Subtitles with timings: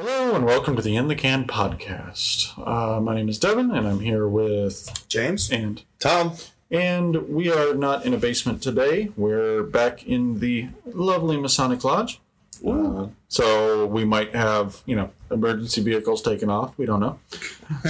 [0.00, 2.56] Hello and welcome to the In the Can podcast.
[2.66, 5.50] Uh, my name is Devin, and I'm here with James?
[5.50, 6.36] and Tom,
[6.70, 9.10] and we are not in a basement today.
[9.14, 12.18] We're back in the lovely Masonic Lodge.
[12.66, 16.72] Uh, so we might have you know emergency vehicles taken off.
[16.78, 17.18] We don't know.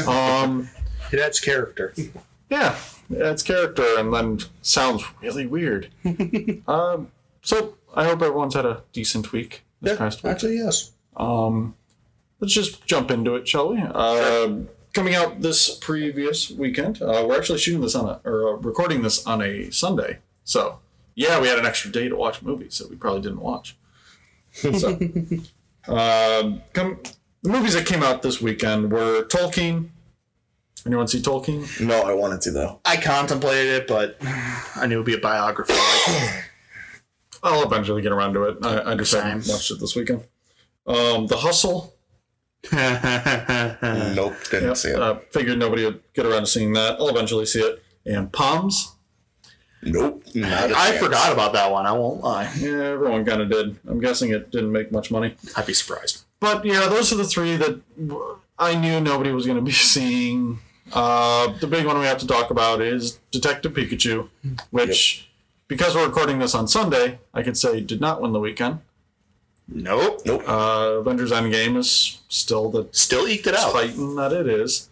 [0.08, 0.68] Um,
[1.12, 1.94] It adds character.
[2.50, 2.74] yeah,
[3.08, 5.90] that's character, and then sounds really weird.
[6.66, 10.32] um, so I hope everyone's had a decent week this past week.
[10.32, 10.90] actually, yes.
[11.16, 11.74] Um,
[12.40, 13.80] let's just jump into it, shall we?
[13.80, 14.52] Uh,
[14.92, 19.02] coming out this previous weekend, uh, we're actually shooting this on a or uh, recording
[19.02, 20.18] this on a Sunday.
[20.44, 20.80] So
[21.14, 23.76] yeah, we had an extra day to watch movies that we probably didn't watch.
[24.52, 24.88] So
[25.88, 26.98] um, come
[27.42, 29.90] the movies that came out this weekend were Tolkien.
[30.86, 31.80] Anyone see Tolkien?
[31.80, 32.80] no, I wanted to though.
[32.84, 35.74] I contemplated it, but I knew it would be a biography.
[37.42, 38.58] I'll eventually get around to it.
[38.62, 40.24] I, I just haven't watched it this weekend.
[40.86, 41.94] Um, the Hustle.
[42.72, 45.00] Nope, didn't Yep, see it.
[45.00, 46.98] Uh, figured nobody would get around to seeing that.
[47.00, 47.82] I'll eventually see it.
[48.06, 48.94] And Poms.
[49.82, 51.86] nope, not a I forgot about that one.
[51.86, 52.50] I won't lie.
[52.58, 53.78] Yeah, everyone kind of did.
[53.88, 55.34] I'm guessing it didn't make much money.
[55.56, 56.24] I'd be surprised.
[56.40, 57.80] But yeah, those are the three that
[58.58, 60.58] I knew nobody was going to be seeing.
[60.92, 64.28] Uh, the big one we have to talk about is Detective Pikachu,
[64.70, 65.28] which,
[65.68, 68.80] because we're recording this on Sunday, I could say did not win the weekend.
[69.70, 70.22] Nope.
[70.26, 70.42] Nope.
[70.48, 73.72] Uh, Avengers Endgame is still the Still eked it out.
[73.72, 74.88] Titan that it is.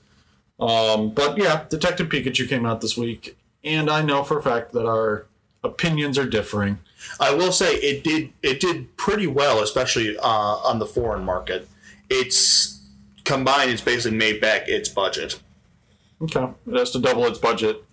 [0.60, 4.72] Um, but yeah, Detective Pikachu came out this week, and I know for a fact
[4.72, 5.26] that our
[5.64, 6.78] opinions are differing.
[7.20, 11.68] I will say it did it did pretty well, especially uh, on the foreign market.
[12.10, 12.80] It's
[13.24, 13.70] combined.
[13.70, 15.40] It's basically made back its budget.
[16.22, 17.84] Okay, it has to double its budget.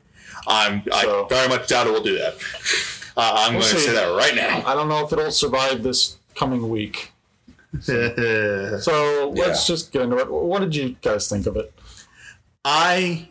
[0.48, 2.36] I'm So- I very much doubt it will do that.
[3.18, 4.64] Uh, I'm We'll going to say that right now.
[4.66, 7.12] I don't know if it'll survive this coming week.
[7.74, 9.74] I So let's Yeah.
[9.76, 10.30] just get into it.
[10.30, 11.74] What did you guys think of it?
[12.64, 13.30] I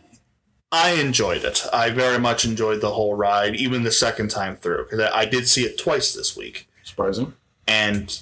[0.72, 1.64] I enjoyed it.
[1.72, 5.46] I very much enjoyed the whole ride, even the second time through, because I, did
[5.46, 7.32] see it twice this week, Surprising.
[7.68, 8.20] and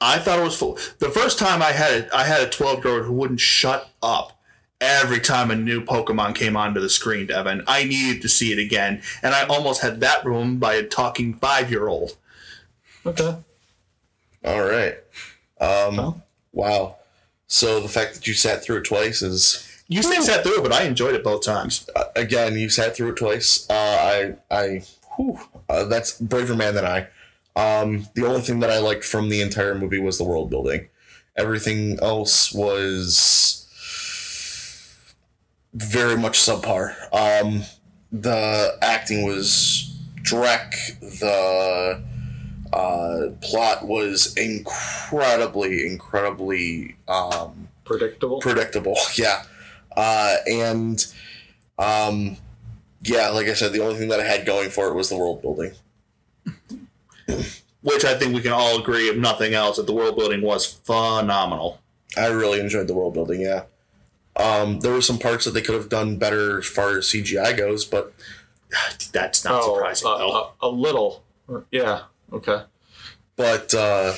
[0.00, 0.78] I thought it was full.
[1.00, 3.90] The first time I had it, I had a twelve year old who wouldn't shut
[4.02, 4.38] up.
[4.80, 8.58] Every time a new Pokemon came onto the screen, Devin, I needed to see it
[8.60, 12.16] again, and I almost had that ruined by a talking five year old.
[13.04, 13.36] Okay.
[14.44, 14.94] All right.
[15.60, 16.22] Um, Well.
[16.52, 16.96] wow.
[17.46, 20.62] So the fact that you sat through it twice is You say sat through it,
[20.62, 21.88] but I enjoyed it both times.
[21.94, 23.66] uh, again you sat through it twice.
[23.70, 24.82] Uh, I I
[25.16, 25.38] whew,
[25.68, 27.08] uh, that's braver man than I.
[27.54, 30.88] Um, the only thing that I liked from the entire movie was the world building.
[31.36, 33.66] Everything else was
[35.74, 36.94] very much subpar.
[37.12, 37.62] Um,
[38.10, 40.72] the acting was dreck.
[41.20, 42.02] The
[42.72, 48.40] uh, plot was incredibly, incredibly um, Predictable.
[48.40, 48.96] predictable.
[49.16, 49.42] Yeah,
[49.96, 51.04] uh, and
[51.78, 52.36] um,
[53.02, 55.16] yeah, like I said, the only thing that I had going for it was the
[55.16, 55.72] world building.
[57.82, 60.64] Which I think we can all agree, if nothing else, that the world building was
[60.64, 61.80] phenomenal.
[62.16, 63.40] I really enjoyed the world building.
[63.40, 63.64] Yeah,
[64.36, 67.56] um, there were some parts that they could have done better as far as CGI
[67.56, 68.12] goes, but
[69.12, 70.30] That's not oh, surprising, uh, though.
[70.30, 71.22] uh, a little.
[71.70, 72.02] Yeah.
[72.32, 72.62] Okay.
[73.36, 74.14] but uh,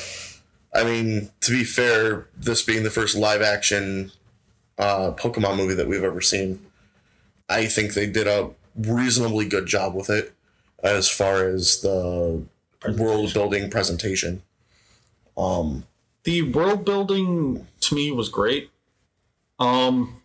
[0.74, 4.12] I mean, to be fair, this being the first live action
[4.78, 6.60] uh, Pokemon movie that we've ever seen,
[7.48, 10.32] I think they did a reasonably good job with it
[10.82, 12.42] as far as the
[12.98, 14.42] world building presentation.
[15.36, 15.84] Um,
[16.24, 18.70] the world building to me was great.
[19.58, 20.20] Um,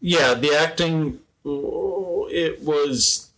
[0.00, 3.30] yeah, the acting, it was,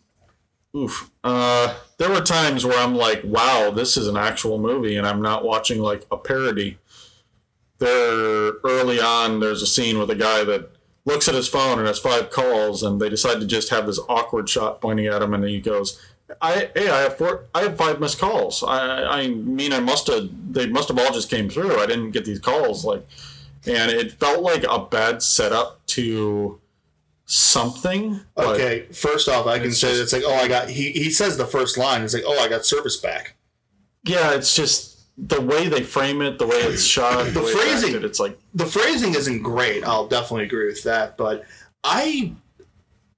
[0.75, 1.11] oof.
[1.23, 5.23] Uh, there were times where I'm like, wow, this is an actual movie, and I'm
[5.23, 6.79] not watching like a parody.
[7.79, 10.71] There, early on, there's a scene with a guy that
[11.05, 14.01] looks at his phone and has five calls, and they decide to just have this
[14.09, 16.01] awkward shot pointing at him, and he goes,
[16.41, 18.63] I hey, I have four, I have five missed calls.
[18.63, 21.81] I I mean, I must have they must have all just came through.
[21.81, 23.07] I didn't get these calls like,
[23.67, 26.61] and it felt like a bad setup to
[27.27, 28.21] something.
[28.39, 30.69] Okay, first off, I can say just- it's like, oh, I got.
[30.71, 32.03] He, he says the first line.
[32.03, 33.35] It's like, oh, I got service back.
[34.05, 37.47] yeah, it's just the way they frame it, the way it's shot, the, The way
[37.51, 37.89] it's phrasing.
[37.91, 39.83] acted, It's like The phrasing isn't great.
[39.83, 41.17] I'll definitely agree with that.
[41.17, 41.45] But
[41.83, 42.33] I,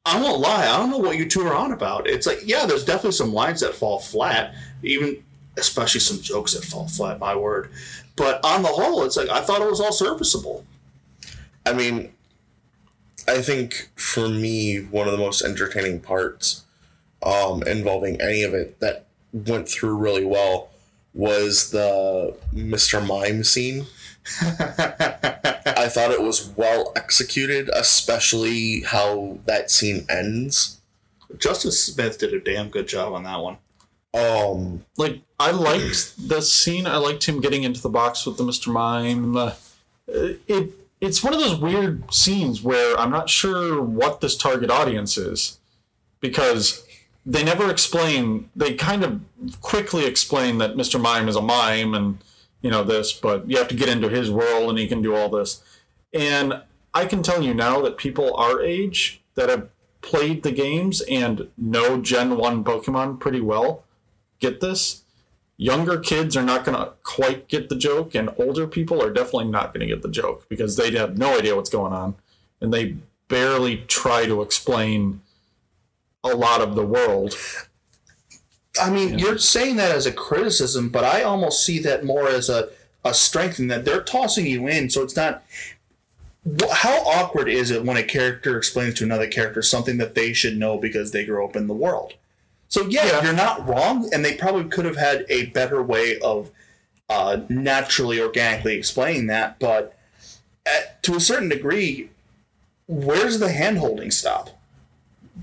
[0.07, 0.67] I won't lie.
[0.69, 2.07] I don't know what you two are on about.
[2.07, 4.55] It's like, yeah, there's definitely some lines that fall flat.
[4.85, 5.23] Even,
[5.59, 7.19] especially some jokes that fall flat.
[7.19, 7.71] My word.
[8.15, 10.65] But on the whole, it's like I thought it was all serviceable.
[11.67, 12.13] I mean,
[13.29, 16.65] I think for me, one of the most entertaining parts
[17.23, 20.71] um, involving any of it that went through really well
[21.15, 23.05] was the Mr.
[23.05, 23.87] Mime scene
[24.41, 30.81] I thought it was well executed, especially how that scene ends.
[31.39, 33.57] Justice Smith did a damn good job on that one.
[34.15, 36.87] Um, like I liked the scene.
[36.87, 38.73] I liked him getting into the box with the Mr.
[38.73, 39.25] Mime.
[39.25, 39.57] And the,
[40.47, 45.17] it it's one of those weird scenes where I'm not sure what this target audience
[45.17, 45.59] is
[46.21, 46.85] because
[47.25, 48.51] they never explain.
[48.57, 49.21] They kind of
[49.61, 51.01] quickly explain that Mr.
[51.01, 52.19] Mime is a mime and
[52.63, 55.15] you know this, but you have to get into his world and he can do
[55.15, 55.63] all this.
[56.13, 56.63] And
[56.95, 59.69] I can tell you now that people our age that have
[60.01, 63.85] played the games and know Gen 1 Pokemon pretty well
[64.41, 65.03] get this.
[65.61, 69.51] Younger kids are not going to quite get the joke, and older people are definitely
[69.51, 72.15] not going to get the joke because they have no idea what's going on
[72.61, 72.97] and they
[73.29, 75.21] barely try to explain
[76.25, 77.37] a lot of the world.
[78.81, 82.49] I mean, you're saying that as a criticism, but I almost see that more as
[82.49, 82.69] a,
[83.05, 85.43] a strength in that they're tossing you in, so it's not.
[86.71, 90.57] How awkward is it when a character explains to another character something that they should
[90.57, 92.15] know because they grew up in the world?
[92.69, 93.25] So yeah, Yeah.
[93.25, 96.51] you're not wrong, and they probably could have had a better way of
[97.11, 99.59] uh, naturally, organically explaining that.
[99.59, 99.97] But
[100.67, 102.11] at, to a certain degree,
[102.87, 104.51] where's the handholding stop?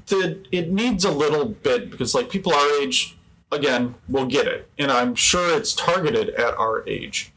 [0.07, 3.16] the it needs a little bit because like people our age
[3.54, 7.31] again will get it and i'm sure it's targeted at our age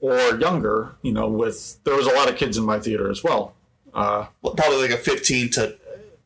[0.00, 3.24] or younger you know with there was a lot of kids in my theater as
[3.24, 3.54] well
[3.92, 5.76] uh, Probably like a 15 to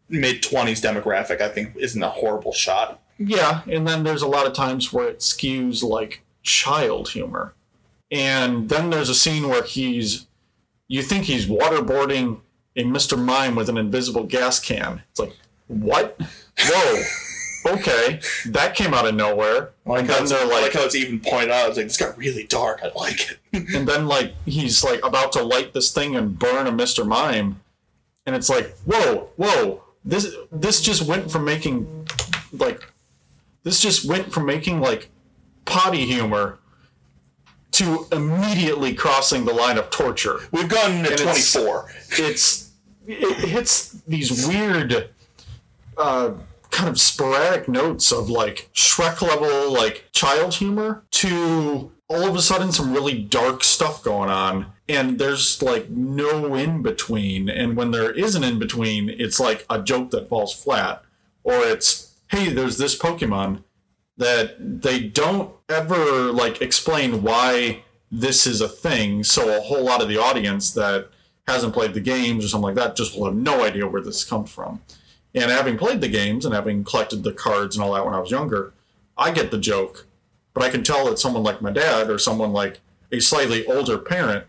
[0.08, 1.40] mid 20s demographic.
[1.40, 3.00] I think isn't a horrible shot.
[3.18, 7.54] yeah and then there's a lot of times where it skews like child humor
[8.10, 10.26] and then there's a scene where he's
[10.88, 12.40] you think he's waterboarding
[12.76, 15.32] a mr mime with an invisible gas can it's like
[15.68, 16.20] what
[16.58, 17.02] whoa
[17.74, 21.20] okay that came out of nowhere Like and then they're like, like how it's even
[21.20, 21.68] pointed out.
[21.68, 22.80] It's like it's got really dark.
[22.82, 23.38] I like it.
[23.76, 27.06] and then like he's like about to light this thing and burn a Mr.
[27.06, 27.60] Mime,
[28.26, 32.06] and it's like, whoa, whoa, this this just went from making
[32.52, 32.82] like
[33.62, 35.10] this just went from making like
[35.64, 36.58] potty humor
[37.72, 40.38] to immediately crossing the line of torture.
[40.52, 41.90] We've gone to And it's- 24.
[42.18, 42.70] It's
[43.06, 45.10] it hits these weird
[45.96, 46.32] uh
[46.70, 52.42] kind of sporadic notes of like Shrek level like child humor to all of a
[52.42, 57.90] sudden some really dark stuff going on and there's like no in between and when
[57.90, 61.02] there is an in between it's like a joke that falls flat
[61.42, 63.62] or it's hey there's this pokemon
[64.16, 70.02] that they don't ever like explain why this is a thing so a whole lot
[70.02, 71.08] of the audience that
[71.46, 74.24] hasn't played the games or something like that just will have no idea where this
[74.24, 74.80] comes from
[75.34, 78.20] and having played the games and having collected the cards and all that when I
[78.20, 78.72] was younger,
[79.18, 80.06] I get the joke.
[80.52, 83.98] But I can tell that someone like my dad or someone like a slightly older
[83.98, 84.46] parent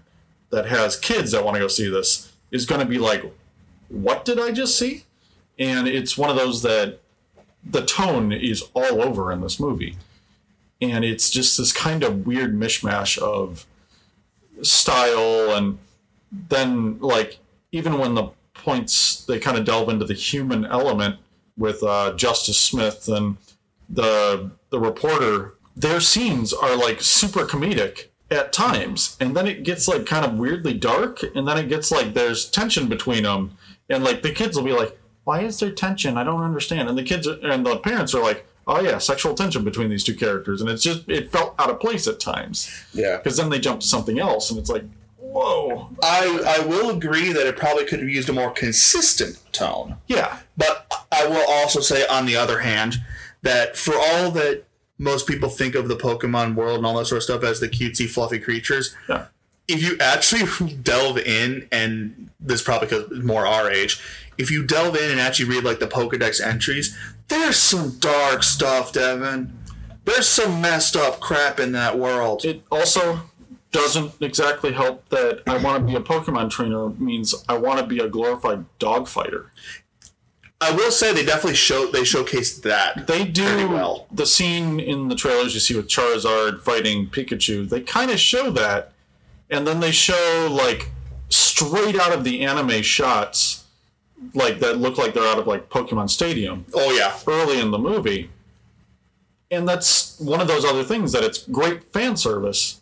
[0.50, 3.24] that has kids that want to go see this is going to be like,
[3.90, 5.04] what did I just see?
[5.60, 7.00] And it's one of those that
[7.64, 9.98] the tone is all over in this movie.
[10.82, 13.66] And it's just this kind of weird mishmash of
[14.62, 15.78] style and
[16.32, 17.40] then like
[17.72, 21.18] even when the points they kind of delve into the human element
[21.58, 23.38] with uh, Justice Smith and
[23.90, 29.88] the the reporter, their scenes are like super comedic at times, and then it gets
[29.88, 33.58] like kind of weirdly dark, and then it gets like there's tension between them,
[33.90, 36.18] and like the kids will be like, "Why is there tension?
[36.18, 39.34] I don't understand." And the kids are, and the parents are like, "Oh yeah, sexual
[39.34, 42.70] tension between these two characters," and it's just it felt out of place at times
[42.94, 43.18] yeah.
[43.18, 44.84] because then they jump to something else, and it's like,
[45.18, 49.96] "Whoa, I, I will agree that it probably could have used a more consistent tone.
[50.08, 52.98] yeah." But I will also say, on the other hand,
[53.42, 54.64] that for all that
[54.98, 57.68] most people think of the Pokemon world and all that sort of stuff as the
[57.68, 59.26] cutesy, fluffy creatures, Yeah.
[59.68, 64.02] if you actually delve in, and this is probably because more our age,
[64.38, 66.98] if you delve in and actually read like the Pokedex entries,
[67.28, 69.58] there's some dark stuff, Devin.
[70.06, 72.46] There's some messed up crap in that world.
[72.46, 73.22] it also
[73.72, 77.86] doesn't exactly help that I want to be a Pokemon trainer means I want to
[77.86, 79.52] be a glorified dog fighter.
[80.62, 83.08] I will say they definitely show they showcased that.
[83.08, 84.08] They do well.
[84.12, 87.68] the scene in the trailers you see with Charizard fighting Pikachu.
[87.68, 88.94] They kind of show that,
[89.50, 90.90] and then they show like
[91.30, 93.66] straight out of the anime shots,
[94.34, 97.78] like that look like they're out of like Pokemon Stadium Oh yeah, early in the
[97.78, 98.30] movie.
[99.52, 102.82] And that's one of those other things that it's great fan service,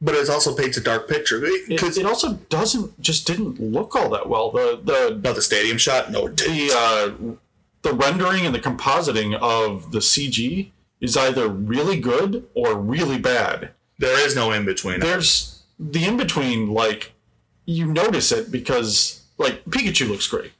[0.00, 4.08] but it also paints a dark picture because it also doesn't just didn't look all
[4.10, 4.50] that well.
[4.50, 6.10] The the about the stadium shot.
[6.10, 6.56] No, it didn't.
[6.56, 7.34] the uh,
[7.82, 13.70] the rendering and the compositing of the CG is either really good or really bad.
[13.98, 15.00] there is no in between.
[15.00, 17.12] There's the in between, like
[17.66, 20.52] you notice it because like Pikachu looks great.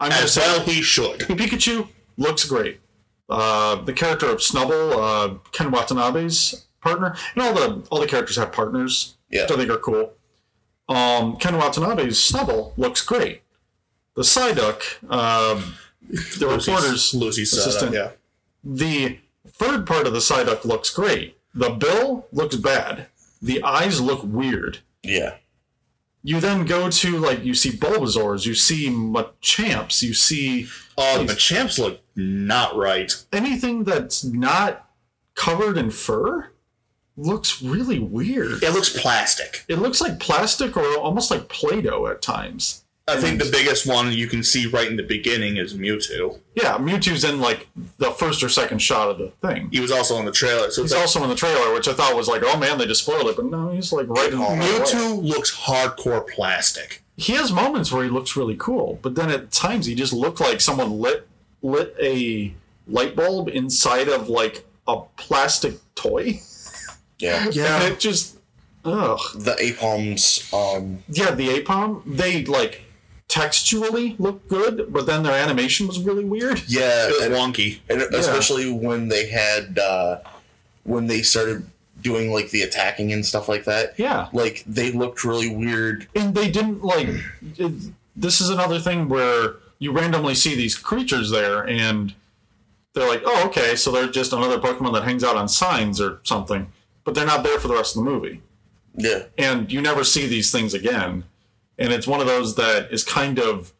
[0.00, 1.20] I'm As say well, he should.
[1.20, 2.80] Pikachu looks great.
[3.28, 8.36] Uh, the character of Snubbull, uh, Ken Watanabe's partner, and all the all the characters
[8.36, 9.42] have partners, Yeah.
[9.42, 10.12] which I think are cool.
[10.88, 13.42] Um, Ken Watanabe's Snubbull looks great.
[14.14, 15.74] The Psyduck, um,
[16.38, 17.94] the reporter's Lucy's assistant.
[17.94, 18.10] Yeah.
[18.62, 21.36] the third part of the Psyduck looks great.
[21.54, 23.06] The bill looks bad.
[23.42, 24.78] The eyes look weird.
[25.02, 25.36] Yeah.
[26.22, 31.34] You then go to like you see Bulbasaurs, you see Machamps, you see Oh, the
[31.34, 33.12] champs look not right.
[33.32, 34.88] anything that's not
[35.34, 36.50] covered in fur
[37.16, 38.62] looks really weird.
[38.62, 39.64] It looks plastic.
[39.68, 42.84] It looks like plastic or almost like Play-Doh at times.
[43.06, 46.40] I think the biggest one you can see right in the beginning is Mewtwo.
[46.54, 47.68] Yeah, Mewtwo's in like
[47.98, 49.68] the first or second shot of the thing.
[49.70, 51.92] He was also in the trailer, so He's like, also in the trailer, which I
[51.92, 54.38] thought was like, oh man, they just spoiled it, but no, he's like right in
[54.38, 57.02] Mewtwo looks hardcore plastic.
[57.18, 60.40] He has moments where he looks really cool, but then at times he just looked
[60.40, 61.28] like someone lit
[61.60, 62.54] lit a
[62.88, 66.40] light bulb inside of like a plastic toy.
[67.18, 67.44] Yeah.
[67.46, 68.36] And it just
[68.84, 69.18] ugh.
[69.34, 70.52] The Aipoms.
[70.52, 72.82] um, Yeah, the Aipom, they like
[73.28, 76.62] textually look good, but then their animation was really weird.
[76.68, 77.80] yeah, It was and, wonky.
[77.88, 80.18] and especially when they had uh,
[80.84, 81.66] when they started
[82.02, 83.94] doing like the attacking and stuff like that.
[83.98, 84.28] Yeah.
[84.32, 86.06] Like they looked really weird.
[86.14, 87.08] And they didn't like
[87.56, 87.72] it,
[88.14, 92.14] this is another thing where you randomly see these creatures there and
[92.92, 96.20] they're like, "Oh, okay, so they're just another Pokemon that hangs out on signs or
[96.22, 96.70] something."
[97.04, 98.40] But they're not there for the rest of the movie.
[98.96, 99.24] Yeah.
[99.36, 101.24] and you never see these things again.
[101.78, 103.72] And it's one of those that is kind of,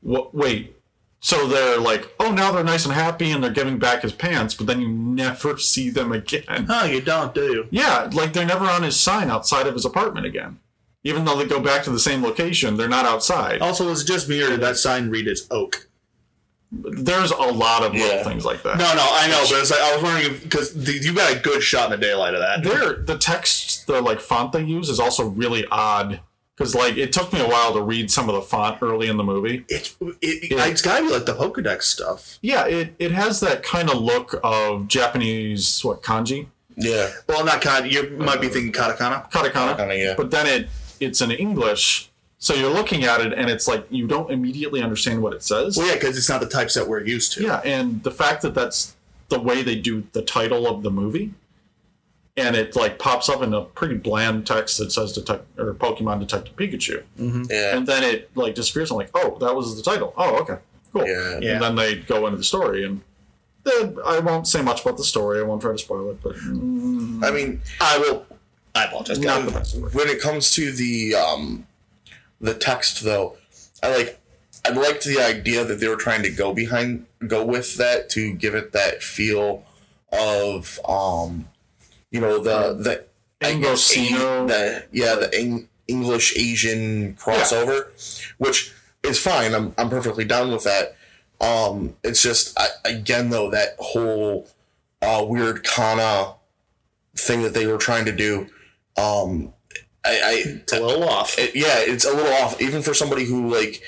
[0.00, 0.34] what?
[0.34, 0.74] Wait,
[1.20, 4.54] so they're like, oh, now they're nice and happy, and they're giving back his pants,
[4.54, 6.66] but then you never see them again.
[6.68, 7.68] Huh, you don't, do you?
[7.70, 10.58] Yeah, like they're never on his sign outside of his apartment again.
[11.04, 13.60] Even though they go back to the same location, they're not outside.
[13.60, 15.88] Also, was it just me or did that sign read as oak?
[16.74, 18.22] There's a lot of little Yeah.
[18.24, 18.78] things like that.
[18.78, 20.74] No, no, I know, but it's like I was wondering because
[21.04, 22.62] you got a good shot in the daylight of that.
[22.62, 26.20] There, the text, the like font they use is also really odd
[26.56, 29.18] because like it took me a while to read some of the font early in
[29.18, 29.64] the movie.
[29.68, 32.38] It's it, it's gotta be like the Pokedex stuff.
[32.40, 37.10] Yeah, it, it has that kind of look of Japanese what kanji, Yeah.
[37.28, 37.92] Well, not kanji.
[37.92, 39.30] You might be thinking katakana.
[39.30, 40.14] katakana, Kinda, yeah.
[40.16, 40.68] but then it
[41.00, 42.10] it's in English,
[42.42, 45.76] so you're looking at it and it's like you don't immediately understand what it says.
[45.78, 47.42] Well, yeah, because it's not the typeset we're used to.
[47.44, 48.96] Yeah, and the fact that that's
[49.28, 51.34] the way they do the title of the movie,
[52.36, 56.18] and it like pops up in a pretty bland text that says detect or Pokemon
[56.18, 57.76] Detective Pikachu, Yeah.
[57.76, 58.90] and then it like disappears.
[58.90, 60.12] I'm like, oh, that was the title.
[60.16, 60.56] Oh, okay,
[60.92, 61.06] cool.
[61.06, 61.38] Yeah.
[61.40, 61.52] Yeah.
[61.52, 63.02] And then they go into the story, and
[63.64, 65.38] then I won't say much about the story.
[65.38, 68.26] I won't try to spoil it, but mm, I mean, I will.
[68.74, 69.18] I apologize.
[69.20, 69.76] not the best.
[69.94, 71.66] when it comes to the um
[72.42, 73.36] the text though
[73.82, 74.20] i like
[74.66, 78.34] i liked the idea that they were trying to go behind go with that to
[78.34, 79.64] give it that feel
[80.12, 81.48] of um
[82.10, 83.04] you know the the
[83.40, 84.46] Anglo-Sino.
[84.46, 87.86] the yeah the Eng- english asian crossover
[88.38, 88.72] which
[89.02, 89.54] is fine.
[89.54, 90.96] I'm, I'm perfectly down with that.
[91.40, 94.48] Um it's just I, again though that whole
[95.00, 96.34] uh weird kana
[97.16, 98.46] thing that they were trying to do
[98.96, 99.52] um
[100.04, 101.38] I, I It's a little off.
[101.38, 103.82] it, yeah, it's a little off, even for somebody who like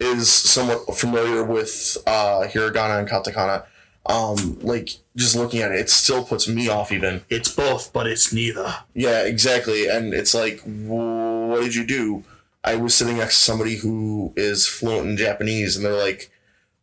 [0.00, 3.64] is somewhat familiar with uh, hiragana and katakana.
[4.06, 6.92] Um, like just looking at it, it still puts me off.
[6.92, 8.74] Even It's both, but it's neither.
[8.94, 9.88] yeah, exactly.
[9.88, 12.24] And it's like, "Wh- what did you do?
[12.62, 16.30] I was sitting next to somebody who is fluent in Japanese, and they're like,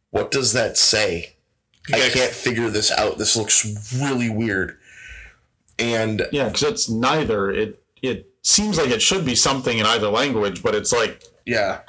[0.10, 1.36] "What does that say?"
[1.94, 3.18] I can't figure this out.
[3.20, 4.78] This looks really weird.
[5.78, 7.52] And Yeah, because it's neither.
[7.52, 11.82] It it seems like it should be something in either language, but it's like yeah,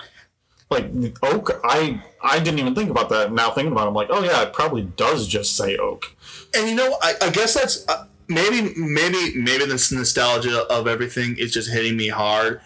[0.71, 0.87] like
[1.23, 1.61] oak.
[1.65, 3.33] I I didn't even think about that.
[3.33, 6.05] Now thinking about it, I'm like, oh yeah, it probably does just say oak.
[6.55, 11.37] And you know, I, I guess that's uh, maybe maybe maybe this nostalgia of everything
[11.39, 12.61] is just hitting me hard.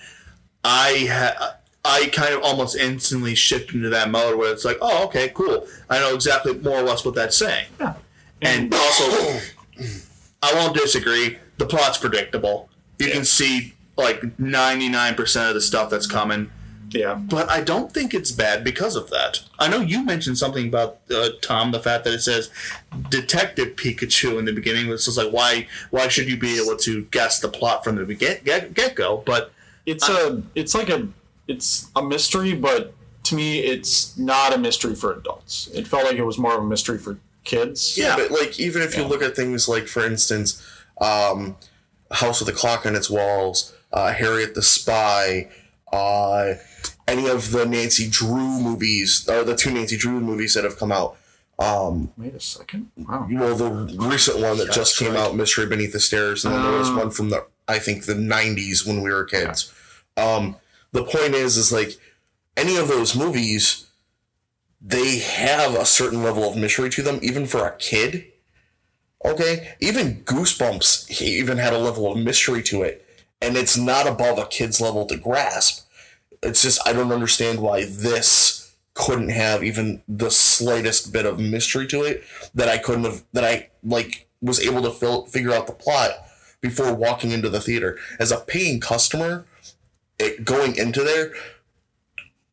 [0.65, 5.05] I ha- I kind of almost instantly shift into that mode where it's like, oh,
[5.05, 5.69] okay, cool.
[5.89, 7.67] I know exactly more or less what that's saying.
[7.79, 7.95] Yeah.
[8.43, 9.41] And also,
[10.43, 11.39] I won't disagree.
[11.59, 12.69] The plot's predictable.
[12.99, 13.15] You Yeah.
[13.15, 16.51] can see like ninety nine percent of the stuff that's coming.
[16.91, 17.15] Yeah.
[17.15, 19.43] But I don't think it's bad because of that.
[19.59, 22.51] I know you mentioned something about uh, Tom, the fact that it says
[23.11, 24.89] Detective Pikachu in the beginning.
[24.91, 28.15] It's just like why why should you be able to guess the plot from the
[28.15, 29.23] get get, get go?
[29.27, 29.53] But
[29.85, 31.09] It's a it's like a
[31.49, 35.69] it's a mystery, but to me, it's not a mystery for adults.
[35.75, 37.97] It felt like it was more of a mystery for kids.
[37.99, 40.63] Yeah, but like even if you look at things like, for instance,
[41.01, 41.57] um,
[42.11, 45.49] House with a Clock on its walls, uh, Harriet the Spy,
[45.93, 46.55] uh,
[47.09, 50.93] any of the Nancy Drew movies, or the two Nancy Drew movies that have come
[50.93, 51.17] out.
[51.59, 52.91] Um, Wait a second.
[52.97, 53.27] Wow.
[53.31, 53.71] well, the
[54.07, 55.21] recent one that just came right.
[55.21, 56.97] out, Mystery Beneath the Stairs, and then there was Uh.
[56.97, 59.73] one from the I think the '90s when we were kids.
[60.17, 60.57] Um,
[60.93, 61.99] the point is, is like
[62.57, 63.87] any of those movies,
[64.83, 68.27] they have a certain level of mystery to them, even for a kid.
[69.25, 73.06] Okay, even Goosebumps he even had a level of mystery to it,
[73.41, 75.87] and it's not above a kid's level to grasp.
[76.43, 81.87] It's just I don't understand why this couldn't have even the slightest bit of mystery
[81.87, 82.25] to it
[82.55, 86.13] that I couldn't have that I like was able to fill, figure out the plot
[86.61, 89.45] before walking into the theater as a paying customer
[90.19, 91.35] it, going into there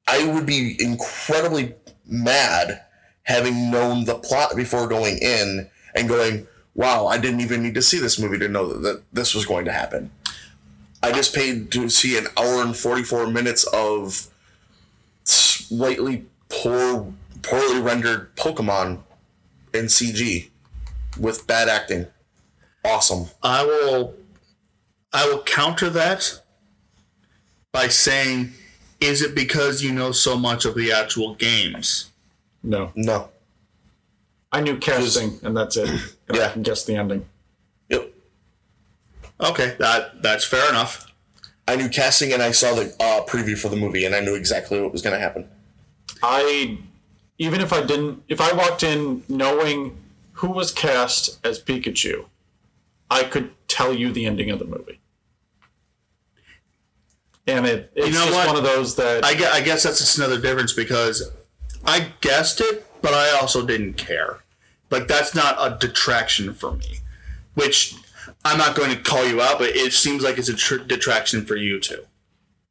[0.06, 1.76] I would be incredibly
[2.06, 2.82] mad
[3.24, 7.82] having known the plot before going in and going wow I didn't even need to
[7.82, 10.12] see this movie to know that, that this was going to happen
[11.04, 14.30] I just paid to see an hour and 44 minutes of
[15.26, 19.00] slightly poor, poorly rendered Pokemon
[19.74, 20.50] in CG
[21.20, 22.08] with bad acting.
[22.86, 23.26] Awesome.
[23.44, 24.14] I will
[25.12, 26.42] I will counter that
[27.74, 28.54] by saying
[29.02, 32.12] is it because you know so much of the actual games?
[32.64, 32.94] No.
[32.96, 33.30] No.
[34.54, 35.90] I knew casting, and that's it.
[36.30, 37.26] And I can guess the ending.
[39.40, 39.50] Yep.
[39.52, 41.12] Okay, that that's fair enough.
[41.68, 44.36] I knew casting and I saw the uh, preview for the movie and I knew
[44.36, 45.48] exactly what was going to happen.
[46.22, 46.78] I,
[47.38, 49.98] even if I didn't, if I walked in knowing
[50.34, 52.26] who was cast as Pikachu,
[53.10, 55.00] I could tell you the ending of the movie.
[57.48, 58.48] And it, it's know just what?
[58.48, 61.30] one of those that I guess, I guess that's just another difference because
[61.86, 64.40] I guessed it, but I also didn't care.
[64.90, 67.00] Like that's not a detraction for me.
[67.56, 67.96] Which
[68.46, 71.46] I'm not going to call you out, but it seems like it's a tr- detraction
[71.46, 72.04] for you too.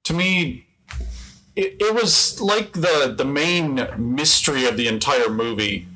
[0.05, 0.67] to me
[1.55, 5.87] it, it was like the the main mystery of the entire movie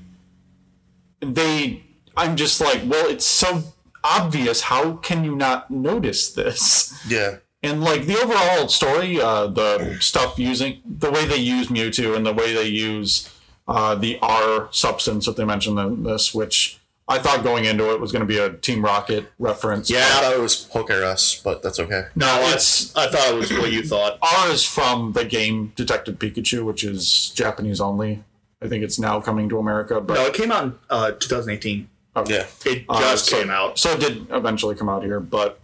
[1.21, 1.83] they
[2.17, 3.63] i'm just like well it's so
[4.05, 7.37] obvious how can you not notice this Yeah.
[7.63, 12.25] and like the overall story uh, the stuff using the way they use mewtwo and
[12.27, 13.31] the way they use
[13.67, 18.01] uh, the r substance that they mentioned in this which i thought going into it
[18.01, 21.63] was going to be a team rocket reference Yeah, I thought it was Pokerus, but
[21.63, 22.07] that's okay.
[22.17, 22.55] No, it's-
[22.87, 24.19] it's I thought it was what you thought.
[24.23, 28.25] R is from the game Detective Pikachu, which is Japanese only.
[28.63, 31.89] I think it's now coming to America, but No, it came out in uh, 2018.
[32.17, 32.35] okay.
[32.35, 32.47] Yeah.
[32.73, 33.79] It Uh, just so, came out.
[33.79, 35.61] So it did eventually come out here, but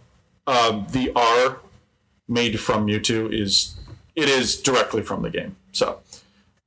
[0.47, 1.57] uh, the R
[2.27, 3.75] made from Mewtwo is
[4.15, 5.55] it is directly from the game.
[5.73, 5.99] So,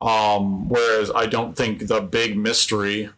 [0.02, 3.10] um, whereas I don't think the big mystery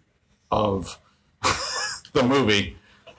[0.50, 0.98] of
[2.12, 2.76] the movie,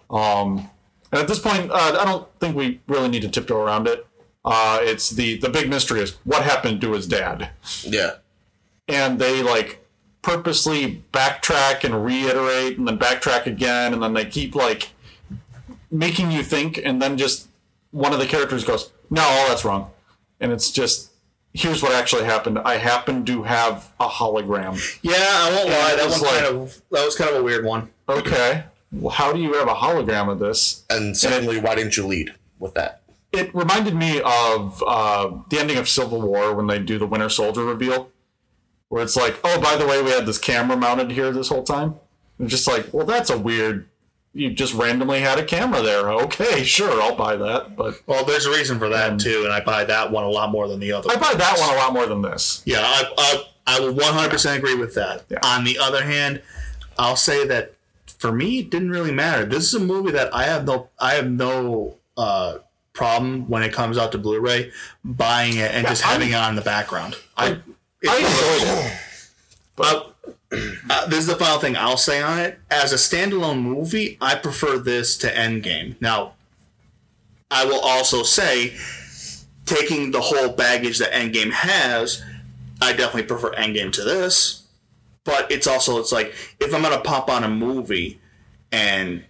[0.10, 0.70] um,
[1.12, 4.06] and at this point, uh, I don't think we really need to tiptoe around it.
[4.46, 7.50] Uh, it's the the big mystery is what happened to his dad
[7.84, 8.12] Yeah.
[8.88, 9.86] and they like
[10.22, 14.92] purposely backtrack and reiterate and then backtrack again and then they keep like
[15.92, 17.48] making you think and then just
[17.92, 19.90] one of the characters goes no that's wrong
[20.40, 21.12] and it's just
[21.54, 25.96] here's what actually happened i happen to have a hologram Yeah, I won't lie.
[25.96, 27.90] That was one like- kind of that was kind of a weird one.
[28.10, 32.06] Okay well how do you have a hologram of this And secondly, why didn't you
[32.08, 33.02] lead with that?
[33.32, 37.30] it reminded me of uh, the ending of Civil War when they do the Winter
[37.30, 38.10] Soldier reveal,
[38.88, 41.62] where it's like, oh, by the way, we had this camera mounted here this whole
[41.62, 41.94] time.
[42.40, 43.88] And just like, well, that's a weird.
[44.34, 46.10] You just randomly had a camera there.
[46.10, 47.76] Okay, sure, I'll buy that.
[47.76, 50.52] But Well, there's a reason for that too, and I buy that one a lot
[50.52, 51.12] more than the other.
[51.12, 52.64] I buy that one a lot more than this.
[52.66, 53.04] Yeah, I,
[53.68, 55.26] I, I will 100% agree with that.
[55.30, 55.38] Yeah.
[55.44, 56.42] On the other hand,
[56.98, 57.76] I'll say that
[58.20, 59.46] for me, it didn't really matter.
[59.46, 62.60] This is a movie that I have no, I have no uh,
[62.94, 64.72] problem when it comes out to Blu-ray
[65.04, 67.16] buying it and just I'm- having it on in the background.
[67.38, 67.58] I,
[68.08, 69.00] I enjoyed it.
[69.76, 70.14] But
[70.90, 72.60] uh, this is the final thing I'll say on it.
[72.70, 75.96] As a standalone movie, I prefer this to Endgame.
[76.02, 76.34] Now,
[77.50, 78.76] I will also say,
[79.66, 82.22] taking the whole baggage that Endgame has,
[82.82, 84.59] I definitely prefer Endgame to this.
[85.30, 88.20] But it's also it's like if I'm gonna pop on a movie,
[88.72, 89.24] and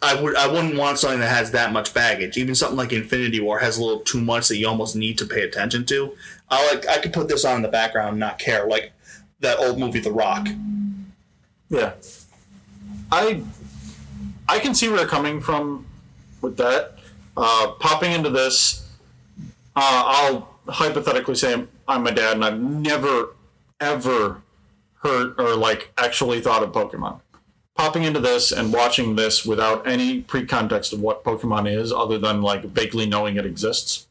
[0.00, 2.38] I would I wouldn't want something that has that much baggage.
[2.38, 5.26] Even something like Infinity War has a little too much that you almost need to
[5.26, 6.16] pay attention to.
[6.48, 8.68] I like I could put this on in the background and not care.
[8.68, 8.92] Like
[9.40, 10.46] that old movie The Rock.
[11.68, 11.94] Yeah.
[13.10, 13.42] I
[14.48, 15.84] I can see where they're coming from
[16.42, 16.94] with that.
[17.36, 18.88] Uh, popping into this,
[19.74, 23.34] uh, I'll hypothetically say I'm, I'm my dad, and I've never,
[23.80, 24.42] ever
[25.02, 27.20] heard or like actually thought of Pokemon.
[27.78, 32.42] popping into this and watching this without any pre-context of what Pokemon is, other than
[32.42, 34.08] like vaguely knowing it exists,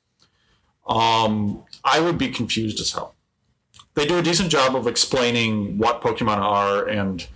[0.88, 3.14] um, I would be confused as hell.
[3.94, 7.28] They do a decent job of explaining what Pokemon are and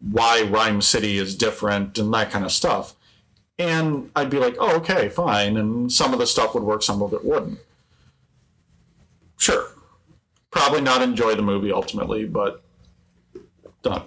[0.00, 2.96] why Ryme City is different and that kind of stuff.
[3.58, 5.56] And I'd be like, oh, okay, fine.
[5.56, 7.60] And some of the stuff would work, some of it wouldn't.
[9.38, 9.68] Sure.
[10.50, 12.62] Probably not enjoy the movie ultimately, but
[13.90, 14.02] done.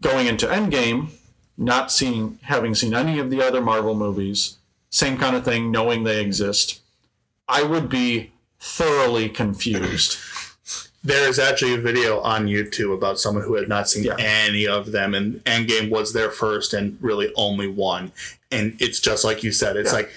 [0.00, 1.10] Going into Endgame,
[1.56, 4.56] not seeing, having seen any of the other Marvel movies,
[4.90, 6.80] same kind of thing, knowing they exist,
[7.48, 10.18] I would be thoroughly confused.
[11.04, 14.14] There is actually a video on YouTube about someone who had not seen Yeah.
[14.20, 18.12] any of them, and Endgame was their first and really only one.
[18.52, 19.96] And it's just like you said, it's Yeah.
[19.96, 20.12] like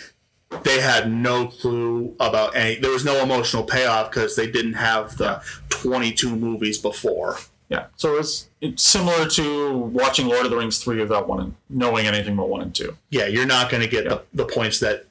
[0.64, 2.76] they had no clue about any.
[2.76, 7.40] There was no emotional payoff because they didn't have the 22 movies before.
[7.69, 7.88] Yeah.
[7.95, 12.06] So it's it's similar to watching Lord of the Rings three without one and knowing
[12.06, 12.95] anything but one and two.
[13.10, 15.08] Yeah, you're not going to get the, the points that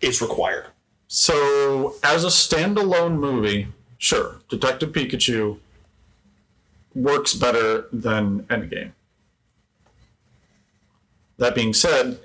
[0.00, 0.66] is required.
[1.08, 5.58] So as a standalone movie, sure, Detective Pikachu
[6.94, 8.92] works better than Endgame.
[11.36, 12.18] That being said,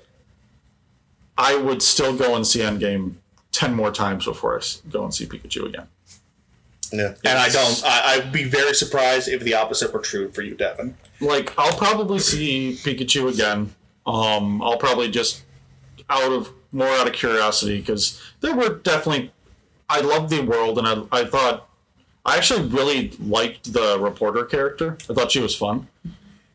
[1.36, 3.16] I would still go and see Endgame
[3.52, 5.88] ten more times before I go and see Pikachu again.
[6.92, 7.14] Yeah.
[7.24, 7.82] And I don't.
[7.84, 10.96] I, I'd be very surprised if the opposite were true for you, Devin.
[11.20, 13.74] like I'll probably see Pikachu again.
[14.06, 15.42] Um, I'll probably just
[16.08, 19.32] out of more out of curiosity because there were definitely
[19.88, 21.68] I loved the world and I I thought
[22.24, 24.98] I actually really liked the reporter character.
[25.10, 25.88] I thought she was fun.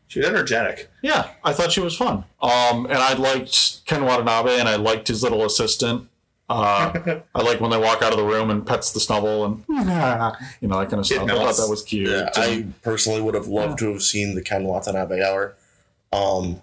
[0.06, 0.90] She's energetic.
[1.02, 2.24] Yeah, I thought she was fun.
[2.40, 6.08] Um, and I liked Ken Watanabe and I liked his little assistant.
[6.48, 9.64] Uh, I like when they walk out of the room and pets the Snubbull and
[10.60, 11.22] you know that kind of stuff.
[11.22, 12.08] I thought that was cute.
[12.10, 15.54] Yeah, I personally would have loved to have seen the Ken Watanabe hour.
[16.12, 16.60] Um,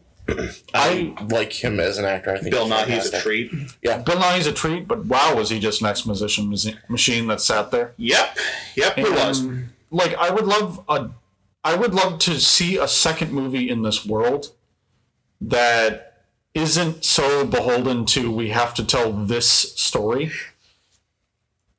[0.73, 2.31] I like him as an actor.
[2.31, 3.21] I think Bill he's Nighy's a fantastic.
[3.23, 3.51] treat.
[3.81, 7.71] Bill Nighy's a treat, but wow, was he just an exposition machine- machine that sat
[7.71, 7.93] there?
[7.97, 8.37] Yep.
[8.75, 9.45] Yep, it was.
[9.89, 11.09] Like, I would love a,
[11.65, 14.51] I would love to see a second movie in this world
[15.41, 16.11] that
[16.53, 20.31] isn't so beholden to we have to tell this story.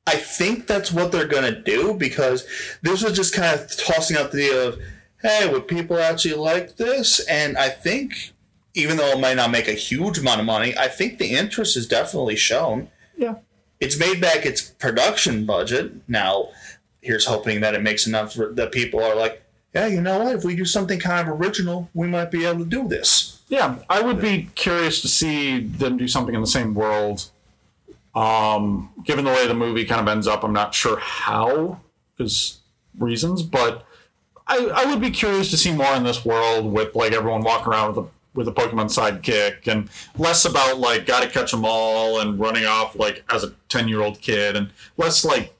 [0.05, 2.45] I think that's what they're going to do because
[2.81, 4.79] this was just kind of tossing out the idea of,
[5.21, 7.25] hey, would people actually like this?
[7.27, 8.33] And I think,
[8.73, 11.77] even though it might not make a huge amount of money, I think the interest
[11.77, 12.89] is definitely shown.
[13.17, 13.35] Yeah.
[13.79, 15.93] It's made back its production budget.
[16.09, 16.49] Now,
[17.01, 19.41] here's hoping that it makes enough that people are like,
[19.73, 20.35] yeah, you know what?
[20.35, 23.41] If we do something kind of original, we might be able to do this.
[23.53, 27.29] Yeah, I would be curious to see them do something in the same world.
[28.15, 31.79] Um, given the way the movie kind of ends up, I'm not sure how,
[32.17, 32.61] because
[32.97, 33.85] reasons, but
[34.47, 37.71] I, I would be curious to see more in this world with like everyone walking
[37.71, 39.87] around with a with a Pokemon sidekick and
[40.17, 44.01] less about like gotta catch them all and running off like as a ten year
[44.01, 45.53] old kid and less like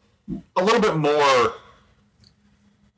[0.56, 1.54] a little bit more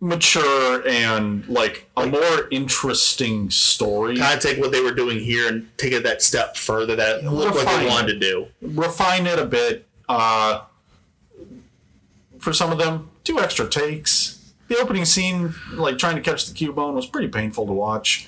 [0.05, 4.17] mature and like a more interesting story.
[4.17, 7.23] Kind of take what they were doing here and take it that step further that
[7.23, 8.47] look what they wanted to do.
[8.61, 9.87] refine it a bit.
[10.07, 10.61] Uh,
[12.39, 14.53] for some of them, two extra takes.
[14.67, 18.27] The opening scene, like trying to catch the Cubone, was pretty painful to watch.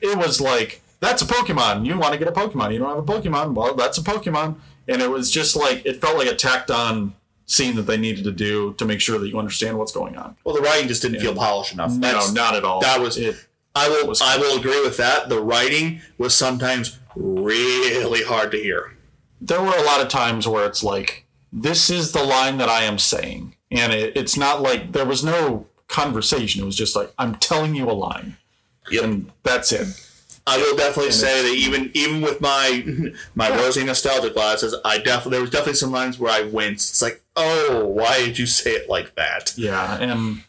[0.00, 1.84] It was like, that's a Pokemon.
[1.86, 2.72] You want to get a Pokemon.
[2.72, 3.54] You don't have a Pokemon.
[3.54, 4.56] Well, that's a Pokemon.
[4.88, 7.14] And it was just like, it felt like a tacked on
[7.46, 10.36] scene that they needed to do to make sure that you understand what's going on.
[10.44, 11.90] Well, the writing just didn't feel polished enough.
[11.92, 12.80] No, That's- not at all.
[12.80, 13.36] that was- it.
[13.74, 15.28] I will was- I will agree with that.
[15.28, 18.92] The writing was sometimes really hard to hear.
[19.40, 22.82] there were a lot of times where it's like this is the line that i
[22.84, 27.12] am saying and it, it's not like there was no conversation it was just like
[27.18, 28.36] i'm telling you a line
[28.90, 29.02] Yep.
[29.04, 29.88] and that's it
[30.46, 32.84] I will definitely say that even even with my
[33.36, 36.90] my rosy nostalgia glasses, I definitely there was definitely some lines where I winced.
[36.90, 39.54] It's like, oh, why did you say it like that?
[39.56, 40.42] yeah and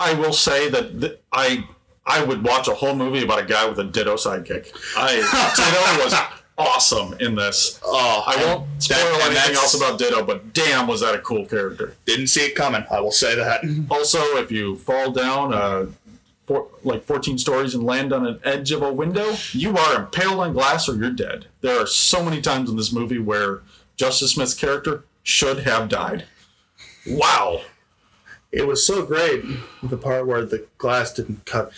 [0.00, 1.64] i will say that th- i
[2.06, 5.12] i would watch a whole movie about a guy with a ditto sidekick i
[5.56, 6.14] ditto was
[6.56, 11.00] awesome in this Oh, i won't spoil that- anything else about ditto but damn was
[11.00, 12.84] that a cool character Didn't see it coming.
[12.90, 13.62] I will say that.
[13.90, 15.86] Also, if you fall down uh,
[16.46, 20.40] four, like 14 stories and land on an edge of a window, you are impaled
[20.40, 21.46] on glass or you're dead.
[21.60, 23.60] There are so many times in this movie where
[23.96, 26.24] Justice Smith's character should have died.
[27.06, 27.60] Wow.
[28.50, 29.44] It was so great
[29.82, 31.70] the part where the glass didn't cut.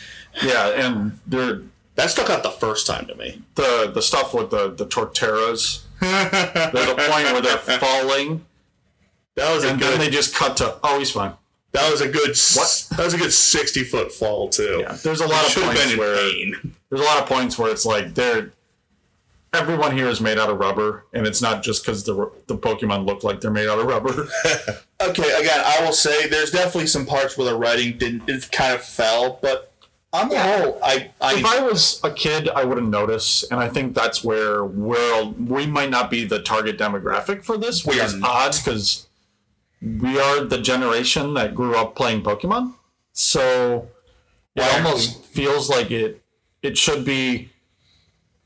[0.42, 1.62] Yeah, and there,
[1.96, 3.42] That stuck out the first time to me.
[3.56, 5.82] the the stuff with the the Torterras.
[6.00, 8.44] There's a point where they're falling,
[9.34, 10.00] That was a and then good.
[10.00, 11.32] they just cut to oh he's fine.
[11.72, 12.30] That was a good.
[12.30, 14.78] s- That was a good sixty foot fall too.
[14.82, 16.74] Yeah, there's a lot of points where pain.
[16.88, 18.52] there's a lot of points where it's like they're
[19.52, 23.06] everyone here is made out of rubber, and it's not just because the the Pokemon
[23.06, 24.28] look like they're made out of rubber.
[25.02, 28.74] Okay, again, I will say there's definitely some parts where the writing didn't it kind
[28.74, 29.72] of fell, but
[30.12, 33.70] on the whole, I if I I was a kid, I wouldn't notice, and I
[33.70, 38.20] think that's where we're we might not be the target demographic for this, which is
[38.22, 39.06] odd because
[39.80, 42.74] we are the generation that grew up playing Pokemon.
[43.14, 43.88] So
[44.54, 46.22] it almost feels like it
[46.62, 47.48] it should be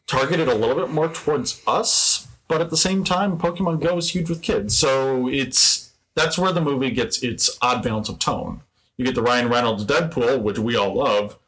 [0.06, 4.10] targeted a little bit more towards us, but at the same time, Pokemon Go is
[4.10, 8.60] huge with kids, so it's that's where the movie gets its odd balance of tone.
[8.96, 11.38] You get the Ryan Reynolds Deadpool, which we all love,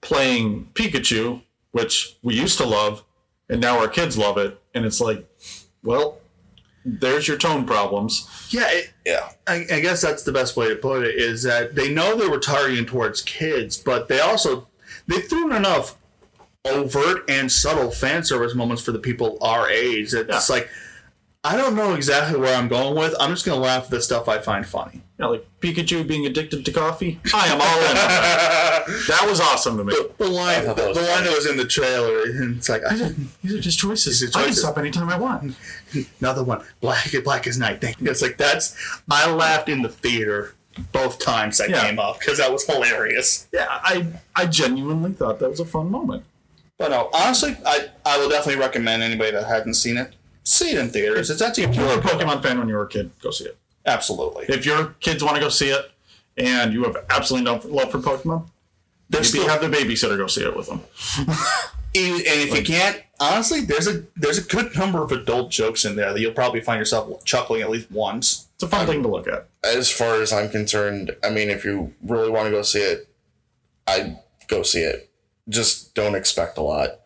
[0.00, 3.04] playing Pikachu, which we used to love,
[3.48, 5.26] and now our kids love it, and it's like,
[5.82, 6.18] well,
[6.84, 8.28] there's your tone problems.
[8.50, 9.30] yeah, it, Yeah.
[9.46, 12.28] I, I guess that's the best way to put it is that they know they
[12.28, 14.68] were targeting towards kids, but they also
[15.06, 15.96] they threw in enough
[16.64, 20.12] overt and subtle fan service moments for the people our age.
[20.14, 20.54] It's Yeah.
[20.54, 20.68] like
[21.46, 23.14] I don't know exactly where I'm going with.
[23.20, 24.94] I'm just gonna laugh at the stuff I find funny.
[24.94, 27.20] You know, like Pikachu being addicted to coffee.
[27.34, 27.94] I am all in.
[29.08, 29.94] that was awesome to me.
[30.16, 31.28] The line, the, that was the line funny.
[31.28, 33.28] that was in the trailer, and it's like I didn't.
[33.42, 34.22] These are just choices.
[34.22, 35.54] These are I can stop anytime I want.
[36.20, 37.78] Another one, black, black as night.
[37.82, 38.10] Thank you.
[38.10, 38.74] It's like that's.
[39.10, 40.54] I laughed in the theater
[40.92, 41.82] both times that Yeah.
[41.86, 43.48] came up because that was hilarious.
[43.52, 46.24] Yeah, I I genuinely thought that was a fun moment.
[46.78, 50.78] But no, honestly, I I will definitely recommend anybody that hasn't seen it see it
[50.78, 51.30] in theaters.
[51.30, 53.46] It's actually If you were a Pokemon fan when you were a kid, go see
[53.46, 53.56] it.
[53.86, 54.44] absolutely.
[54.48, 55.90] If your kids want to go see it,
[56.36, 58.46] and you have absolutely no love for Pokemon,
[59.10, 60.82] There's maybe still, have the babysitter go see it with them.
[61.18, 65.96] and if you can't, honestly, there's a there's a good number of adult jokes in
[65.96, 68.48] there that you'll probably find yourself chuckling at least once.
[68.54, 69.48] It's a fun thing to look at.
[69.64, 73.08] As far as I'm concerned, I mean, if you really want to go see it,
[73.86, 75.10] I'd go see it.
[75.48, 77.00] Just don't expect a lot.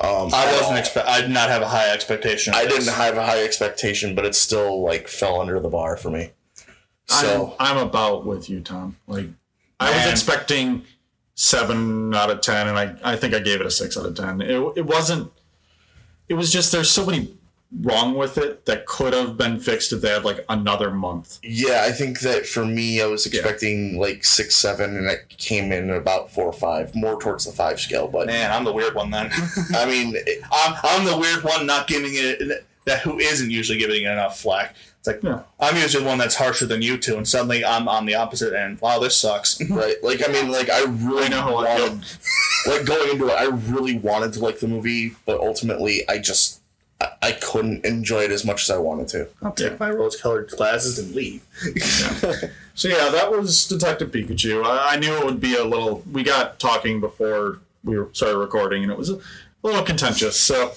[0.00, 1.08] Um, I wasn't expect.
[1.08, 2.54] I did not have a high expectation.
[2.54, 2.84] I this.
[2.84, 6.30] didn't have a high expectation, but it still like fell under the bar for me.
[7.06, 8.96] So I'm, I'm about with you, Tom.
[9.08, 9.26] Like
[9.80, 10.84] I was expecting
[11.34, 14.14] seven out of ten, and I, I think I gave it a six out of
[14.14, 14.40] ten.
[14.40, 15.32] It, it wasn't.
[16.28, 17.37] It was just there's so many
[17.82, 21.38] wrong with it that could have been fixed if they had like another month.
[21.42, 25.70] yeah, I think that for me, I was expecting like six, seven, and it came
[25.70, 28.08] in about four or five, more towards the five scale.
[28.08, 29.30] But Man, I'm the weird one then.
[29.76, 30.16] I mean,
[30.50, 34.40] I'm, I'm the weird one not giving it that who isn't usually giving it enough
[34.40, 34.74] flack.
[35.00, 35.42] It's like Yeah.
[35.60, 38.54] I'm usually the one that's harsher than you two, and suddenly I'm on the opposite
[38.54, 38.80] end.
[38.80, 39.60] Wow, this sucks.
[39.70, 39.96] right?
[40.02, 42.00] Like, I mean, like I really I know how I feel.
[42.72, 46.62] like going into it, I really wanted to like the movie, but ultimately, I just
[47.22, 49.28] I, I couldn't enjoy it as much as I wanted to.
[49.42, 51.42] I'll take my rose-colored glasses and leave.
[52.74, 54.64] So yeah, that was Detective Pikachu.
[54.64, 56.04] I, I knew it would be a little.
[56.12, 59.18] We got talking before we started recording, and it was a
[59.64, 60.38] little contentious.
[60.38, 60.70] So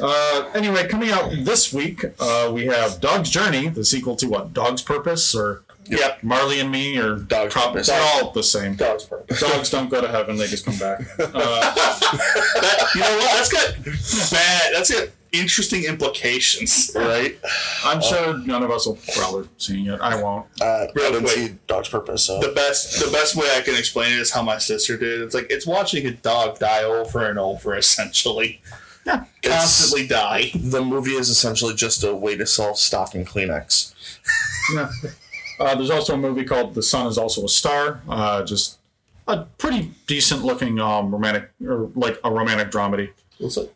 [0.00, 4.52] uh, anyway, coming out this week, uh, we have Dog's Journey, the sequel to what?
[4.54, 6.22] Dog's Purpose, or Yep.
[6.22, 7.88] Marley and Me, or Dog's prob- Purpose.
[7.88, 8.76] They're all the same.
[8.76, 9.40] Dog's purpose.
[9.40, 11.00] Dogs don't go to heaven; they just come back.
[11.18, 13.34] Uh, That, you know what?
[13.36, 14.72] That's got bad.
[14.74, 16.90] That's got interesting implications.
[17.02, 17.38] Right?
[17.84, 20.00] I'm sure none of us will probably seeing it.
[20.00, 20.46] I won't.
[20.60, 21.34] Uh, I Real didn't quick.
[21.36, 24.42] see Dog's Purpose, so The best, the best way I can explain it is how
[24.42, 25.20] my sister did.
[25.22, 28.60] It's like it's watching a dog die over and over, essentially.
[29.06, 29.24] Yeah.
[29.42, 30.50] Constantly die.
[30.54, 33.94] the movie is essentially just a way to sell stock in Kleenex.
[34.74, 34.90] Yeah.
[35.58, 38.00] Uh, there's also a movie called The Sun is Also a Star.
[38.08, 38.78] Uh, just
[39.26, 43.10] a pretty decent looking um, romantic, or like a romantic dramedy.
[43.40, 43.72] Looks like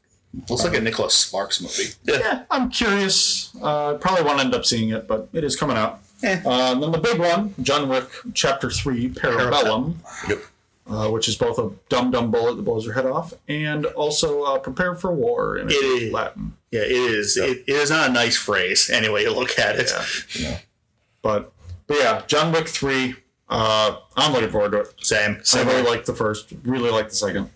[0.48, 1.92] looks like a Nicholas Sparks movie.
[2.04, 3.54] Yeah, I'm curious.
[3.62, 6.00] Uh, probably won't end up seeing it, but it is coming out.
[6.22, 6.40] Eh.
[6.44, 9.96] Uh, and then the big one, John Wick Chapter 3 Parabellum,
[10.28, 10.38] Yep.
[10.88, 14.42] uh, which is both a dum dum bullet that blows your head off and also
[14.44, 16.12] uh, Prepare for War in It is.
[16.12, 16.56] Latin.
[16.70, 17.36] Yeah, it is.
[17.36, 18.88] It, it is not a nice phrase.
[18.90, 19.90] Anyway, you look at it.
[20.38, 20.58] Yeah.
[21.22, 21.52] But,
[21.86, 23.14] but yeah, John Wick 3.
[23.48, 24.94] Uh, I'm looking forward to it.
[25.06, 25.40] Same.
[25.54, 27.50] I really like the first, really like the second.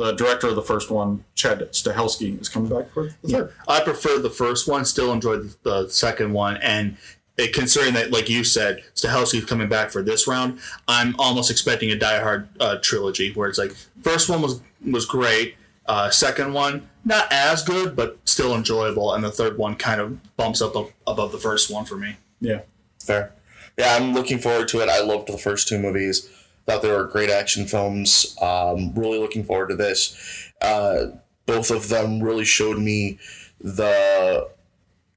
[0.00, 3.52] The director of the first one, Chad Stahelski, is coming back for the third.
[3.68, 4.86] I prefer the first one.
[4.86, 6.96] Still enjoyed the, the second one, and
[7.36, 10.58] it, considering that, like you said, Stahelski's coming back for this round,
[10.88, 15.04] I'm almost expecting a Die Hard uh, trilogy where it's like first one was was
[15.04, 20.00] great, uh, second one not as good but still enjoyable, and the third one kind
[20.00, 22.16] of bumps up a- above the first one for me.
[22.40, 22.60] Yeah.
[23.04, 23.34] Fair.
[23.78, 24.88] Yeah, I'm looking forward to it.
[24.88, 26.28] I loved the first two movies.
[26.70, 28.36] Thought they were great action films.
[28.40, 30.52] Um, really looking forward to this.
[30.62, 31.06] Uh,
[31.44, 33.18] both of them really showed me
[33.60, 34.48] the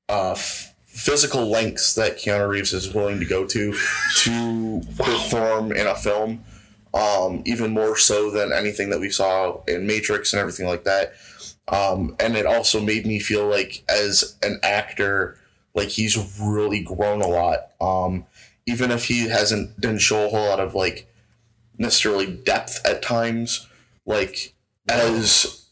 [0.10, 3.78] uh, f- physical lengths that Keanu Reeves is willing to go to
[4.22, 6.44] to perform in a film,
[6.92, 11.14] um, even more so than anything that we saw in Matrix and everything like that.
[11.68, 15.38] Um, and it also made me feel like, as an actor,
[15.76, 17.70] like he's really grown a lot.
[17.80, 18.26] Um,
[18.66, 21.08] even if he hasn't didn't show a whole lot of like
[21.78, 23.68] necessarily depth at times,
[24.06, 24.54] like
[24.90, 25.66] as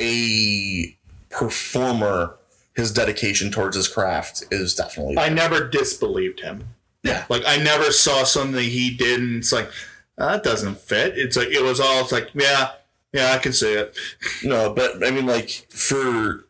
[0.00, 0.96] a
[1.30, 2.36] performer,
[2.74, 5.18] his dedication towards his craft is definitely.
[5.18, 6.68] I never disbelieved him.
[7.02, 7.24] Yeah.
[7.28, 9.70] Like I never saw something he did and it's like
[10.18, 11.16] "Ah, that doesn't fit.
[11.16, 12.70] It's like it was all it's like yeah,
[13.12, 13.96] yeah, I can see it.
[14.44, 16.44] No, but I mean, like for,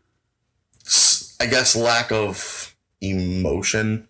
[1.41, 4.09] I guess lack of emotion,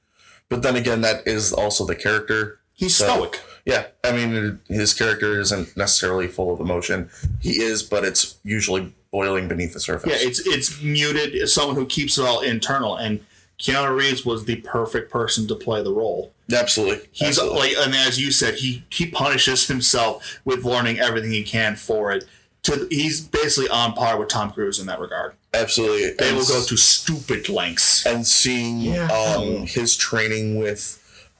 [0.48, 2.60] but then again, that is also the character.
[2.72, 3.40] He's So- stoic.
[3.68, 7.10] Yeah, I mean, his character isn't necessarily full of emotion.
[7.40, 10.10] He is, but it's usually boiling beneath the surface.
[10.10, 11.34] Yeah, it's it's muted.
[11.34, 13.20] It's someone who keeps it all internal, and
[13.58, 16.32] Keanu Reeves was the perfect person to play the role.
[16.50, 17.06] absolutely.
[17.12, 17.74] He's absolutely.
[17.74, 22.10] like, and as you said, he he punishes himself with learning everything he can for
[22.12, 22.24] it.
[22.62, 25.34] To he's basically on par with Tom Cruise in that regard.
[25.52, 26.12] absolutely.
[26.18, 28.06] They And will go to stupid lengths.
[28.06, 29.08] and seeing Yeah.
[29.12, 30.98] um, his training with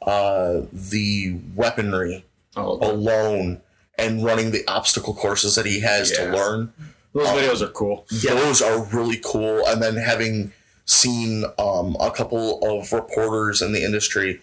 [0.09, 2.25] uh, the weaponry
[2.57, 3.61] Oh, alone
[3.97, 6.73] and running the obstacle courses that he has to learn.
[7.13, 8.05] those videos are cool.
[8.25, 9.65] Those are really cool.
[9.67, 10.53] And then having
[10.87, 14.41] seen um, a couple of reporters in the industry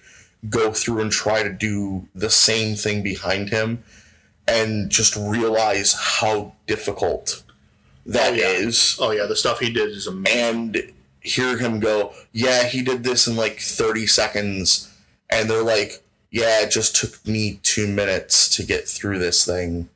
[0.49, 3.83] go through and try to do the same thing behind him
[4.47, 7.43] and just realize how difficult
[8.05, 10.39] that is, Oh yeah, the stuff he did is amazing.
[10.39, 14.91] and hear him go, Yeah, he did this in like 30 seconds.
[15.29, 19.89] And they're like, Yeah, it just took me two minutes to get through this thing.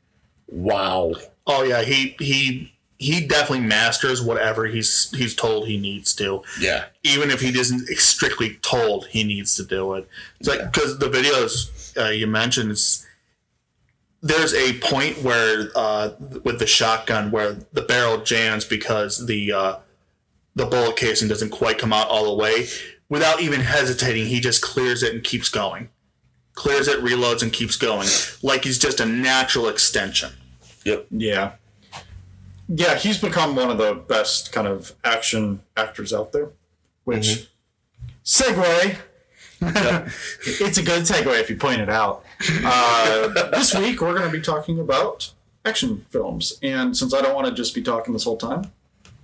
[0.47, 1.13] Wow.
[1.45, 6.43] Oh yeah, he he he definitely masters whatever he's he's told he needs to.
[6.59, 6.85] Yeah.
[7.03, 10.07] even if he isn't strictly told he needs to do it.
[10.39, 13.05] It's like because the videos uh, you mentioned, it's,
[14.21, 16.11] there's a point where uh,
[16.43, 19.75] with the shotgun where the barrel jams because the uh,
[20.55, 22.67] the bullet casing doesn't quite come out all the way.
[23.09, 25.89] Without even hesitating, he just clears it and keeps going.
[26.53, 28.07] Clears it, reloads, and keeps going
[28.43, 30.33] like he's just a natural extension.
[30.85, 31.07] Yep.
[31.11, 31.53] Yeah.
[32.67, 36.51] Yeah, he's become one of the best kind of action actors out there.
[37.03, 37.49] Which
[38.23, 38.97] segue.
[39.61, 42.23] it's a good segue if you point it out.
[42.63, 45.31] Uh, this week we're going to be talking about
[45.65, 48.71] action films, and since I don't want to just be talking this whole time,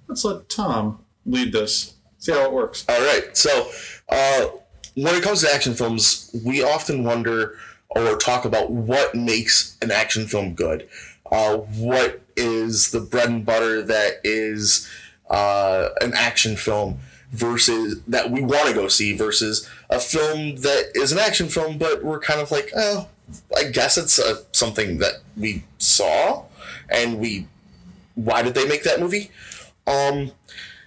[0.07, 1.94] let's let Tom lead this.
[2.25, 2.83] See how it works.
[2.89, 3.37] All right.
[3.37, 3.69] So,
[4.09, 4.47] uh,
[4.95, 7.59] when it comes to action films, we often wonder
[7.89, 10.89] or talk about what makes an action film good.
[11.31, 14.89] Uh, what is the bread and butter that is
[15.29, 16.97] uh, an action film
[17.29, 21.77] versus that we want to go see versus a film that is an action film,
[21.77, 23.07] but we're kind of like, oh,
[23.55, 26.45] I guess it's uh, something that we saw
[26.89, 27.45] and we.
[28.15, 29.29] Why did they make that movie?
[29.85, 30.31] Um,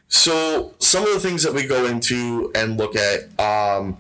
[0.09, 3.99] so some of the things that we go into and look at um,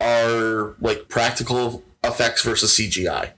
[0.00, 3.32] are like practical effects versus CGI.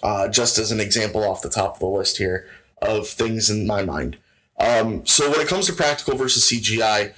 [0.00, 2.46] Uh, just as an example off the top of the list here
[2.80, 4.16] of things in my mind.
[4.60, 7.14] Um, so when it comes to practical versus CGI,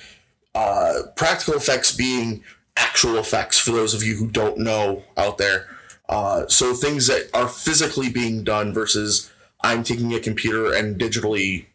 [0.55, 2.43] uh, practical effects being
[2.77, 5.67] actual effects for those of you who don't know out there.
[6.09, 9.31] Uh, so things that are physically being done versus
[9.63, 11.67] I'm taking a computer and digitally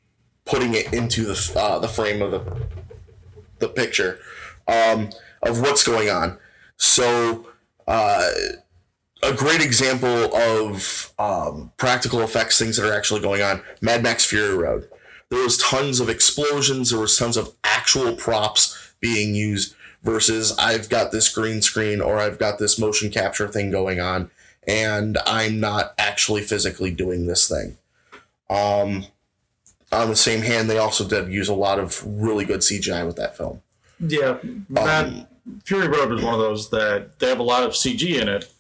[0.46, 2.68] putting it into the uh, the frame of the
[3.60, 4.20] the picture
[4.68, 5.10] um,
[5.44, 6.38] of what's going on.
[6.78, 7.48] So,
[7.88, 8.30] uh,
[9.24, 13.62] a great example of um, practical effects, things that are actually going on.
[13.82, 14.90] Mad Max Fury Road.
[15.30, 16.92] There was tons of explosions.
[16.92, 19.76] There was tons of actual props being used.
[20.04, 24.30] Versus, I've got this green screen or I've got this motion capture thing going on,
[24.68, 27.78] and I'm not actually physically doing this thing.
[28.48, 29.08] Um,
[29.96, 33.16] on the same hand, they also did use a lot of really good CGI with
[33.18, 33.62] that film.
[34.00, 34.38] Yeah,
[34.72, 35.28] that
[35.64, 38.52] Fury Road is one of those that they have a lot of CG in it,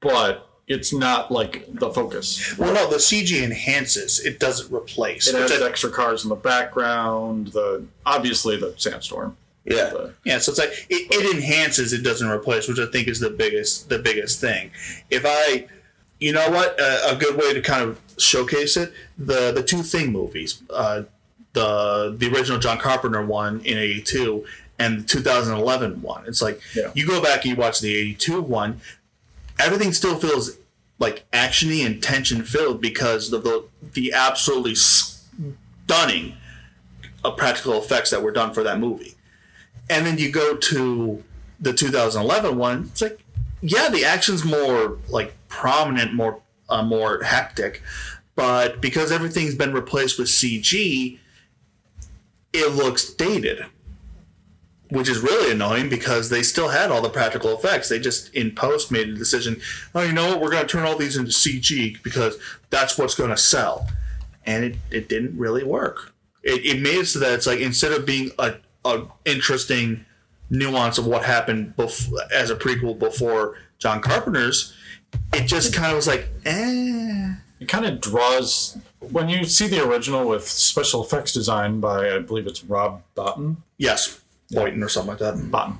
[0.00, 2.56] but it's not like the focus.
[2.56, 5.26] Well, no, the CG enhances; it doesn't replace.
[5.28, 7.48] It has I- extra cars in the background.
[7.48, 9.36] The obviously the sandstorm.
[9.64, 13.08] Yeah, The- Yeah, so it's like it, it enhances, it doesn't replace, which I think
[13.08, 14.70] is the biggest the biggest thing.
[15.10, 15.66] If I,
[16.18, 19.82] you know what, uh, a good way to kind of showcase it the the two
[19.82, 21.02] Thing movies, uh,
[21.52, 24.44] the the original John Carpenter one in '82
[24.78, 26.24] and the 2011 one.
[26.26, 26.90] It's like Yeah.
[26.94, 28.80] you go back and you watch the '82 one,
[29.58, 30.58] everything still feels
[30.98, 36.34] like actiony and tension filled because of the the absolutely stunning
[37.24, 39.14] uh, practical effects that were done for that movie
[39.90, 41.22] and then you go to
[41.60, 43.20] the 2011 one, it's like,
[43.60, 46.40] yeah, the action's more like prominent, more
[46.72, 47.82] uh, more hectic,
[48.34, 51.18] but because everything's been replaced with CG,
[52.52, 53.66] it looks dated.
[54.90, 57.88] Which is really annoying because they still had all the practical effects.
[57.88, 59.58] They just in post made a decision.
[59.94, 60.40] Oh, you know what?
[60.42, 62.36] We're going to turn all these into CG because
[62.68, 63.88] that's what's going to sell,
[64.44, 66.12] and it, it didn't really work.
[66.42, 70.04] It, it made it so that it's like instead of being a, a interesting
[70.50, 74.74] nuance of what happened bef- as a prequel before John Carpenter's,
[75.32, 77.34] it just kind of was like, eh.
[77.60, 82.18] It kind of draws when you see the original with special effects design by I
[82.18, 83.56] believe it's Rob Bottin.
[83.78, 85.34] Yes, Boynton or something like that.
[85.34, 85.78] Bottin.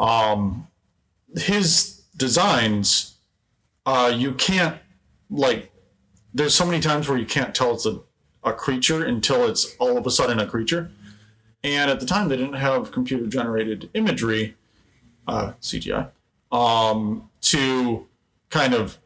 [0.00, 0.68] Um,
[1.36, 3.16] his designs,
[3.84, 4.78] uh, you can't
[5.30, 5.70] like.
[6.32, 8.00] There's so many times where you can't tell it's a,
[8.44, 10.90] a creature until it's all of a sudden a creature.
[11.64, 14.54] And at the time, they didn't have computer generated imagery,
[15.26, 16.10] uh, CGI,
[16.52, 18.06] um, to
[18.50, 18.98] kind of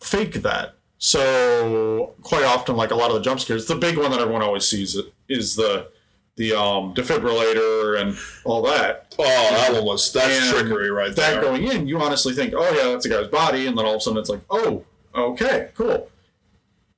[0.00, 0.74] fake that.
[0.98, 4.42] So quite often, like a lot of the jump scares, the big one that everyone
[4.42, 5.88] always sees is the
[6.36, 9.14] the um, defibrillator and all that.
[9.18, 11.34] Oh, that one was that's And trickery right That there.
[11.40, 13.94] That going in, you honestly think, oh yeah, that's a guy's body, and then all
[13.94, 14.84] of a sudden it's like, oh,
[15.14, 16.10] okay, cool.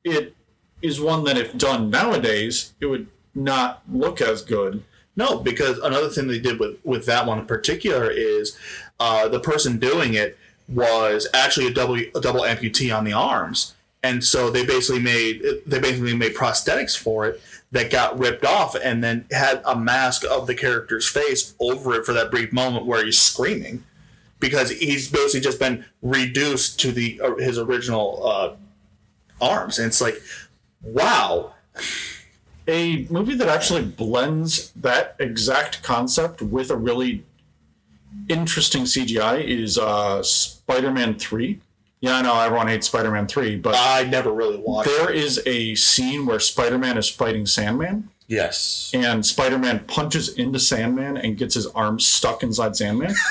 [0.04, 0.36] It
[0.80, 4.84] is one that if done nowadays, it would not look as good.
[5.14, 8.58] No, because another thing they did with with that one in particular is
[8.98, 10.38] uh, the person doing it
[10.68, 15.42] was actually a double a double amputee on the arms, and so they basically made
[15.66, 17.40] they basically made prosthetics for it
[17.72, 22.04] that got ripped off, and then had a mask of the character's face over it
[22.04, 23.82] for that brief moment where he's screaming,
[24.40, 28.54] because he's basically just been reduced to the uh, his original uh,
[29.40, 30.20] arms, and it's like,
[30.82, 31.54] wow,
[32.68, 37.24] A movie that actually blends that exact concept with a really
[38.28, 41.60] interesting CGI is uh, Spider-Man Three.
[42.00, 44.88] Yeah, I know everyone hates Spider-Man Three, but I never really watched.
[44.88, 48.08] there is a scene where Spider-Man is fighting Sandman.
[48.28, 48.90] Yes.
[48.94, 53.14] and Spider-Man punches into Sandman and gets his arm stuck inside Sandman.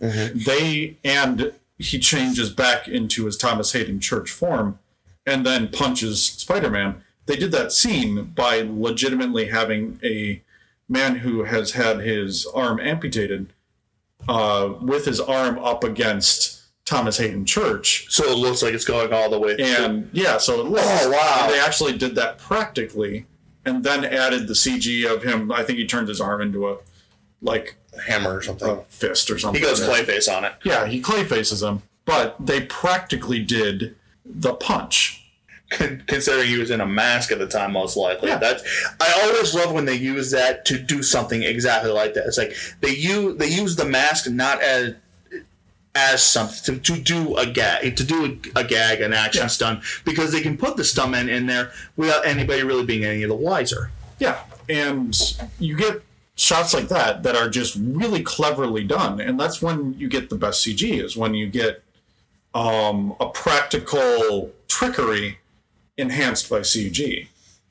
[0.00, 4.80] They and he changes back into his Thomas Haden Church form,
[5.24, 7.02] and then punches Spider-Man.
[7.26, 10.42] They did that scene by legitimately having a
[10.88, 13.52] man who has had his arm amputated,
[14.28, 19.12] uh, with his arm up against Thomas Haden Church, So it looks like it's going
[19.12, 19.56] all the way.
[19.56, 19.64] through.
[19.66, 20.84] and yeah, so it looks.
[20.86, 21.46] Oh, wow.
[21.48, 23.26] They actually did that practically,
[23.64, 25.52] and then added the CG of him.
[25.52, 26.78] I think he turned his arm into a
[27.40, 28.68] like a Hammer or something.
[28.68, 29.60] a fist or something.
[29.60, 30.54] he goes clayface on it.
[30.64, 33.94] Yeah, he clay faces him, but they practically did
[34.24, 35.21] the punch.
[35.72, 38.28] Con- Considering he was in a mask at the time, most likely.
[38.28, 38.38] Yeah.
[38.38, 38.62] That's
[39.00, 42.26] I always love when they use that to do something exactly like that.
[42.26, 44.94] It's like they use they use the mask not as
[45.94, 49.46] as something to, to do a gag to do a, a gag an action Yeah.
[49.48, 53.28] stunt because they can put the stuntman in there without anybody really being any of
[53.28, 53.90] the wiser.
[54.18, 55.14] Yeah, and
[55.58, 56.02] you get
[56.36, 60.36] shots like that that are just really cleverly done, and that's when you get the
[60.36, 61.02] best CG.
[61.04, 61.82] Is when you get
[62.54, 65.38] um, a practical trickery
[66.02, 67.28] enhanced by CG.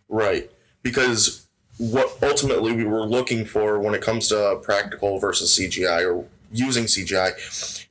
[0.10, 0.50] Right.
[0.82, 1.46] Because
[1.78, 6.86] what ultimately we were looking for when it comes to practical versus CGI or using
[6.86, 7.32] CGI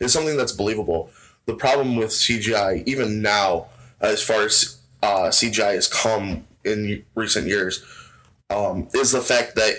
[0.00, 1.10] is something that's believable.
[1.46, 3.66] The problem with CGI, even now,
[4.00, 7.84] as far as uh, CGI has come in recent years,
[8.50, 9.74] um, is the fact that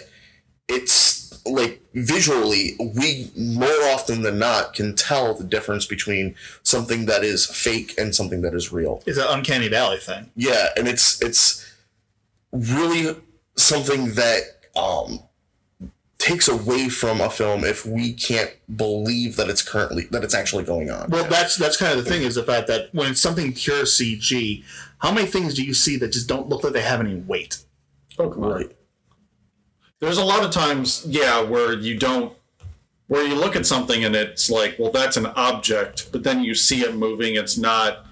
[0.68, 1.11] it's
[1.46, 7.46] like visually, we more often than not can tell the difference between something that is
[7.46, 9.02] fake and something that is real.
[9.06, 10.32] It's an uncanny valley thing.
[10.36, 11.68] Yeah, and it's it's
[12.52, 13.16] really
[13.56, 14.42] something that
[14.76, 15.20] um,
[16.18, 20.64] takes away from a film if we can't believe that it's currently that it's actually
[20.64, 21.10] going on.
[21.10, 23.84] Well, that's that's kind of the thing is the fact that when it's something pure
[23.84, 24.64] CG,
[25.00, 27.64] how many things do you see that just don't look like they have any weight?
[28.20, 28.52] Oh come on!
[28.52, 28.76] right.
[30.02, 32.34] There's a lot of times, yeah, where you don't,
[33.08, 36.56] where you look at something and it's like, well, that's an object, but then you
[36.56, 37.36] see it moving.
[37.36, 38.06] It's not.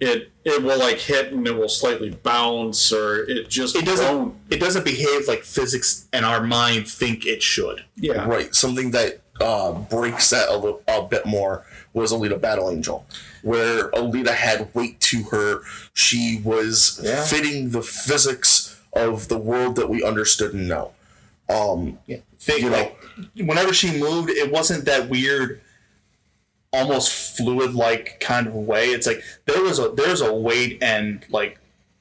[0.00, 4.06] It it will like hit and it will slightly bounce, or it just It doesn't.
[4.06, 4.36] won't.
[4.50, 7.84] It doesn't behave like physics and our mind think it should.
[7.96, 8.54] Yeah, Right.
[8.54, 13.06] Something that uh, breaks that a, little, a bit more was Alita Battle Angel,
[13.42, 15.62] where Alita had weight to her.
[15.94, 17.22] She was Yeah.
[17.24, 20.92] fitting the physics of the world that we understood and know.
[21.48, 22.18] Um, Yeah.
[22.40, 22.98] Think You know- like
[23.36, 25.60] whenever she moved, it wasn't that weird,
[26.72, 28.86] almost fluid like kind of way.
[28.88, 31.58] It's like there was a there's a weight and like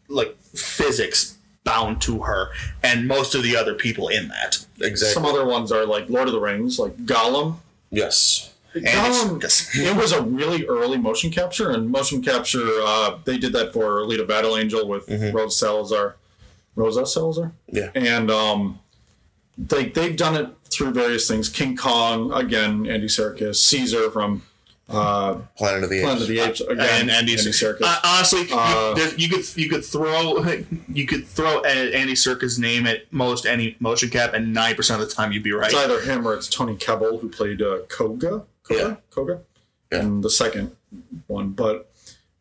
[0.09, 2.49] like physics bound to her
[2.83, 4.65] and most of the other people in that.
[4.79, 5.13] exactly.
[5.13, 7.57] Some other ones are like Lord of the Rings, like Gollum.
[7.91, 8.53] Yes.
[8.75, 13.51] Gollum, it's- it was a really early motion capture, and motion capture, uh, they did
[13.53, 16.15] that for Alita Battle Angel with Rosa Salazar.
[16.75, 17.53] Rosa Salazar?
[17.71, 17.89] Yeah.
[17.95, 18.79] And um,
[19.57, 21.49] they, they've done it through various things.
[21.49, 23.55] King Kong, again, Andy Serkis.
[23.55, 24.43] Caesar from
[24.89, 26.21] uh, Planet of the Apes.
[26.21, 27.81] Of the Apes, again, and Andy, Andy Serkis.
[27.81, 30.43] Uh, honestly, you- Uh, there- you, could you could throw
[30.93, 35.09] you could throw Andy Serkis' name at most any motion cap, and ninety percent of
[35.09, 35.71] the time you'd be right.
[35.71, 38.45] It's either him or it's Toby Kebbell who played uh, Koba.
[38.63, 38.79] Koba?
[38.81, 38.95] Yeah.
[39.11, 39.41] Koba?
[39.91, 39.99] Yeah.
[39.99, 40.75] And the second
[41.27, 41.49] one.
[41.51, 41.91] But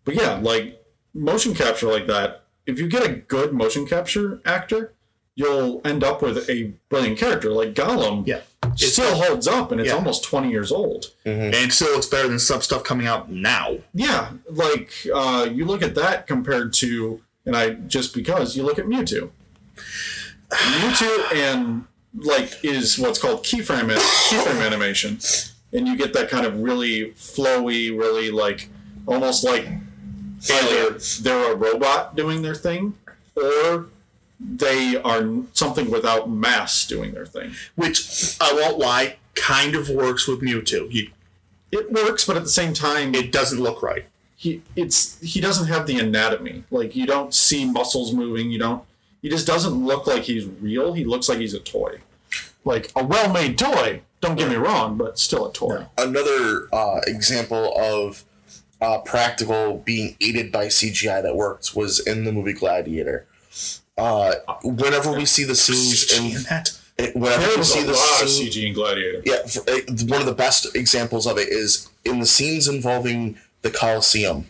[0.04, 4.92] but yeah, like motion capture like that, if you get a good motion capture actor,
[5.36, 7.50] you'll end up with a brilliant character.
[7.50, 8.40] Like Gollum Yeah.
[8.72, 9.94] It still holds up and it's Yeah.
[9.96, 11.12] almost 20 years old.
[11.24, 13.76] and still looks better than some stuff coming out now.
[13.94, 18.78] Yeah, like uh, you look at that compared to, and I just because you look
[18.78, 19.30] at Mewtwo,
[20.50, 21.84] Mewtwo and
[22.14, 25.18] like is what's called keyframe keyframe animation,
[25.72, 28.68] and you get that kind of really flowy, really like
[29.06, 29.66] almost like
[30.50, 32.94] either they're a robot doing their thing,
[33.36, 33.86] or
[34.38, 37.52] they are something without mass doing their thing.
[37.74, 40.90] Which I won't lie, kind of works with Mewtwo.
[40.92, 41.10] You,
[41.72, 44.06] It works, but at the same time, it doesn't look right.
[44.36, 46.64] he it's he doesn't have the anatomy.
[46.70, 48.50] Like you don't see muscles moving.
[48.50, 48.82] You don't.
[49.22, 50.92] He just doesn't look like he's real.
[50.92, 52.00] He looks like he's a toy,
[52.64, 54.02] like a well-made toy.
[54.20, 55.86] Don't get me wrong, but still a toy.
[55.98, 58.24] Another uh, example of
[58.80, 63.26] uh, practical being aided by CGI that worked was in the movie Gladiator.
[63.98, 66.70] Uh, whenever we see the scenes CG in in, that.
[67.14, 69.22] whenever There we see the lot scene, CG in Gladiator.
[69.24, 73.38] Yeah, for, uh, one of the best examples of it is in the scenes involving
[73.62, 74.46] the Colosseum.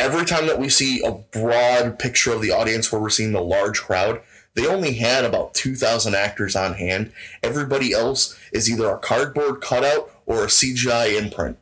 [0.00, 3.42] Every time that we see a broad picture of the audience where we're seeing the
[3.42, 4.20] large crowd,
[4.54, 7.12] they only had about 2,000 actors on hand.
[7.42, 11.58] Everybody else is either a cardboard cutout or a CGI imprint.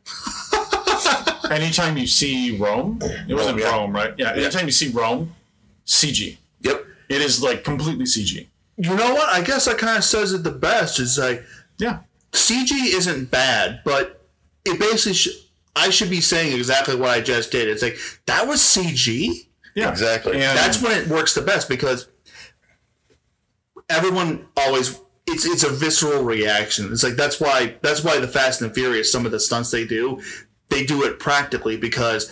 [1.51, 3.75] Anytime you see Rome, it wasn't Rome, yeah.
[3.75, 4.13] Rome, right?
[4.17, 4.33] Yeah.
[4.33, 5.35] Anytime you see Rome,
[5.85, 6.37] CG.
[6.67, 6.85] Yep.
[7.09, 8.47] It is like completely CG.
[8.77, 9.29] You know what?
[9.29, 10.99] I guess that kind of says it the best.
[10.99, 11.43] Is like
[11.77, 11.99] Yeah.
[12.33, 14.21] CG isn't bad, but
[14.65, 15.29] it basically sh-
[15.75, 17.67] I should be saying exactly what I just did.
[17.69, 19.47] It's like that was CG.
[19.75, 19.89] Yeah.
[19.89, 20.33] Exactly.
[20.33, 22.07] And That's when it works the best because
[23.89, 26.91] everyone always it's it's a visceral reaction.
[26.91, 29.71] It's like that's why that's why the Fast and the Furious some of the stunts
[29.71, 30.21] they do
[30.69, 32.29] they do it practically because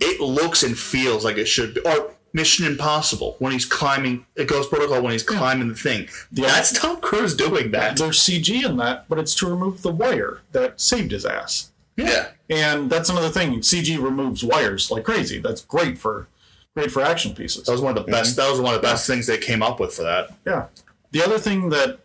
[0.00, 1.80] it looks and feels like it should be.
[1.82, 6.08] Or Mission Impossible when he's climbing it Ghost Protocol when he's climbing the thing.
[6.30, 6.46] Yeah.
[6.46, 7.96] That's Tom Cruise doing that.
[7.96, 11.72] there's CG in that, but it's to remove the wire that saved his ass.
[11.96, 12.28] Yeah.
[12.48, 13.60] And that's another thing.
[13.60, 15.38] CG removes wires like crazy.
[15.40, 16.28] That's great for
[16.74, 17.64] great for action pieces.
[17.64, 18.36] That was one of the best.
[18.36, 20.30] That was one of the best things they came up with for that.
[20.46, 20.66] Yeah.
[21.10, 21.98] The other thing that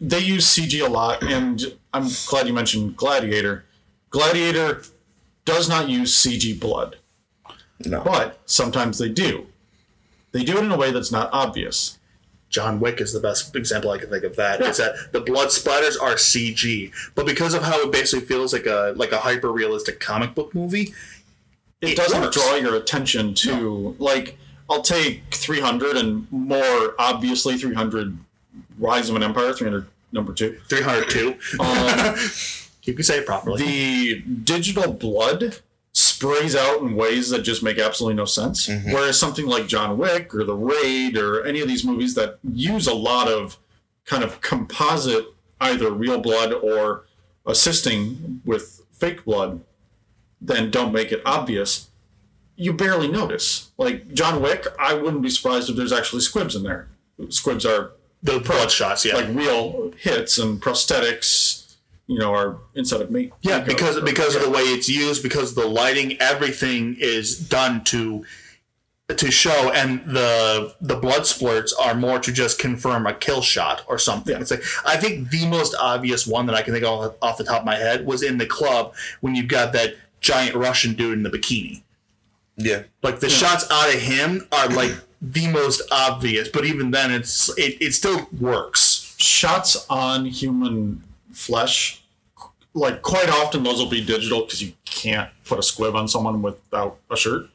[0.00, 1.62] they use CG a lot, and
[1.92, 3.64] I'm glad you mentioned Gladiator.
[4.10, 4.82] Gladiator
[5.44, 6.96] does not use CG blood,
[7.84, 8.02] No.
[8.04, 9.46] but sometimes they do.
[10.32, 11.98] They do it in a way that's not obvious.
[12.50, 14.60] John Wick is the best example I can think of that.
[14.62, 18.66] Is that the blood splatters are CG, but because of how it basically feels like
[18.66, 20.94] a like a hyper realistic comic book movie,
[21.80, 22.36] It, It doesn't works.
[22.36, 24.38] draw your attention to like
[24.70, 28.16] I'll take 300 and more obviously 300
[28.78, 30.58] Rise of an Empire 300 number 2.
[30.68, 31.28] 302.
[31.60, 32.16] Um,
[32.84, 33.62] you can say it properly.
[33.62, 35.58] the digital blood
[36.18, 38.66] sprays out in ways that just make absolutely no sense.
[38.66, 38.92] Mm-hmm.
[38.92, 42.88] Whereas something like John Wick or The Raid or any of these movies that use
[42.88, 43.56] a lot of
[44.04, 45.26] kind of composite,
[45.60, 47.04] either real blood or
[47.46, 49.60] assisting with fake blood,
[50.40, 51.88] then don't make it obvious.
[52.56, 53.70] You barely notice.
[53.78, 56.88] Like John Wick, I wouldn't be surprised if there's actually squibs in there.
[57.28, 57.92] Squibs are
[58.24, 59.14] the blood shots, yeah.
[59.14, 61.67] like real hits and prosthetics,
[62.08, 63.32] you know, are instead of meat.
[63.42, 67.38] yeah, uh, because uh, because of the way it's used, because the lighting, everything is
[67.38, 68.24] done to
[69.08, 73.84] to show, and the the blood splurts are more to just confirm a kill shot
[73.86, 74.34] or something.
[74.34, 74.40] Yeah.
[74.40, 77.44] It's like I think the most obvious one that I can think of off the
[77.44, 81.12] top of my head was in the club when you've got that giant Russian dude
[81.12, 81.82] in the bikini.
[82.56, 82.82] Yeah.
[83.02, 84.92] Like the shots out of him are like
[85.22, 89.14] the most obvious, but even then, it's it, it still works.
[89.18, 91.02] shots on human
[91.32, 91.97] flesh,
[92.78, 96.40] like quite often those will be digital because you can't put a squib on someone
[96.42, 97.48] without a shirt.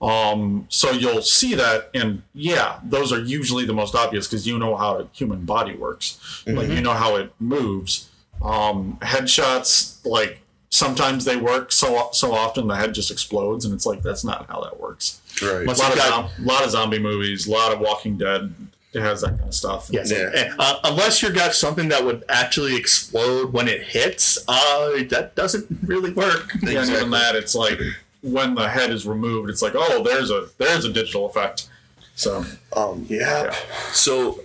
[0.00, 4.58] Um, so you'll see that, and yeah, those are usually the most obvious because you
[4.58, 8.10] know how a human body works, like you know how it moves.
[8.42, 13.86] Um, headshots, like sometimes they work so so often the head just explodes, and it's
[13.86, 15.20] like that's not how that works.
[15.40, 15.62] Right.
[15.62, 18.52] A lot, of, zom- lot of zombie movies, a lot of Walking Dead.
[18.92, 19.88] It has that kind of stuff.
[19.90, 20.10] Yes.
[20.10, 20.30] Yeah.
[20.34, 25.32] And, uh, unless you've got something that would actually explode when it hits, uh, that
[25.34, 26.52] doesn't really work.
[26.62, 26.96] Yeah, and Exactly.
[26.96, 27.78] even that, it's like
[28.20, 31.68] when the head is removed, it's like, oh, there's a there's a digital effect.
[32.14, 32.44] So
[32.76, 33.54] Um, Yeah.
[33.92, 34.40] So,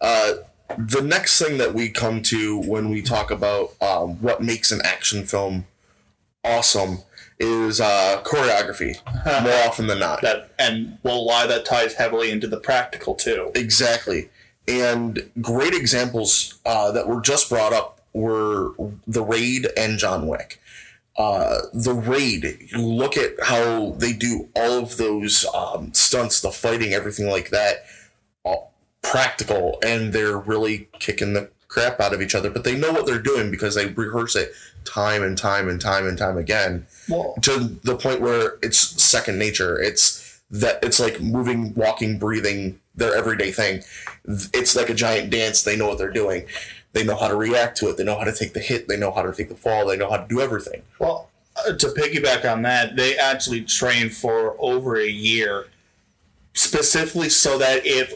[0.00, 0.32] uh,
[0.78, 4.80] the next thing that we come to when we talk about um, what makes an
[4.84, 5.66] action film
[6.44, 7.00] awesome
[7.40, 8.94] is uh, choreography,
[9.42, 10.22] more often than not.
[10.22, 13.50] That and well, why that ties heavily into the practical too.
[13.54, 14.28] Exactly.
[14.68, 18.72] And great examples uh, that were just brought up were
[19.06, 20.60] The Raid and John Wick.
[21.16, 26.50] Uh, the Raid, you look at how they do all of those um, stunts, the
[26.50, 27.84] fighting, everything like that,
[29.02, 32.50] practical, and they're really kicking the crap out of each other.
[32.50, 34.52] But they know what they're doing because they rehearse it
[34.84, 39.38] time and time and time and time again Well, to the point where it's second
[39.38, 39.80] nature.
[39.80, 43.82] It's that it's like moving, walking, breathing, their everyday thing.
[44.52, 45.62] It's like a giant dance.
[45.62, 46.46] They know what they're doing.
[46.92, 47.96] They know how to react to it.
[47.96, 48.88] They know how to take the hit.
[48.88, 49.86] They know how to take the fall.
[49.86, 50.82] They know how to do everything.
[50.98, 55.66] well, uh, to piggyback on that, they actually trained for over a year,
[56.54, 58.14] specifically so that if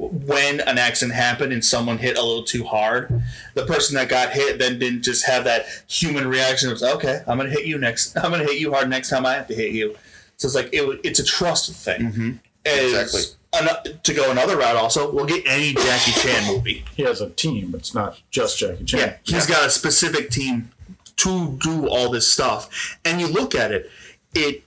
[0.00, 3.22] when an accident happened and someone hit a little too hard,
[3.54, 7.36] the person that got hit then didn't just have that human reaction of okay, I'm
[7.36, 8.16] gonna hit you next.
[8.22, 9.96] I'm gonna hit you hard next time I have to hit you.
[10.38, 12.00] So it's like it, it's a trust thing.
[12.00, 12.30] Mm-hmm.
[12.64, 13.20] Exactly.
[13.52, 16.84] ano- to go another route, also, we'll get any Jackie Chan movie.
[16.96, 17.74] he has a team.
[17.74, 19.00] It's not just Jackie Chan.
[19.00, 20.70] Yeah, he's got a specific team
[21.16, 23.90] to do all this stuff, and you look at it,
[24.34, 24.62] it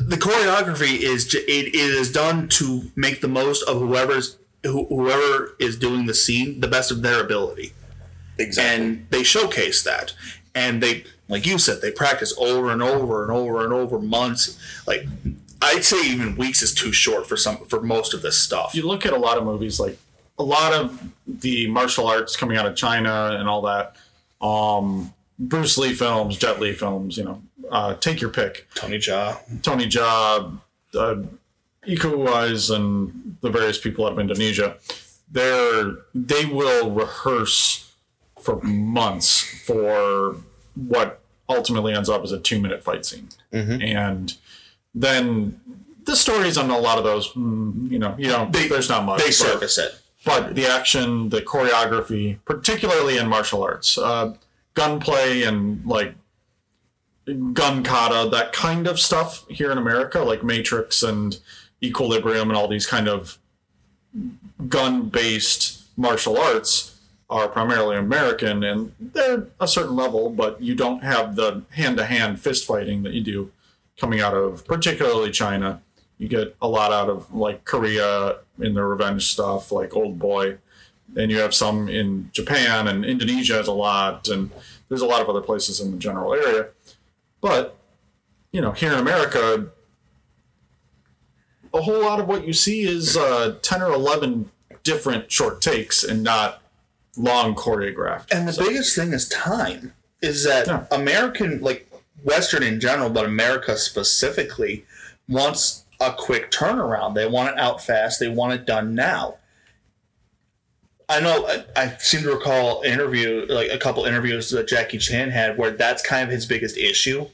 [0.00, 5.54] the choreography is it, it is done to make the most of whoever's who, whoever
[5.58, 7.72] is doing the scene the best of their ability,
[8.38, 8.84] Exactly.
[8.86, 10.14] and they showcase that,
[10.54, 14.58] and they like you said they practice over and over and over and over months
[14.86, 15.06] like.
[15.62, 18.74] I'd say even weeks is too short for some for most of this stuff.
[18.74, 19.96] you look at a lot of movies like
[20.38, 23.96] a lot of the martial arts coming out of China and all that.
[24.46, 27.40] Um, Bruce Lee films, Jet Li films, you know,
[27.70, 28.68] uh, take your pick.
[28.74, 29.38] Tony Jaa.
[29.62, 30.58] Tony Jaa,
[30.94, 31.14] uh,
[31.86, 34.76] Uwais, and the various people out of Indonesia.
[35.30, 37.92] They're they will rehearse
[38.40, 40.36] for months for
[40.74, 44.34] what ultimately ends up as a two minute fight scene, and
[44.94, 45.60] then
[46.04, 49.04] the stories on a lot of those, mm, you know, you know, They- there's not
[49.04, 49.18] much.
[49.20, 49.94] They but- surface it.
[50.24, 54.34] but the action, the choreography, particularly in martial arts, uh,
[54.74, 56.14] gunplay and like
[57.52, 61.38] gun kata, that kind of stuff here in America, like Matrix and
[61.82, 63.38] Equilibrium and all these kind of
[64.68, 66.98] gun based martial arts
[67.30, 72.04] are primarily American and they're a certain level, but you don't have the hand to
[72.04, 73.50] hand fist fighting that you do
[73.98, 75.80] coming out of particularly China.
[76.18, 80.58] You get a lot out of like Korea in the revenge stuff, like Old Boy.
[81.16, 84.50] And you have some in Japan and Indonesia has a lot, and
[84.88, 86.68] there's a lot of other places in the general area.
[87.44, 87.76] But,
[88.52, 89.66] you know, here in America,
[91.74, 94.50] a whole lot of what you see is uh, 10 or 11
[94.82, 96.62] different short takes and not
[97.18, 98.32] long choreographed.
[98.32, 99.92] And the biggest thing is time.
[100.22, 100.86] Is that Yeah.
[100.90, 101.86] American, like
[102.22, 104.86] Western in general, but America specifically,
[105.28, 107.14] wants a quick turnaround.
[107.14, 108.20] They want it out fast.
[108.20, 109.36] They want it done now.
[111.08, 111.46] I know.
[111.76, 115.70] I, seem to recall an interview, like a couple interviews that Jackie Chan had, where
[115.70, 117.26] that's kind of his biggest issue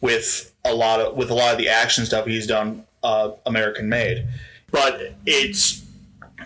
[0.00, 3.88] with a lot of with a lot of the action stuff he's done, uh, American
[3.88, 4.26] made.
[4.70, 5.84] But it's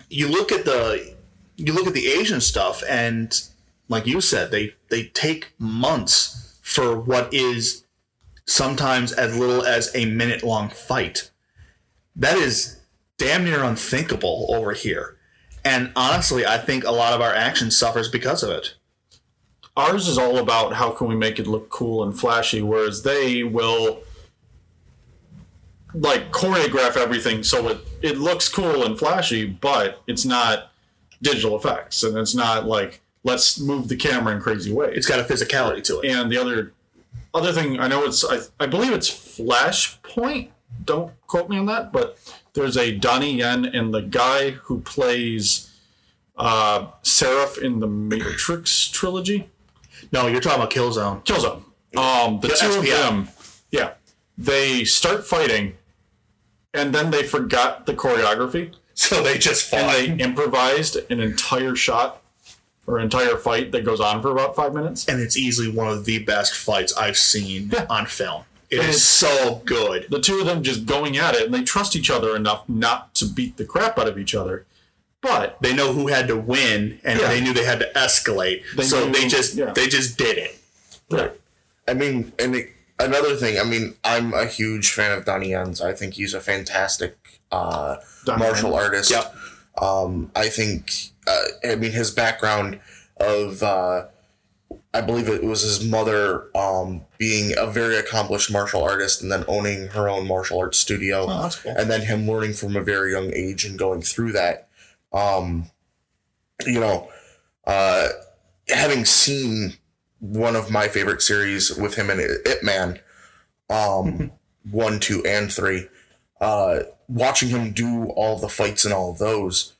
[0.09, 1.15] you look at the
[1.55, 3.39] you look at the Asian stuff, and
[3.87, 7.83] like you said, they they take months for what is
[8.45, 11.29] sometimes as little as a minute long fight.
[12.15, 12.79] That is
[13.17, 15.18] damn near unthinkable over here.
[15.69, 18.73] And honestly, I think a lot of our action suffers because of it.
[19.77, 23.43] Ours is all about how can we make it look cool and flashy, whereas they
[23.43, 24.01] will
[25.93, 30.71] like choreograph everything so it, it looks cool and flashy, but it's not
[31.21, 34.97] digital effects and it's not like let's move the camera in crazy ways.
[34.97, 36.09] It's got a physicality to it.
[36.09, 36.73] And the other
[37.35, 40.49] other thing I know it's I, I believe it's Flashpoint.
[40.83, 42.17] Don't quote me on that, but
[42.53, 45.71] there's a Donnie Yen and the guy who plays
[46.37, 49.49] uh, Seraph in the Matrix trilogy.
[50.11, 51.23] No, you're talking about Killzone.
[51.25, 51.63] Killzone.
[51.97, 53.27] Um, the Kill- two of them,
[53.71, 53.93] yeah,
[54.37, 55.75] they start fighting,
[56.73, 62.21] and then they forgot the choreography, So they just and they improvised an entire shot
[62.87, 65.07] or entire fight that goes on for about five minutes.
[65.07, 67.85] and it's easily one of the best fights I've seen Yeah.
[67.89, 68.43] on film.
[68.69, 70.07] It And is so good.
[70.09, 73.15] the two of them just going at it and they trust each other enough not
[73.15, 74.65] to beat the crap out of each other
[75.21, 77.27] But They know who had to win, and Yeah.
[77.27, 78.63] they knew they had to escalate.
[78.77, 79.73] They so knew- they just yeah.
[79.73, 80.57] they just did it.
[81.11, 81.33] right.
[81.89, 83.59] I mean, and it, another thing.
[83.59, 85.81] I mean, I'm a huge fan of Donnie Yen's.
[85.81, 87.17] I think he's a fantastic
[87.51, 87.97] uh,
[88.27, 88.79] martial Yen.
[88.83, 89.11] artist.
[89.11, 89.35] Yep.
[89.81, 90.91] Um, I think.
[91.27, 92.79] Uh, I mean, his background
[93.17, 93.61] of.
[93.63, 94.05] Uh,
[94.93, 99.45] I believe it was his mother um, being a very accomplished martial artist and then
[99.47, 101.25] owning her own martial arts studio.
[101.29, 101.75] Oh, that's cool.
[101.77, 104.67] and then him learning from a very young age and going through that
[105.11, 105.69] um
[106.67, 107.09] you know
[107.65, 108.09] uh
[108.67, 109.73] having seen
[110.19, 112.99] one of my favorite series with him in it man
[113.71, 114.31] um
[114.71, 115.87] one two and three
[116.41, 119.73] uh watching him do all the fights and all those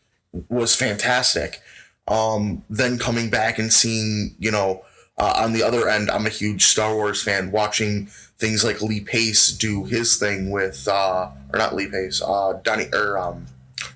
[0.49, 1.61] was fantastic
[2.07, 4.83] um then coming back and seeing you know
[5.19, 8.05] uh, on the other end i'm a huge star wars fan watching
[8.37, 12.87] things like lee pace do his thing with uh or not lee pace uh donnie
[12.93, 13.45] or um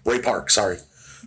[0.05, 0.77] ray park sorry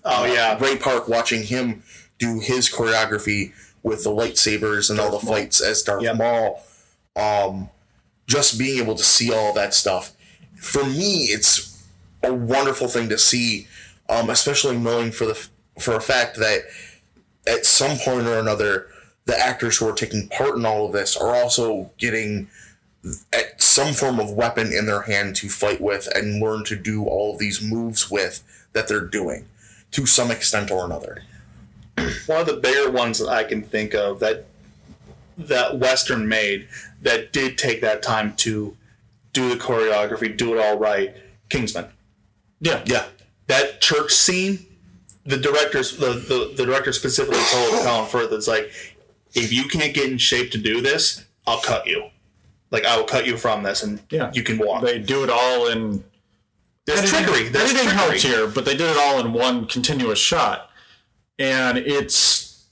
[0.08, 1.82] Oh yeah, ray park watching him
[2.18, 5.34] do his choreography with the lightsabers and all the Darth Maul.
[5.34, 6.16] fights as darth Yep.
[6.16, 6.62] maul
[7.16, 7.70] um
[8.28, 10.12] just being able to see all that stuff
[10.56, 11.84] for me it's
[12.22, 13.66] a wonderful thing to see
[14.08, 15.48] um especially knowing for the
[15.80, 16.60] for a fact that
[17.48, 18.86] at some point or another
[19.26, 22.48] the actors who are taking part in all of this are also getting
[23.32, 27.04] at some form of weapon in their hand to fight with and learn to do
[27.04, 29.46] all of these moves with that they're doing
[29.92, 31.22] to some extent or another.
[32.26, 34.46] one of the bigger ones that I can think of that
[35.38, 36.66] that Western made
[37.02, 38.76] that did take that time to
[39.32, 41.14] do the choreography, do it all right.
[41.50, 41.86] Kingsman.
[42.60, 42.82] Yeah.
[42.86, 43.04] Yeah.
[43.48, 44.64] That church scene,
[45.24, 48.70] the directors, the, the, the director specifically told Colin Firth, it's like,
[49.36, 52.08] if you can't get in shape to do this, I'll cut you.
[52.70, 54.30] Like I will cut you from this, and Yeah.
[54.34, 54.82] you can walk.
[54.84, 56.04] They do it all in
[56.84, 57.48] There's editing- trickery.
[57.48, 58.08] There's editing trickery.
[58.10, 60.70] helps here, but they did it all in one continuous shot,
[61.38, 62.64] and it's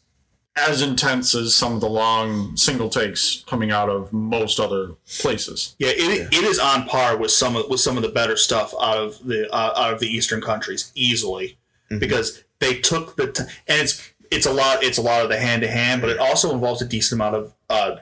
[0.56, 5.74] as intense as some of the long single takes coming out of most other places.
[5.80, 8.72] Yeah, it, it is on par with some of with some of the better stuff
[8.80, 11.58] out of the uh, out of the Eastern countries easily
[11.98, 14.00] because they took the t- and it's
[14.34, 16.82] it's a lot it's a lot of the hand to hand, but it also involves
[16.82, 17.96] a decent amount of uh,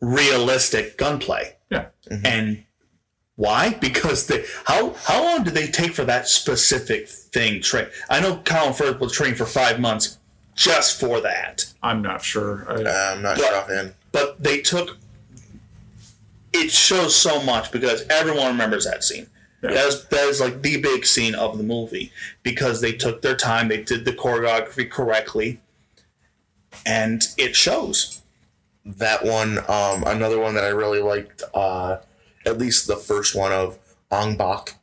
[0.00, 1.56] realistic gunplay.
[1.70, 1.86] Yeah,
[2.24, 2.64] And
[3.34, 3.76] why?
[3.80, 7.88] Because they how how long did they take for that specific thing train?
[8.08, 10.18] I know Colin Firth was training for five months
[10.54, 11.66] just for that.
[11.82, 12.64] I'm not sure.
[12.68, 13.46] I, Uh, I'm not What?
[13.48, 13.94] sure offhand.
[14.12, 14.96] but they took
[16.52, 19.26] it shows so much because everyone remembers that scene
[19.70, 19.74] Yeah.
[19.74, 22.12] that, is, that is like the big scene of the movie
[22.42, 25.60] because they took their time they did the choreography correctly
[26.84, 28.22] and it shows
[28.84, 31.98] That one, um, another one that I really liked, uh,
[32.44, 33.78] at least the first one of
[34.12, 34.74] Ong Bak.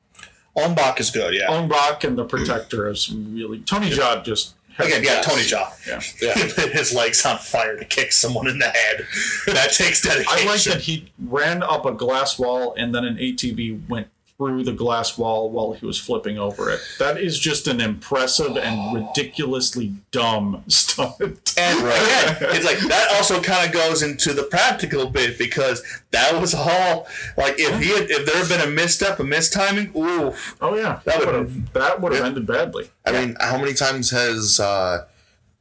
[0.56, 4.56] Ong Bak is good yeah Ong Bak and the Protector is really Tony Jaa just
[4.80, 5.26] again yeah Yes.
[5.26, 6.02] Tony Jaa Yeah.
[6.22, 6.68] Yeah.
[6.74, 9.06] his legs on fire to kick someone in the head
[9.48, 13.16] that takes dedication I like that he ran up a glass wall and then an
[13.18, 14.08] ATV went
[14.50, 16.80] through the glass wall while he was flipping over it.
[17.00, 21.54] That is just an impressive and ridiculously dumb stunt.
[21.58, 25.82] And again, it's like that also kind of goes into the practical bit because
[26.12, 29.96] that was all like if he had, if there had been a misstep, a mistiming,
[29.96, 30.56] oof.
[30.62, 32.28] Oh yeah, That that would would've- that would have Yeah.
[32.28, 32.90] ended badly.
[33.06, 35.06] I mean, how many times has uh,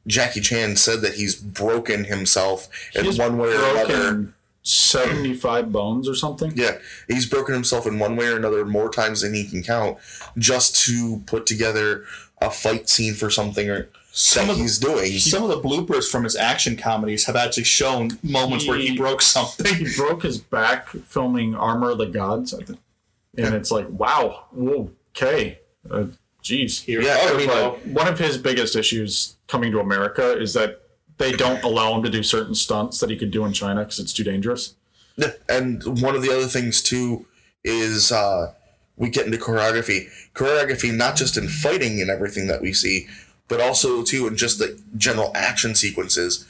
[0.07, 4.33] Jackie Chan said that he's broken himself in He's one way or another?
[4.63, 6.53] Broken seventy five bones or something.
[6.55, 9.97] Yeah, he's broken himself in one way or another more times than he can count,
[10.37, 12.05] just to put together
[12.41, 15.11] a fight scene for something or Some that of- he's doing.
[15.19, 18.97] Some of the bloopers from his action comedies have actually shown moments where he He-
[18.97, 19.73] broke something.
[19.75, 22.79] He broke his back filming Armor of the Gods, I think,
[23.37, 24.45] and it's like wow,
[25.15, 25.59] okay,
[25.89, 26.05] uh,
[26.43, 26.85] jeez.
[26.87, 30.82] Yeah, I mean, one of his biggest issues coming to America is that
[31.17, 33.99] they don't allow him to do certain stunts that he could do in China because
[33.99, 34.75] it's too dangerous.
[35.15, 37.25] Yeah, and one of the other things too
[37.63, 38.53] is uh,
[38.97, 40.07] we get into choreography.
[40.33, 43.07] Choreography, not just in fighting and everything that we see,
[43.47, 46.47] but also too in just the general action sequences.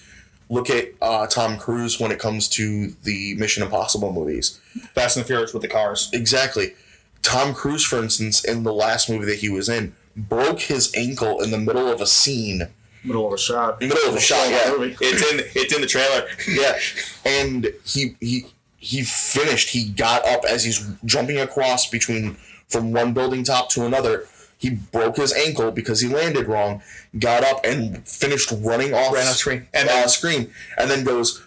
[0.50, 4.60] Look at uh, Tom Cruise when it comes to the Mission Impossible movies.
[4.94, 6.10] Fast and the Furious with the cars.
[6.14, 6.74] Exactly.
[7.22, 11.42] Tom Cruise, for instance, in the last movie that he was in, broke his ankle
[11.42, 12.68] in the middle of a scene.
[13.04, 13.82] Middle of a shot.
[13.82, 14.74] Middle of a shot, yeah.
[15.02, 16.26] It's in it's in the trailer.
[16.48, 16.78] Yeah,
[17.26, 18.46] and he he
[18.78, 19.70] he finished.
[19.70, 22.36] He got up as he's jumping across between
[22.70, 24.26] from one building top to another.
[24.58, 26.82] He broke his ankle because he landed wrong.
[27.20, 29.68] Got up and finished running off Ran off screen.
[29.74, 31.42] and And then- screen, and then goes,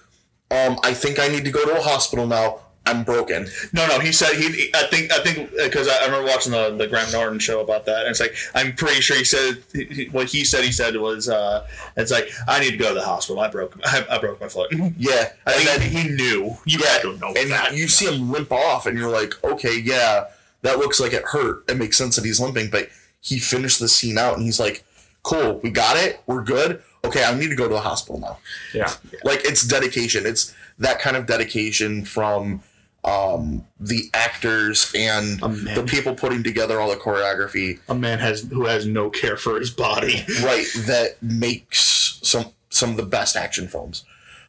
[0.50, 2.60] um, "I think I need to go to a hospital now.
[2.86, 3.46] I'm broken.
[3.72, 3.98] No, no.
[4.00, 4.70] He said he.
[4.74, 5.12] I think.
[5.12, 8.08] I think because I, I remember watching the the Graham Norton show about that, and
[8.10, 10.64] it's like I'm pretty sure he said he- what he said.
[10.64, 11.66] He said was, uh,
[11.96, 13.40] "It's like I need to go to the hospital.
[13.42, 13.78] I broke.
[13.84, 16.56] I, I broke my foot." Yeah, I and think then he, he knew.
[16.64, 17.74] You yeah, don't know and that.
[17.76, 20.26] you see him limp off, and you're like, okay, yeah,
[20.62, 21.64] that looks like it hurt.
[21.68, 22.88] It makes sense that he's limping, but
[23.20, 24.84] he finished the scene out, and he's like,
[25.24, 26.82] cool, we got it, we're good.
[27.04, 28.38] Okay, I need to go to the hospital now.
[28.74, 28.92] Yeah.
[29.24, 30.26] Like it's dedication.
[30.26, 32.62] It's that kind of dedication from
[33.06, 37.78] um, the actors and the people putting together all the choreography.
[37.88, 40.24] a man has who has no care for his body.
[40.42, 44.04] right that makes some some of the best action films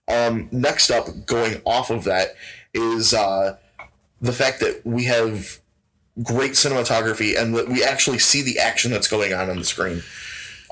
[0.10, 2.30] um next up going off of that
[2.74, 3.56] is uh
[4.22, 5.60] the fact that we have
[6.24, 10.02] great cinematography and that we actually see the action that's going on on the screen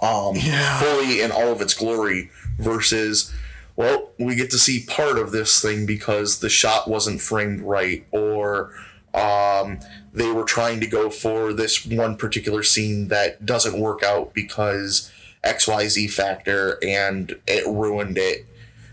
[0.01, 0.79] um Yeah.
[0.79, 3.31] fully in all of its glory versus
[3.75, 8.05] well we get to see part of this thing because the shot wasn't framed right
[8.11, 8.71] or
[9.13, 9.79] um,
[10.13, 15.11] they were trying to go for this one particular scene that doesn't work out because
[15.45, 18.45] XYZ factor and it ruined it.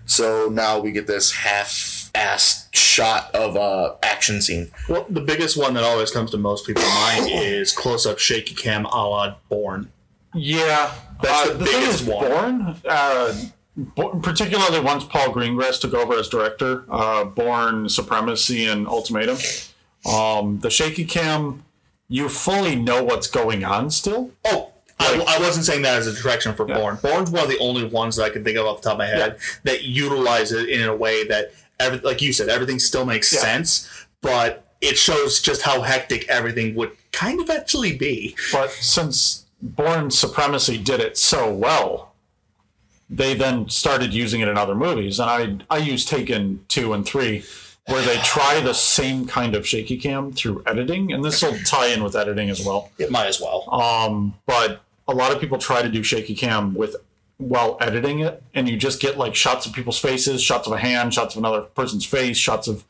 [0.07, 4.71] So now we get this half assed shot of a action scene.
[4.89, 8.55] Well, the biggest one that always comes to most people's mind is close up shaky
[8.55, 9.91] cam a la Bourne.
[10.35, 12.29] Yeah, That's uh, the thing biggest is, one.
[12.29, 13.39] Bourne, uh, Bo-
[13.97, 19.39] particularly once Paul Greengrass took over as director, uh, Bourne Supremacy and Ultimatum.
[20.05, 21.65] Um, the shaky cam,
[22.09, 24.31] you fully know what's going on still.
[24.45, 26.77] Oh, I, I wasn't saying that as a direction for Yeah.
[26.79, 26.97] Bourne.
[27.03, 28.99] Bourne's one of the only ones that I can think of off the top of
[28.99, 33.05] my head that utilize it in a way that, every, like you said, everything still
[33.07, 33.41] makes Yeah.
[33.41, 33.89] sense,
[34.21, 38.37] but it shows just how hectic everything would kind of actually be.
[38.53, 42.12] But since Bourne Supremacy did it so well,
[43.13, 45.21] they then started using it in other movies.
[45.21, 47.45] And I I use Taken two and three,
[47.87, 51.89] where they try the same kind of shaky cam through editing, and this will tie
[51.89, 52.91] in with editing as well.
[52.99, 53.69] It might as well.
[53.73, 56.97] Um, but a lot of people try to do shaky cam with
[57.37, 60.79] while editing it, and you just get like shots of people's faces, shots of a
[60.79, 62.85] hand, shots of another person's face, shots of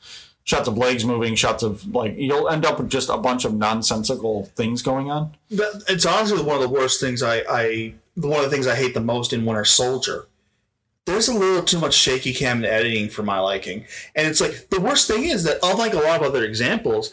[0.45, 3.55] shots of legs moving, shots of like you'll end up with just a bunch of
[3.55, 5.35] nonsensical things going on.
[5.51, 8.77] But it's honestly one of the worst things I, I one of the things I
[8.77, 10.27] hate the most in Winter Soldier.
[11.05, 13.87] There's a little too much shaky cam editing for my liking.
[14.15, 17.13] And it's like the worst thing is that unlike a lot of other examples,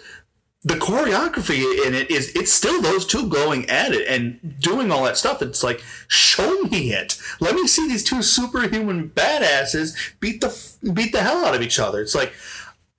[0.64, 5.06] the choreography in it is it's still those two going at it and doing all
[5.06, 5.42] that stuff.
[5.42, 7.18] It's like, show me it.
[7.40, 10.56] Let me see these two superhuman badasses beat the
[10.94, 12.02] beat the hell out of each other.
[12.02, 12.34] It's like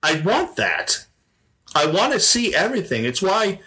[0.01, 1.05] I want that.
[1.75, 3.05] I want to see everything.
[3.05, 3.59] It's why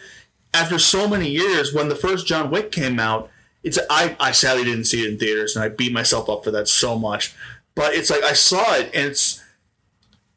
[0.53, 3.30] after so many years, when the first John Wick came out,
[3.65, 6.51] it's I, I sadly didn't see it in theaters, and I beat myself up for
[6.53, 7.35] that so much.
[7.75, 9.43] But it's like I saw it, and it's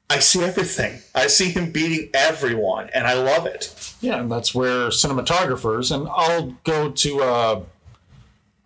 [0.10, 1.02] I see everything.
[1.14, 3.94] I see him beating everyone, and I love it.
[4.02, 7.62] Yeah, and that's where cinematographers, and I'll go to uh,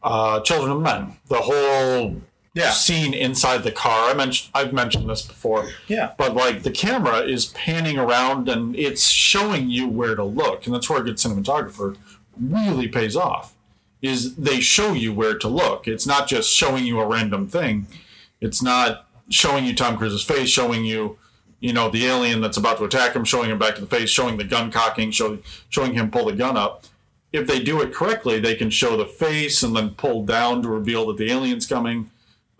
[0.03, 2.21] uh, Children of Men, the whole
[2.53, 2.71] Yeah.
[2.71, 4.09] scene inside the car.
[4.09, 5.69] I mentioned I've mentioned this before.
[5.87, 6.11] Yeah.
[6.17, 10.75] But like the camera is panning around and it's showing you where to look, and
[10.75, 11.97] that's where a good cinematographer
[12.39, 13.53] really pays off.
[14.01, 15.87] Is they show you where to look.
[15.87, 17.87] It's not just showing you a random thing.
[18.39, 21.19] It's not showing you Tom Cruise's face, showing you,
[21.59, 24.09] you know, the alien that's about to attack him, showing him back to the face,
[24.09, 26.85] showing the gun cocking, showing showing him pull the gun up.
[27.31, 30.69] If they do it correctly, they can show the face and then pull down to
[30.69, 32.09] reveal that the alien's coming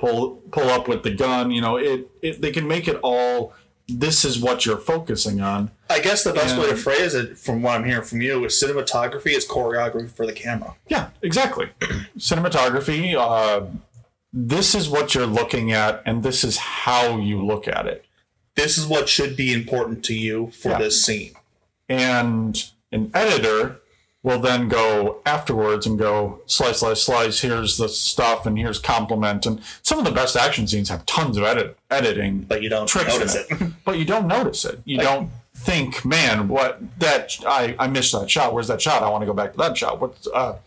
[0.01, 1.51] pull pull up with the gun.
[1.51, 3.53] You know, it, it they can make it all.
[3.99, 5.71] This is what you're focusing on.
[5.89, 8.53] I guess the best way to phrase it, from what I'm hearing from you, is
[8.53, 10.75] cinematography is choreography for the camera.
[10.87, 11.69] Yeah, exactly.
[12.17, 13.15] Cinematography.
[13.15, 13.67] Uh,
[14.33, 18.05] this is what you're looking at, and this is how you look at it.
[18.55, 20.77] This is what should be important to you for Yeah.
[20.79, 21.33] this scene.
[21.89, 23.77] And an editor
[24.23, 27.41] will then go afterwards and go slice, slice, slice.
[27.41, 29.45] Here's the stuff, and here's compliment.
[29.45, 32.87] And some of the best action scenes have tons of edit editing But you don't
[32.87, 33.47] tricks notice it.
[33.51, 33.71] it.
[33.85, 34.79] but you don't notice it.
[34.85, 38.53] You don't think, man, what that I I missed that shot.
[38.53, 39.01] Where's that shot?
[39.03, 39.99] I want to go back to that shot.
[39.99, 40.57] What's uh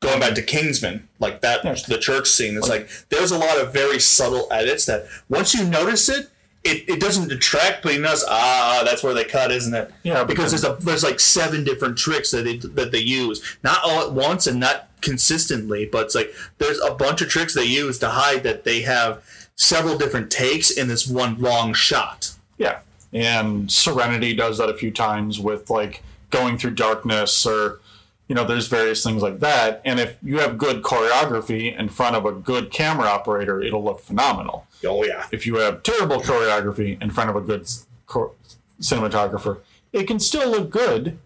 [0.00, 1.84] going back to Kingsman, like that, Yes.
[1.86, 2.56] the church scene.
[2.56, 6.28] It's like there's a lot of very subtle edits that once you notice it,
[6.64, 9.90] it, it doesn't detract, but you notice ah, that's where they cut, isn't it?
[10.02, 13.56] Yeah, because because- there's a there's like seven different tricks that they that they use,
[13.64, 17.54] not all at once and not consistently, but it's like there's a bunch of tricks
[17.54, 19.22] they use to hide that they have
[19.56, 22.30] several different takes in this one long shot.
[22.58, 22.78] yeah.
[23.14, 27.80] And Serenity does that a few times with like going through darkness or
[28.28, 29.82] you know, there's various things like that.
[29.84, 34.00] And if you have good choreography in front of a good camera operator, it'll look
[34.00, 34.66] phenomenal.
[34.84, 38.32] Oh yeah, If you have terrible choreography in front of a good s- chor-
[38.80, 39.58] cinematographer,
[39.92, 41.18] it can still look good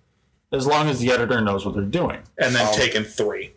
[0.52, 2.20] as long as the editor knows what they're doing.
[2.38, 3.52] and then Um, Taken three.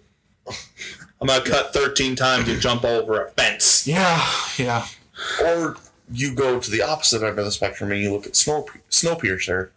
[1.22, 3.86] I'm gonna cut 13 times and jump over a fence.
[3.86, 4.26] Yeah,
[4.58, 4.88] yeah.
[5.43, 5.76] Or
[6.12, 9.70] you go to the opposite end of the spectrum and you look at Snow Snowpiercer,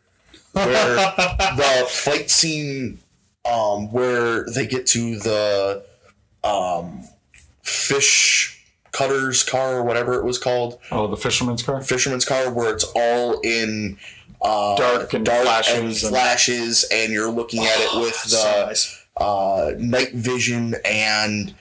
[0.52, 0.94] where
[1.56, 3.00] the fight scene,
[3.44, 5.84] um, where they get to the
[6.44, 7.02] um,
[7.62, 8.61] fish
[8.92, 11.80] cutter's car or whatever it was called, Oh, the fisherman's car?
[11.82, 13.98] fisherman's car, where it's all in
[14.40, 19.04] uh, Dark and flashes and- flashes, and you're looking at it with the nice.
[19.16, 21.54] uh, night vision and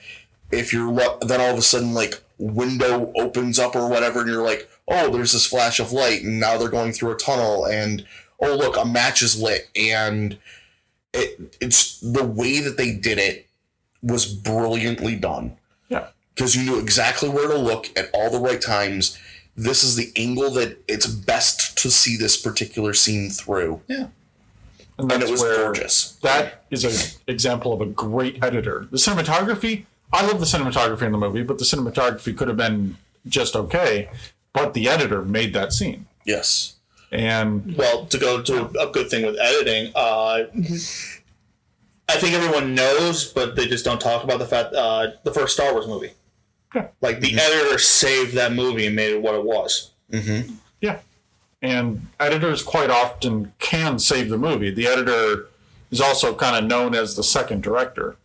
[0.50, 4.28] if you're lo- then all of a sudden like window opens up or whatever and
[4.28, 7.64] you're like oh there's this flash of light and now they're going through a tunnel
[7.66, 8.04] and
[8.40, 10.36] oh look a match is lit and
[11.14, 13.46] it it's the way that they did it
[14.02, 15.56] was brilliantly done.
[16.34, 19.18] Because you knew exactly where to look at all the right times
[19.54, 24.06] this is the angle that it's best to see this particular scene through Yeah.
[24.98, 28.86] and that's it was where gorgeous that is an example of a great editor.
[28.90, 32.96] The cinematography, I love the cinematography in the movie, but the cinematography could have been
[33.26, 34.08] just okay.
[34.54, 36.06] But the editor made that scene.
[36.24, 36.76] yes
[37.10, 40.44] And Well, to go to a good thing with editing, uh,
[42.08, 45.54] I think everyone knows, but they just don't talk about the fact uh, the first
[45.54, 46.12] Star Wars movie.
[46.74, 46.88] Yeah.
[47.00, 49.90] Like the editor saved that movie and made it what it was.
[50.10, 50.98] mm-hmm yeah.
[51.62, 54.70] And editors quite often can save the movie.
[54.70, 55.46] The editor
[55.90, 58.16] is also kind of known as the second director.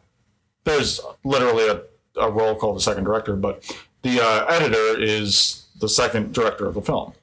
[0.64, 1.82] There's literally a,
[2.20, 3.64] a role called the second director, but
[4.02, 7.14] the uh, editor is the second director of the film.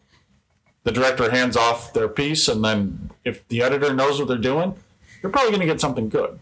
[0.85, 4.75] The director hands off their piece, and then if the editor knows what they're doing,
[5.23, 6.39] you're probably going to get something good.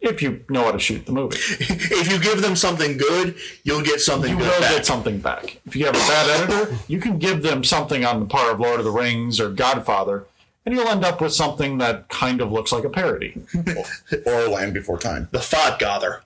[0.00, 3.34] If you know how to shoot the movie, if you give them something good,
[3.64, 4.70] you'll get something you good will back.
[4.70, 5.60] get something back.
[5.66, 8.60] If you have a bad editor, you can give them something on the par of
[8.60, 10.26] Lord of the Rings or Godfather,
[10.64, 13.40] and you'll end up with something that kind of looks like a parody.
[14.26, 15.28] or Land Before Time.
[15.32, 16.20] the Fodgather.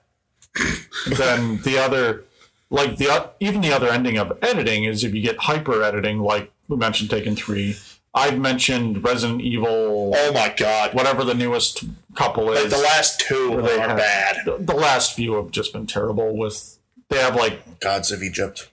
[1.17, 2.25] then the other,
[2.69, 6.19] like the o- even the other ending of editing is if you get hyper editing,
[6.19, 7.75] like we mentioned, Taken Three.
[8.15, 10.93] I've mentioned Resident Evil, Oh my god!
[10.93, 11.83] whatever the newest
[12.15, 12.71] couple Like is.
[12.71, 14.37] the last two they are have- bad.
[14.45, 16.35] the, the last few have just been terrible.
[16.37, 16.77] With
[17.09, 18.69] they have like Gods of Egypt.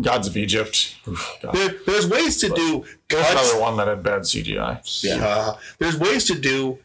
[0.00, 0.94] Gods of Egypt.
[1.08, 1.52] Oof, God.
[1.54, 3.32] There, there's ways to do There's cuts.
[3.50, 5.02] another one that had bad CGI.
[5.02, 5.26] Yeah.
[5.26, 6.78] Uh, there's ways to do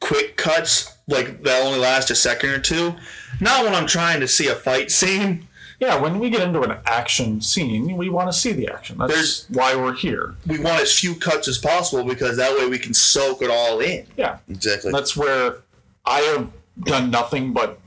[0.00, 2.94] quick cuts like that only last a second or two.
[3.40, 5.46] Not when I'm trying to see a fight scene.
[5.80, 8.98] Yeah, when we get into an action scene, we want to see the action.
[8.98, 10.34] That's There's- why we're here.
[10.46, 13.80] We want as few cuts as possible because that way we can soak it all
[13.80, 14.06] in.
[14.16, 14.92] Yeah, Exactly.
[14.92, 15.56] that's where
[16.04, 16.50] I have
[16.82, 17.78] done nothing but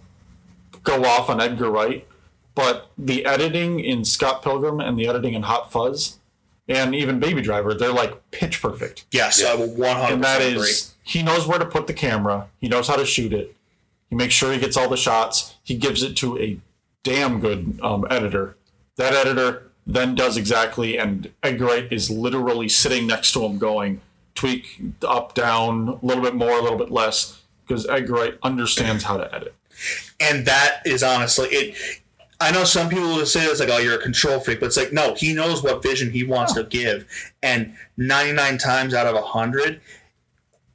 [0.84, 2.08] go off on Edgar Wright.
[2.56, 6.18] But the editing in Scott Pilgrim and the editing in Hot Fuzz,
[6.68, 9.06] and even Baby Driver, they're like pitch perfect.
[9.12, 10.62] Yes, I will 100 And that agree.
[10.70, 12.48] is, he knows where to put the camera.
[12.60, 13.56] He knows how to shoot it.
[14.10, 15.56] He makes sure he gets all the shots.
[15.64, 16.60] He gives it to a
[17.04, 18.58] damn good um, editor.
[18.96, 24.02] That editor then does exactly, and Edgar Wright is literally sitting next to him, going
[24.36, 29.04] tweak up, down, a little bit more, a little bit less, because Edgar Wright understands
[29.04, 29.56] how to edit.
[30.20, 32.00] and that is honestly it.
[32.40, 34.78] I know some people will say it's like, "Oh, you're a control freak," but it's
[34.78, 37.06] like, no, he knows what vision he wants to give,
[37.42, 39.80] and 99 times out of 100,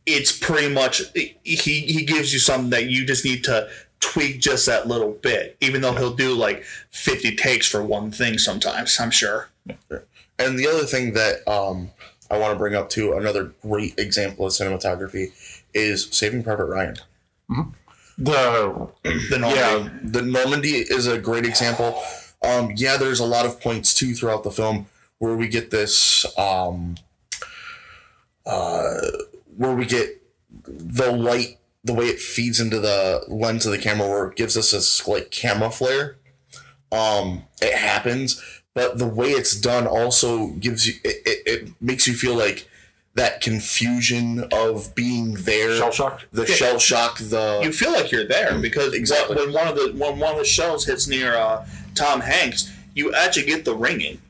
[0.07, 3.69] it's pretty much he he gives you something that you just need to
[4.01, 5.57] tweak just that little bit.
[5.61, 9.49] Even though he'll do like 50 takes for one thing sometimes, I'm sure.
[10.39, 11.91] And the other thing that um,
[12.31, 15.33] I want to bring up too, another great example of cinematography,
[15.75, 16.97] is Saving Private Ryan.
[18.19, 18.89] The
[19.31, 22.01] The normal, yeah, The Normandy is a great example.
[22.43, 24.87] Um, yeah, there's a lot of points too throughout the film
[25.19, 26.97] where we get this, um,
[28.47, 28.95] uh,
[29.57, 30.23] where we get
[30.65, 34.57] the light, the way it feeds into the lens of the camera, where it gives
[34.57, 36.17] us this like camera flare.
[36.91, 38.43] Um, it happens,
[38.75, 42.69] but the way it's done also gives you it, it, it makes you feel like
[43.15, 46.23] that confusion of being there, shell shock.
[46.33, 49.37] the shell shock, the you feel like you're there because Exactly.
[49.37, 53.13] when one of the when one of the shells hits near uh, Tom Hanks, you
[53.15, 54.21] actually get the ringing.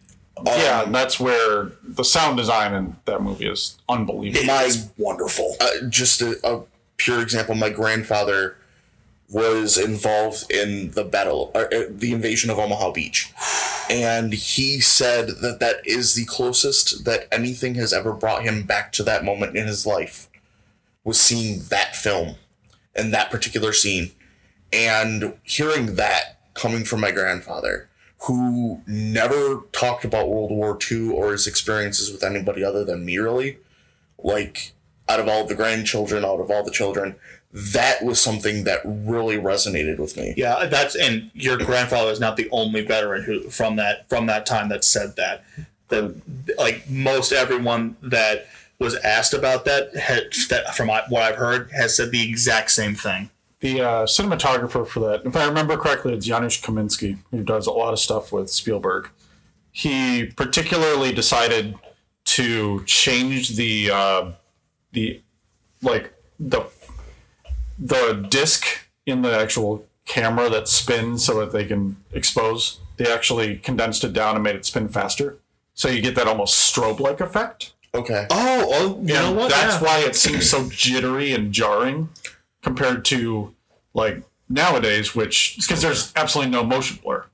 [0.44, 4.46] yeah, um, and that's where the sound design in that movie is unbelievable.
[4.46, 5.56] My- It's wonderful.
[5.60, 6.62] uh, just a, a
[6.98, 8.56] pure example, my grandfather
[9.30, 13.32] was involved in the battle, uh, uh, the invasion of Omaha Beach,
[13.90, 18.92] and he said that that is the closest that anything has ever brought him back
[18.92, 20.28] to that moment in his life,
[21.04, 22.36] was seeing that film,
[22.94, 24.12] and that particular scene,
[24.72, 27.88] and hearing that coming from my grandfather
[28.22, 33.18] who never talked about World War II or his experiences with anybody other than me,
[33.18, 33.58] really.
[34.18, 34.72] Like,
[35.08, 37.16] out of all the grandchildren, out of all the children,
[37.52, 40.34] that was something that really resonated with me.
[40.36, 44.46] Yeah, that's and your grandfather is not the only veteran who from that from that
[44.46, 45.44] time that said that.
[45.88, 46.14] That
[46.58, 48.46] like most everyone that
[48.78, 52.94] was asked about that had that from what I've heard has said the exact same
[52.94, 53.30] thing.
[53.60, 57.72] The uh, cinematographer for that, if I remember correctly, it's Janusz Kaminski, who does a
[57.72, 59.08] lot of stuff with Spielberg.
[59.72, 61.74] He particularly decided
[62.26, 64.32] to change the uh,
[64.92, 65.20] the
[65.82, 66.62] like the
[67.78, 68.66] the disc
[69.06, 72.80] in the actual camera that spins so that they can expose.
[72.96, 75.38] They actually condensed it down and made it spin faster,
[75.74, 77.74] so you get that almost strobe like effect.
[77.94, 78.26] Okay.
[78.30, 79.50] Oh, oh, you know what?
[79.50, 79.86] That's Yeah.
[79.88, 82.08] why it seems so jittery and jarring
[82.62, 83.54] compared to
[83.94, 87.24] like nowadays, which because there's absolutely no motion blur.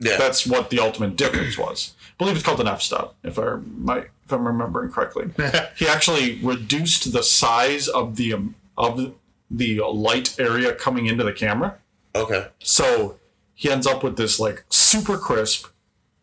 [0.00, 0.16] Yeah.
[0.16, 1.94] That's what the ultimate difference was.
[2.00, 5.30] I believe it's called an f stop, if I my if I'm remembering correctly.
[5.76, 9.14] he actually reduced the size of the um, of
[9.50, 11.78] the light area coming into the camera,
[12.14, 12.48] okay.
[12.58, 13.18] so
[13.54, 15.68] he ends up with this like super crisp,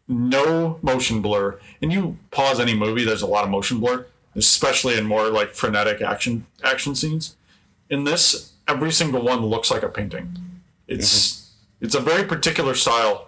[0.08, 1.60] no motion blur.
[1.82, 5.50] And you pause any movie, there's a lot of motion blur, especially in more like
[5.50, 7.36] frenetic action action scenes.
[7.90, 10.38] In this, every single one looks like a painting.
[10.88, 11.52] It's
[11.82, 13.28] it's a very particular style,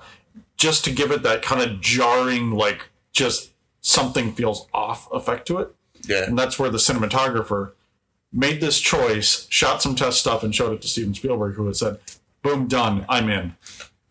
[0.55, 3.51] just to give it that kind of jarring, like just
[3.87, 5.73] something feels off effect to it.
[6.07, 6.23] Yeah.
[6.25, 7.71] And that's where the cinematographer
[8.31, 11.75] made this choice, shot some test stuff, and showed it to Steven Spielberg, who had
[11.75, 11.99] said,
[12.43, 13.05] "Boom, done.
[13.09, 13.55] I'm in."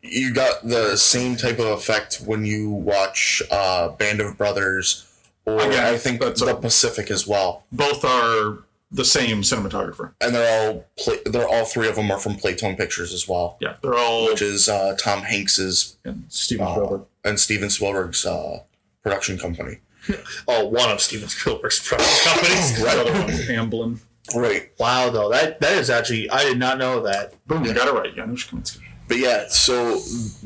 [0.09, 5.05] you got the same type of effect when you watch uh, Band of Brothers
[5.45, 7.65] or Again, I think that's the a- Pacific as well.
[7.73, 8.59] Both are
[8.93, 10.13] the same cinematographer.
[10.21, 13.57] And they're all pla they're all three of them are from Playtone Pictures as well,
[13.61, 17.03] Yeah, they're all which is uh, Tom Hanks's and Steven uh, Spielberg.
[17.25, 18.61] and Steven Spielberg's uh,
[19.07, 19.79] production company.
[20.47, 22.81] Oh, one of Steven Spielberg's production companies.
[22.81, 23.99] The other one's Amblin.
[24.37, 24.71] Right.
[24.79, 27.35] Wow, though that that is actually I did not know that.
[27.49, 28.83] Boom, you got it right, Janusz Kaminski.
[29.09, 30.01] But yeah, so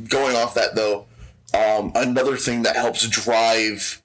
[0.08, 1.06] going off that though,
[1.52, 4.00] um, another thing that helps drive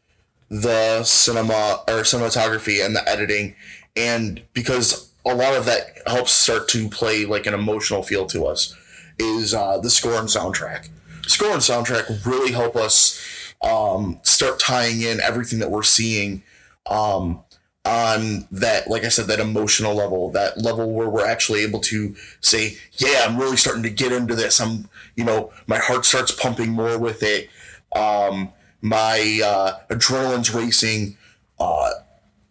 [0.49, 3.55] the cinema or cinematography and the editing,
[3.95, 8.45] and because a lot of that helps start to play like an emotional feel to
[8.45, 8.75] us,
[9.19, 10.89] is uh, the score and soundtrack.
[11.27, 13.19] Score and soundtrack really help us
[13.65, 16.43] um, start tying in everything that we're seeing
[16.85, 17.43] um,
[17.83, 22.15] on that, like I said, that emotional level, that level where we're actually able to
[22.41, 24.61] say, yeah, I'm really starting to get into this.
[24.61, 27.49] I'm, you know, my heart starts pumping more with it.
[27.95, 31.17] Um, my uh, adrenaline's racing.
[31.59, 31.89] Uh,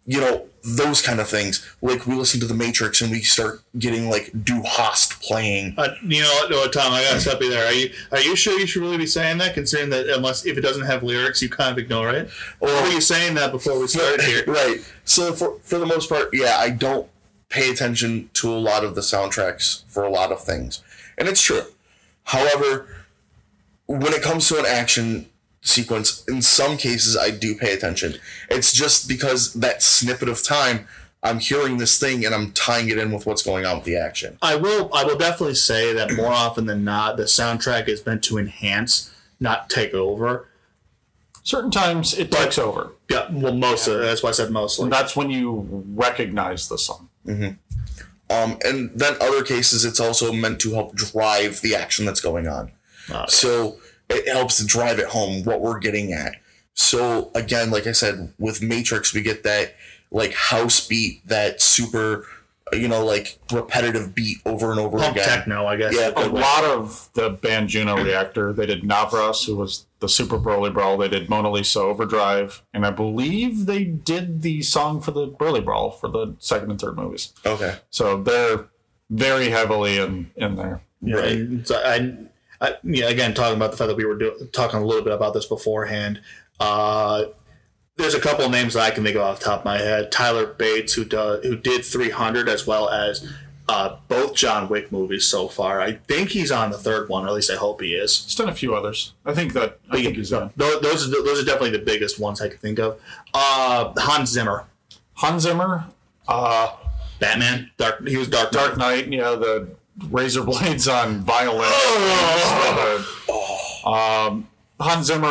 [0.05, 1.65] you know, those kind of things.
[1.81, 5.75] Like we listen to The Matrix and we start getting like Du Hast playing.
[5.77, 6.91] Uh, you know what, no, Tom?
[6.91, 7.67] I gotta stop you there.
[7.67, 9.53] Are you are you sure you should really be saying that?
[9.53, 12.29] Considering that unless if it doesn't have lyrics, you kind of ignore it.
[12.59, 14.43] Or were you saying that before we started here?
[14.47, 14.79] right.
[15.05, 17.07] So for for the most part, yeah, I don't
[17.49, 20.81] pay attention to a lot of the soundtracks for a lot of things,
[21.17, 21.61] and it's true.
[22.23, 22.87] However,
[23.85, 25.27] when it comes to an action
[25.65, 28.15] sequence, in some cases, I do pay attention.
[28.49, 30.87] It's just because that snippet of time,
[31.23, 33.97] I'm hearing this thing and I'm tying it in with what's going on with the
[33.97, 34.37] action.
[34.41, 34.89] I will.
[34.93, 39.13] I will definitely say that more often than not, the soundtrack is meant to enhance,
[39.39, 40.47] not take over.
[41.41, 42.91] Certain times it takes over.
[43.09, 44.83] Yeah, well, most of that's why I said mostly.
[44.83, 47.09] And that's when you recognize the song.
[47.27, 52.47] Um, and then other cases, it's also meant to help drive the action that's going
[52.47, 52.71] on.
[53.09, 53.25] Okay.
[53.27, 53.77] So
[54.09, 56.35] it helps to drive it home what we're getting at.
[56.73, 59.75] So again, like I said, with Matrix, we get that
[60.11, 62.25] like house beat, that super,
[62.73, 65.27] you know, like repetitive beat over and over Pump again.
[65.27, 65.95] techno, I guess.
[65.95, 70.37] Yeah, A lot of the band Juno Reactor, they did Navras, who was the Super
[70.37, 70.97] Burly Brawl.
[70.97, 75.61] They did Mona Lisa Overdrive, and I believe they did the song for the Burly
[75.61, 77.33] Brawl for the second and third movies.
[77.45, 77.75] Okay.
[77.89, 78.65] So they're
[79.09, 80.81] very heavily in in there.
[81.01, 81.31] Yeah, Right.
[81.33, 82.15] and so I,
[82.65, 85.13] I, yeah, again, talking about the fact that we were do, talking a little bit
[85.13, 86.21] about this beforehand.
[86.59, 87.25] Uh,
[87.97, 89.77] there's a couple of names that I can think of off the top of my
[89.77, 90.11] head.
[90.11, 93.31] Tyler Bates, who does, who did 300, as well as
[93.69, 95.81] uh, both John Wick movies so far.
[95.81, 98.25] I think he's on the third one, or at least I hope he is.
[98.25, 99.13] He's done a few others.
[99.25, 100.51] I think that I think he's done.
[100.55, 102.99] Those, those, are, those are definitely the biggest ones I can think of.
[103.33, 104.65] Uh, Hans Zimmer,
[105.13, 105.85] Hans Zimmer,
[106.27, 106.75] uh,
[107.19, 108.05] Batman, Dark.
[108.07, 108.51] He was Dark.
[108.51, 109.69] Dark Knight, you know, the
[110.09, 111.71] razor blades on violin.
[113.85, 114.47] um,
[114.79, 115.29] Hans Zimmer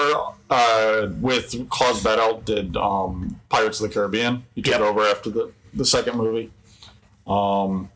[0.50, 4.44] uh, with Klaus Badelt did um, Pirates of the Caribbean.
[4.54, 4.80] He took Yep.
[4.82, 6.50] over after the, the second movie.
[7.26, 7.90] Um,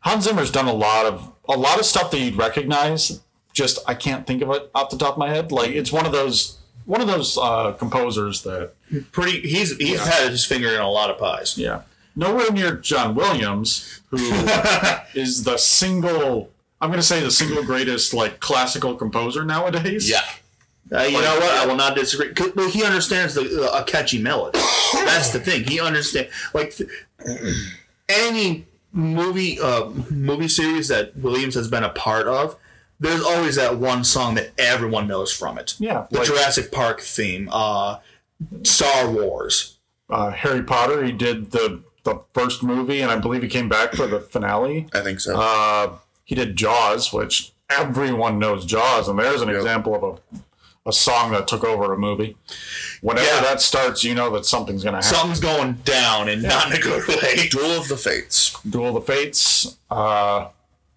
[0.00, 3.20] Hans Zimmer's done a lot of a lot of stuff that you'd recognize
[3.52, 5.50] just I can't think of it off the top of my head.
[5.52, 8.72] Like it's one of those one of those uh, composers that
[9.12, 9.40] Pretty.
[9.40, 10.04] He's he's Yeah.
[10.04, 11.56] had his finger in a lot of pies.
[11.58, 11.82] yeah
[12.16, 14.16] nowhere near John Williams, who
[15.14, 16.50] is the single.
[16.80, 20.08] I'm going to say the single greatest like classical composer nowadays.
[20.10, 20.20] Yeah.
[20.92, 21.50] Uh, you know what?
[21.50, 22.32] I will not disagree.
[22.54, 24.58] But he understands the, the a catchy melody.
[24.92, 25.64] That's the thing.
[25.64, 26.74] He understands like
[28.08, 32.56] any movie uh, movie series that Williams has been a part of.
[33.00, 35.74] There's always that one song that everyone knows from it.
[35.78, 37.98] Yeah, the like- Jurassic Park theme, uh,
[38.62, 39.78] Star Wars.
[40.10, 41.02] uh, Harry Potter.
[41.04, 44.86] He did the the first movie, and I believe he came back for the finale.
[44.94, 45.36] I think so.
[45.38, 50.38] Uh, he did Jaws, which everyone knows Jaws, and there's an example of a
[50.86, 52.36] a song that took over a movie.
[53.00, 53.40] Whenever Yeah.
[53.40, 55.16] that starts, you know that something's going to happen.
[55.16, 57.48] Something's going down, and not in a good way.
[57.48, 58.54] Duel of the Fates.
[58.68, 59.78] Duel of the Fates.
[59.90, 60.48] Uh,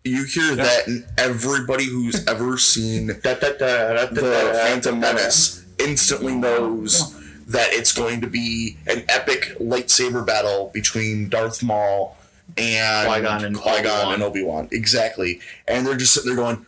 [0.03, 4.99] You hear that, and everybody who's ever seen the Phantom.
[4.99, 7.13] Menace instantly knows
[7.47, 12.17] that it's going to be an epic lightsaber battle between Darth Maul
[12.57, 14.13] and Qui-Gon and Qui-Gon Obi-Wan.
[14.13, 14.67] and Obi-Wan.
[14.71, 15.39] Exactly.
[15.67, 16.65] And they're just sitting there going,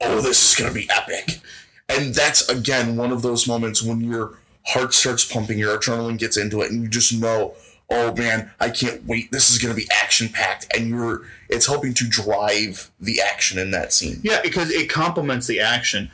[0.00, 1.40] oh, this is going to be epic.
[1.88, 6.36] And that's, again, one of those moments when your heart starts pumping, your adrenaline gets
[6.36, 7.54] into it, and you just know,
[7.90, 9.32] oh, man, I can't wait.
[9.32, 10.76] This is going to be action-packed.
[10.76, 14.20] And you're, it's helping to drive the action in that scene.
[14.22, 16.12] Yeah, because it complements the action.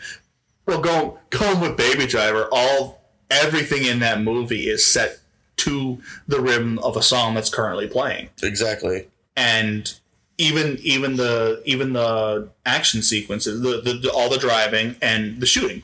[0.64, 2.95] Well, go going with Baby Driver, all
[3.30, 5.18] everything in that movie is set
[5.56, 9.08] to the rhythm of a song that's currently playing, Exactly.
[9.36, 9.94] and
[10.38, 15.46] even even the even the action sequences, the, the, the all the driving and the
[15.46, 15.82] shooting,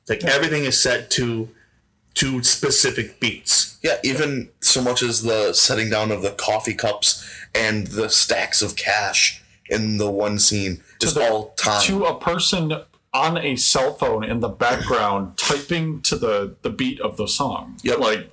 [0.00, 1.48] it's like everything is set to
[2.14, 3.76] to specific beats.
[3.82, 7.22] Yeah, even so much as the setting down of the coffee cups
[7.54, 11.82] and the stacks of cash in the one scene is the- all time.
[11.82, 12.72] to a person
[13.16, 17.76] on a cell phone in the background typing to the, the beat of the song.
[17.82, 17.98] Yep.
[17.98, 18.30] Like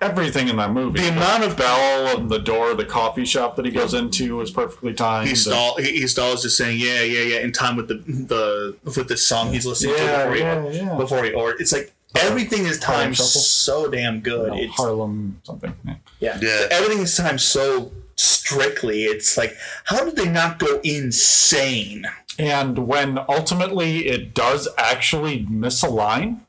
[0.00, 1.00] everything in that movie.
[1.00, 4.40] The amount of bell and the door of the coffee shop that he goes into
[4.40, 5.28] is perfectly timed.
[5.28, 8.76] he stall he, he stalls just saying yeah yeah yeah in time with the the
[8.84, 10.96] with the song he's listening Yeah, to before yeah, he yeah.
[10.96, 14.50] before he or it's like everything is timed so damn good.
[14.50, 15.72] No, it's, Harlem something.
[15.84, 15.94] Yeah.
[16.20, 16.38] yeah.
[16.42, 16.66] Yeah.
[16.72, 19.04] everything is timed so strictly.
[19.04, 19.54] It's like
[19.84, 22.06] how did they not go insane?
[22.38, 26.40] And when ultimately it does actually misalign,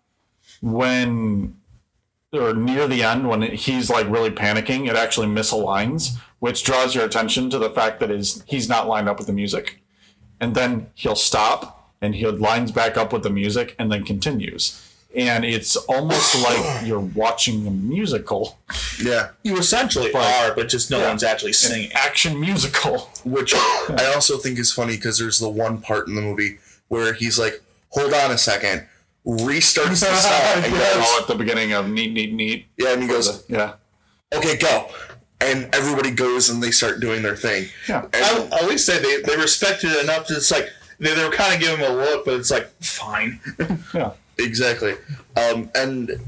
[0.61, 1.55] when
[2.31, 7.05] or near the end when he's like really panicking, it actually misaligns, which draws your
[7.05, 9.83] attention to the fact that his he's not lined up with the music,
[10.39, 14.92] and then he'll stop and he lines back up with the music and then continues.
[15.15, 18.57] And it's almost like you're watching a musical,
[19.01, 21.09] yeah, You essentially But- are, but just no Yeah.
[21.09, 21.91] one's actually singing.
[21.93, 23.11] action musical.
[23.23, 26.57] which I also think is funny because there's the one part in the movie
[26.87, 28.85] where he's like, "Hold on a second,
[29.25, 32.65] restarts the song, and All goes, at the beginning of neat, neat, neat.
[32.77, 33.73] yeah, and he goes, Yeah,
[34.33, 34.89] "Okay, go,"
[35.39, 37.67] and everybody goes and they start doing their thing.
[37.87, 38.05] yeah.
[38.13, 40.69] And I, I at least say they, they respected it enough to it's like
[40.99, 43.39] they, they were kind of giving him a look, but it's like fine.
[43.93, 44.11] yeah.
[44.37, 44.95] Exactly.
[45.35, 46.19] Um, and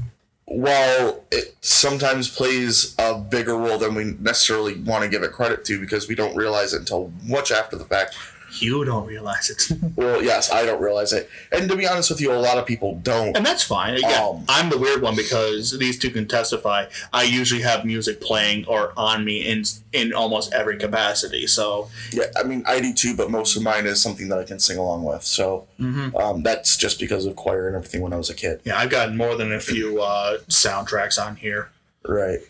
[0.46, 5.64] while it sometimes plays a bigger role than we necessarily want to give it credit
[5.64, 8.16] to because we don't realize it until much after the fact.
[8.62, 11.28] You don't realize it, Well, yes, I don't realize it.
[11.52, 13.36] And to be honest with you, a lot of people don't.
[13.36, 13.94] and that's fine.
[13.96, 16.86] Again, Um, I'm the weird one because these two can testify.
[17.12, 21.46] I usually have music playing or on me in in almost every capacity.
[21.46, 24.44] So Yeah, I mean, I do too, but most of mine is something that I
[24.44, 25.22] can sing along with.
[25.22, 28.60] So um, that's just because of choir and everything when I was a kid.
[28.64, 31.70] yeah, I've got more than a few uh, soundtracks on here.
[32.06, 32.40] Right.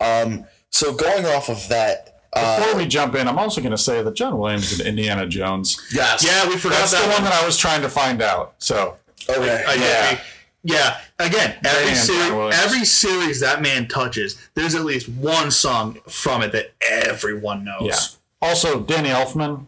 [0.00, 3.78] Um, so going off of that, uh, Before we jump in, I'm also going to
[3.78, 5.80] say that John Williams did Indiana Jones.
[5.92, 6.24] yes.
[6.24, 6.90] Yeah, we forgot that.
[6.90, 8.54] That's the that one that I was trying to find out.
[8.58, 8.96] So
[9.28, 9.64] Okay.
[9.66, 10.20] I, Yeah.
[10.64, 11.00] yeah.
[11.18, 16.52] Again, every series, every series that man touches, there's at least one song from it
[16.52, 17.82] that everyone knows.
[17.82, 18.48] yeah.
[18.48, 19.66] Also, Danny Elfman.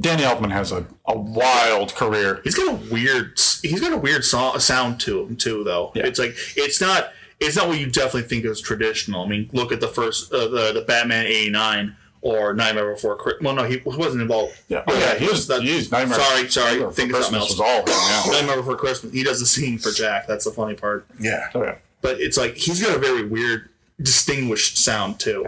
[0.00, 2.40] Danny Elfman has a, a wild career.
[2.44, 3.38] He's got a weird.
[3.62, 5.92] He's got a weird so- sound to him too, though.
[5.94, 6.06] Yeah.
[6.06, 7.12] It's like it's not.
[7.40, 9.24] It's not what you definitely think is traditional.
[9.24, 13.44] I mean, look at the first uh, the the Batman '89 or Nightmare Before Christmas.
[13.44, 14.54] Well, no, he wasn't involved.
[14.68, 15.46] Yeah, oh, yeah, he was.
[15.48, 16.18] that- He's Nightmare.
[16.18, 16.70] Sorry, sorry.
[16.72, 17.60] Nightmare Think Before of something Christmas else.
[17.60, 18.32] was all him.
[18.34, 18.40] Yeah.
[18.40, 19.12] Nightmare Before Christmas.
[19.12, 20.26] He does the scene for Jack.
[20.26, 21.06] That's the funny part.
[21.20, 21.48] Yeah.
[21.54, 21.74] Oh, yeah.
[22.00, 23.68] But it's like he's got a very weird,
[24.00, 25.46] distinguished sound too.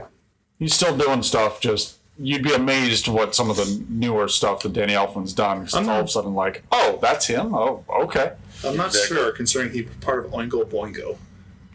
[0.59, 1.61] He's still doing stuff.
[1.61, 5.61] Just you'd be amazed what some of the newer stuff that Danny Elfman's done.
[5.61, 7.55] 'cause it's all of a sudden like, oh, that's him.
[7.55, 8.33] Oh, okay.
[8.65, 9.17] I'm not Exactly.
[9.17, 11.17] sure, considering he's part of Oingo Boingo.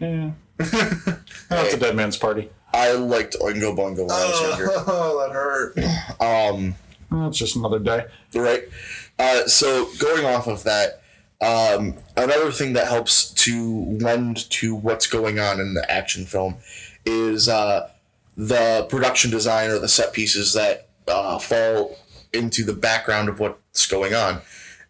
[0.01, 0.31] Yeah.
[1.49, 2.49] That's a dead man's party.
[2.73, 4.69] I liked Oingo Boingo when I was younger.
[4.87, 5.77] Oh, that hurt.
[6.21, 6.75] Um,
[7.11, 8.05] Well, it's just another day.
[8.35, 8.63] right.
[9.19, 11.01] Uh, so going off of that,
[11.41, 16.55] um, another thing that helps to lend to what's going on in the action film
[17.05, 17.89] is uh,
[18.37, 21.97] the production design or the set pieces that uh, fall
[22.33, 24.41] into the background of what's going on,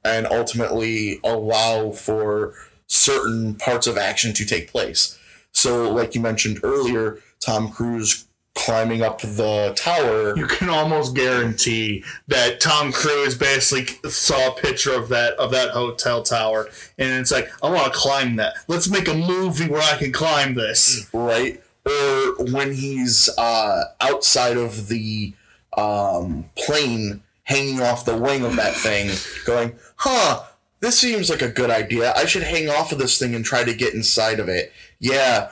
[0.05, 2.53] and ultimately allow for
[2.91, 5.17] certain parts of action to take place.
[5.53, 10.35] So, like you mentioned earlier, Tom Cruise climbing up the tower.
[10.35, 15.71] You can almost guarantee that Tom Cruise basically saw a picture of that of that
[15.71, 18.55] hotel tower, and it's like, I want to climb that.
[18.67, 21.09] Let's make a movie where I can climb this.
[21.13, 21.61] right?
[21.85, 25.33] Or when he's uh, outside of the
[25.75, 29.09] um, plane, hanging off the wing of that thing,
[29.45, 30.43] going, "Huh,
[30.81, 32.13] this seems like a good idea.
[32.15, 35.49] I should hang off of this thing and try to get inside of it." Yeah,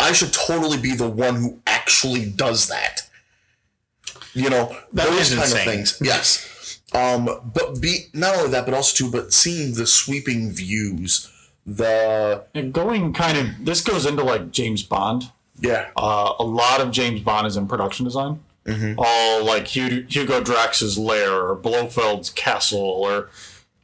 [0.00, 3.02] I should totally be the one who actually does that.
[4.34, 5.58] You know, That those kind insane.
[5.60, 5.98] of things.
[6.02, 6.80] Yes.
[6.92, 7.24] Um,
[7.54, 11.30] but be not only that, but also too, but seeing the sweeping views,
[11.66, 15.30] the And going kind of this goes into like James Bond.
[15.60, 18.40] yeah, Uh, a lot of James Bond is in production design.
[18.98, 23.28] All like Hugo Drax's lair or Blofeld's castle or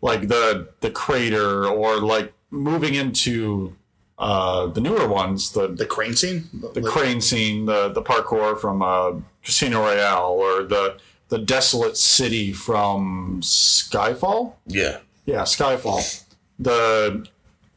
[0.03, 3.75] like the the crater or like moving into
[4.19, 6.49] uh, the newer ones, the The crane scene.
[6.75, 9.13] the crane scene, the the parkour from uh,
[9.45, 10.99] Casino Royale, or the
[11.29, 14.55] the desolate city from Skyfall.
[14.67, 14.99] yeah.
[15.27, 16.25] Yeah, Skyfall.
[16.59, 17.27] The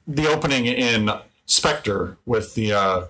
[0.08, 1.12] the opening in
[1.46, 3.06] Spectre with the uh,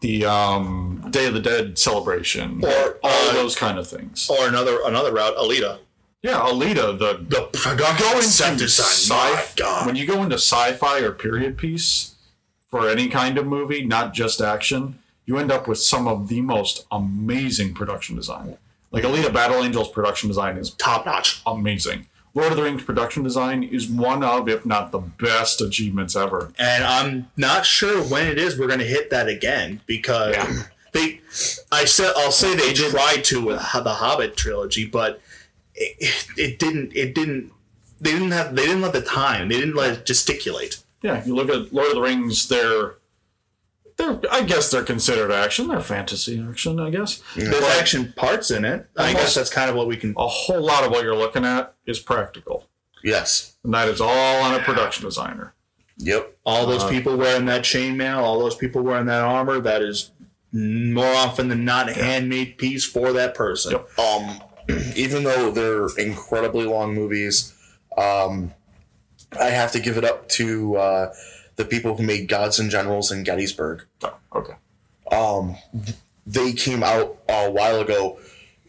[0.00, 4.28] the um, Day of the Dead celebration, Or, all uh, those kind of things.
[4.30, 5.78] or another another route, Alita.
[6.26, 6.98] Yeah, Alita.
[6.98, 12.16] The The go into sci when you go into sci-fi or period piece
[12.68, 16.40] for any kind of movie, not just action, you end up with some of the
[16.40, 18.56] most amazing production design.
[18.90, 21.42] Like Alita Battle Angels production design is top notch.
[21.46, 22.06] amazing.
[22.34, 26.52] Lord of the Rings production design is one of, if not the best achievements ever.
[26.58, 30.62] and I'm not sure when it is we're going to hit that again because Yeah.
[30.92, 31.20] they.
[31.70, 35.20] I said I'll say they tried to with the Hobbit trilogy, but
[35.76, 36.92] it, it didn't.
[36.94, 37.52] It didn't.
[38.00, 38.54] They didn't have.
[38.54, 39.48] They didn't let the time.
[39.48, 40.82] They didn't let it gesticulate.
[41.02, 42.94] Yeah, you look at Lord of the Rings, they're
[43.96, 45.68] they're I guess they're considered action.
[45.68, 47.22] They're fantasy action, I guess.
[47.34, 48.88] There's action parts in it.
[48.96, 50.14] I guess that's kind of what we can.
[50.16, 52.64] A whole lot of what you're looking at is practical.
[53.04, 53.56] Yes.
[53.62, 55.54] And that is all on a production designer.
[55.98, 56.36] Yep.
[56.44, 59.60] All those Uh, people wearing that chainmail, all those people wearing that armor.
[59.60, 60.10] That is
[60.52, 63.72] more often than not a handmade piece for that person.
[63.72, 63.98] Yep.
[63.98, 64.40] Um,
[64.96, 67.54] even though they're incredibly long movies,
[67.96, 68.52] um,
[69.38, 71.14] I have to give it up to uh,
[71.56, 73.84] the people who made Gods and Generals in Gettysburg.
[74.02, 74.54] Oh, okay.
[75.10, 75.56] Um,
[76.26, 78.18] they came out a while ago.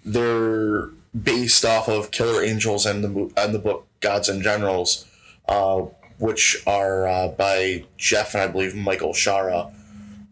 [0.06, 0.90] They're
[1.24, 5.06] based off of Killer Angels and the and the book Gods and Generals,
[5.48, 5.82] uh,
[6.20, 9.74] which are uh, by Jeff and I believe Michael Shaara,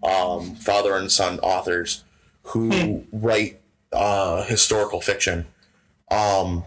[0.04, 2.04] um, father and son authors
[2.44, 3.60] who write
[3.92, 5.48] uh, historical fiction.
[6.12, 6.64] Um,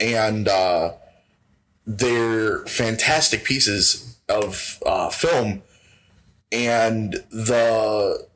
[0.00, 0.92] and uh,
[1.86, 5.62] they're fantastic pieces of uh, film,
[6.52, 8.26] and the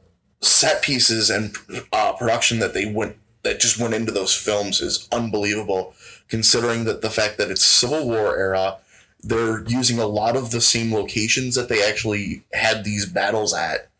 [0.40, 1.56] set pieces and
[1.92, 5.94] uh, production that they went that just went into those films is unbelievable.
[6.28, 8.78] Considering that the fact that it's Civil War era,
[9.22, 13.90] they're using a lot of the same locations that they actually had these battles at,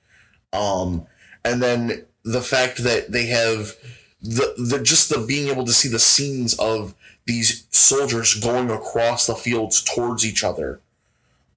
[0.53, 1.07] um,
[1.45, 3.75] and then the fact that they have
[4.23, 6.95] the the just the being able to see the scenes of
[7.27, 10.81] these soldiers going across the fields towards each other.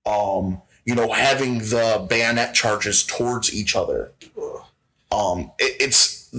[0.05, 4.11] Um, you know, having the bayonet charges towards each other.
[5.11, 6.29] Um, it, it's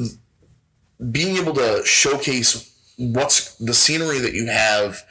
[1.11, 5.03] being able to showcase what's the scenery that you have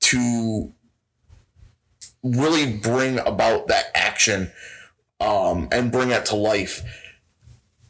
[0.00, 0.72] to
[2.22, 4.52] really bring about that action
[5.20, 6.82] um, and bring it to life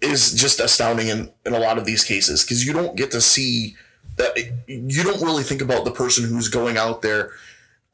[0.02, 3.20] is just astounding in, in a lot of these cases because you don't get to
[3.20, 3.76] see
[4.16, 7.30] that you don't really think about the person who's going out there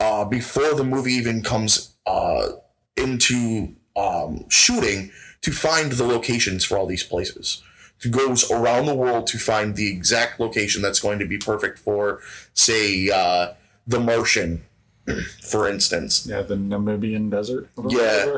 [0.00, 2.48] uh, before the movie even comes uh,
[2.96, 5.10] into um, shooting
[5.42, 7.62] to find the locations for all these places
[8.00, 11.78] to goes around the world to find the exact location that's going to be perfect
[11.78, 12.20] for
[12.54, 13.52] say uh,
[13.86, 14.62] the martian
[15.42, 17.68] for instance Yeah, the Namibian desert.
[17.88, 18.36] Yeah.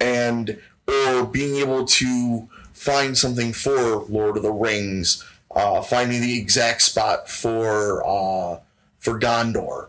[0.00, 0.58] and
[0.88, 2.48] or being able to
[2.80, 5.22] find something for Lord of the Rings,
[5.54, 8.60] uh, finding the exact spot for uh,
[8.98, 9.88] for Gondor,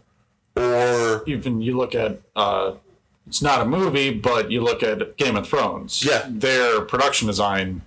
[0.58, 2.74] or Even you look at uh,
[3.28, 6.04] it's not a movie, but you look at Game of Thrones.
[6.04, 6.26] Yeah.
[6.28, 7.82] their production design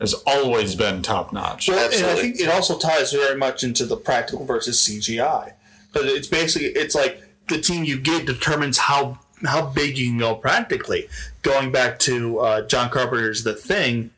[0.00, 1.68] has always been top notch.
[1.68, 5.52] Well, and I think it also ties very much into the practical versus CGI.
[5.92, 10.18] But it's basically it's like the team you get determines how how big you can
[10.18, 11.08] go practically.
[11.42, 14.10] Going back to uh, John Carpenter's The Thing,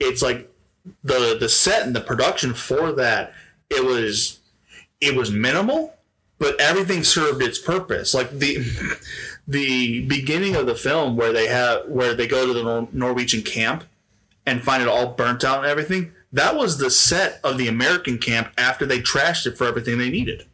[0.00, 0.50] it's like
[1.04, 3.32] the the set and the production for that
[3.68, 4.40] it was
[5.00, 5.94] it was minimal,
[6.38, 8.14] but everything served its purpose.
[8.14, 8.64] Like the
[9.48, 13.84] the beginning of the film where they have where they go to the Norwegian camp
[14.46, 16.12] and find it all burnt out and everything.
[16.32, 20.10] That was the set of the American camp after they trashed it for everything they
[20.10, 20.46] needed.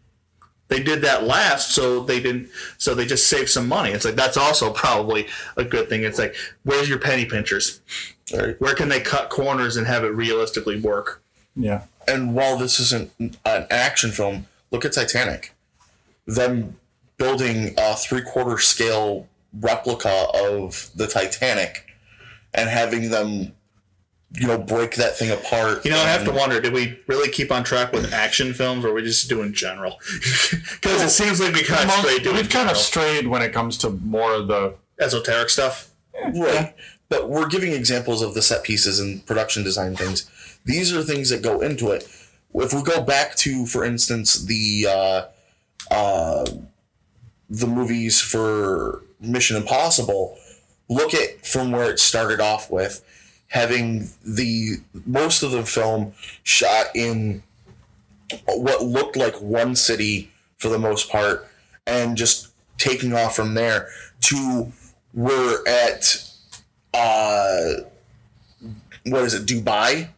[0.68, 2.48] They did that last, so they didn't.
[2.78, 3.90] So they just saved some money.
[3.90, 5.26] It's like that's also probably
[5.56, 6.02] a good thing.
[6.02, 6.34] It's like,
[6.64, 7.80] where's your penny pinchers?
[8.34, 8.60] Right.
[8.60, 11.22] Where can they cut corners and have it realistically work?
[11.54, 11.84] Yeah.
[12.08, 15.54] And while this isn't an action film, look at Titanic.
[16.26, 16.76] Them
[17.16, 19.28] building a three quarter scale
[19.60, 21.86] replica of the Titanic
[22.54, 23.52] and having them,
[24.32, 25.84] you know, break that thing apart.
[25.84, 28.84] You know, I have to wonder: did we really keep on track with action films,
[28.84, 29.98] or are we just doing general?
[30.80, 33.76] Because it seems like we kind of strayed We've kind of strayed when it comes
[33.78, 34.74] to more of the.
[35.00, 35.90] esoteric stuff.
[36.34, 36.74] Right.
[37.08, 40.28] But we're giving examples of the set pieces and production design things.
[40.64, 42.08] These are things that go into it.
[42.54, 46.50] If we go back to, for instance, the uh, uh,
[47.50, 50.38] the movies for Mission Impossible,
[50.88, 53.04] look at from where it started off with
[53.48, 56.12] having the most of the film
[56.42, 57.42] shot in
[58.46, 61.48] what looked like one city for the most part,
[61.86, 62.48] and just
[62.78, 63.88] taking off from there
[64.20, 64.72] to
[65.14, 66.22] we're at
[66.92, 67.72] uh
[69.06, 70.08] what is it dubai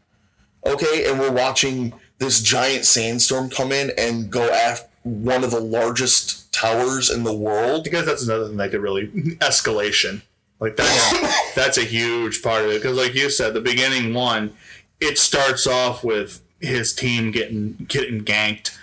[0.67, 5.61] okay and we're watching this giant sandstorm come in and go after one of the
[5.61, 9.07] largest towers in the world Because that's another thing that could really
[9.41, 10.23] escalation.
[10.61, 12.83] Like that's that's a huge part of it.
[12.83, 14.55] Because like you said, the beginning one,
[15.01, 18.77] it starts off with his team getting getting ganked,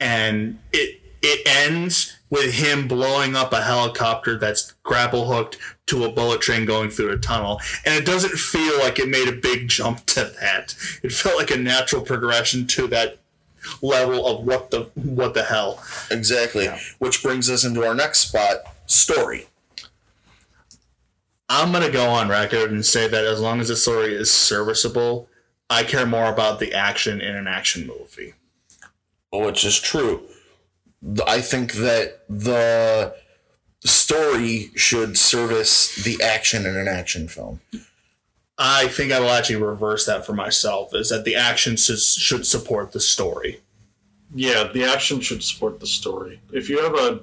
[0.00, 6.10] and it it ends with him blowing up a helicopter that's grapple hooked to a
[6.10, 7.60] bullet train going through a tunnel.
[7.84, 10.74] And it doesn't feel like it made a big jump to that.
[11.02, 13.18] It felt like a natural progression to that
[13.82, 15.80] level of what the what the hell.
[16.10, 16.68] exactly
[16.98, 18.56] which brings us into our next spot
[18.86, 19.46] story
[21.52, 25.28] I'm gonna go on record and say that as long as the story is serviceable,
[25.68, 28.34] I care more about the action in an action movie.
[29.32, 30.28] Oh, which is true
[31.26, 33.14] i think that the
[33.84, 37.60] story should service the action in an action film
[38.58, 40.94] I think I will actually reverse that for myself.
[40.94, 43.60] Is that the action should support the story?
[44.32, 46.40] Yeah, the action should support the story.
[46.52, 47.20] If you have a.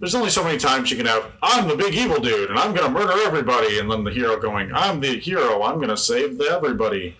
[0.00, 2.74] There's only so many times you can have, I'm the big evil dude, and I'm
[2.74, 5.96] going to murder everybody, and then the hero going, I'm the hero, I'm going to
[5.96, 7.16] save the everybody.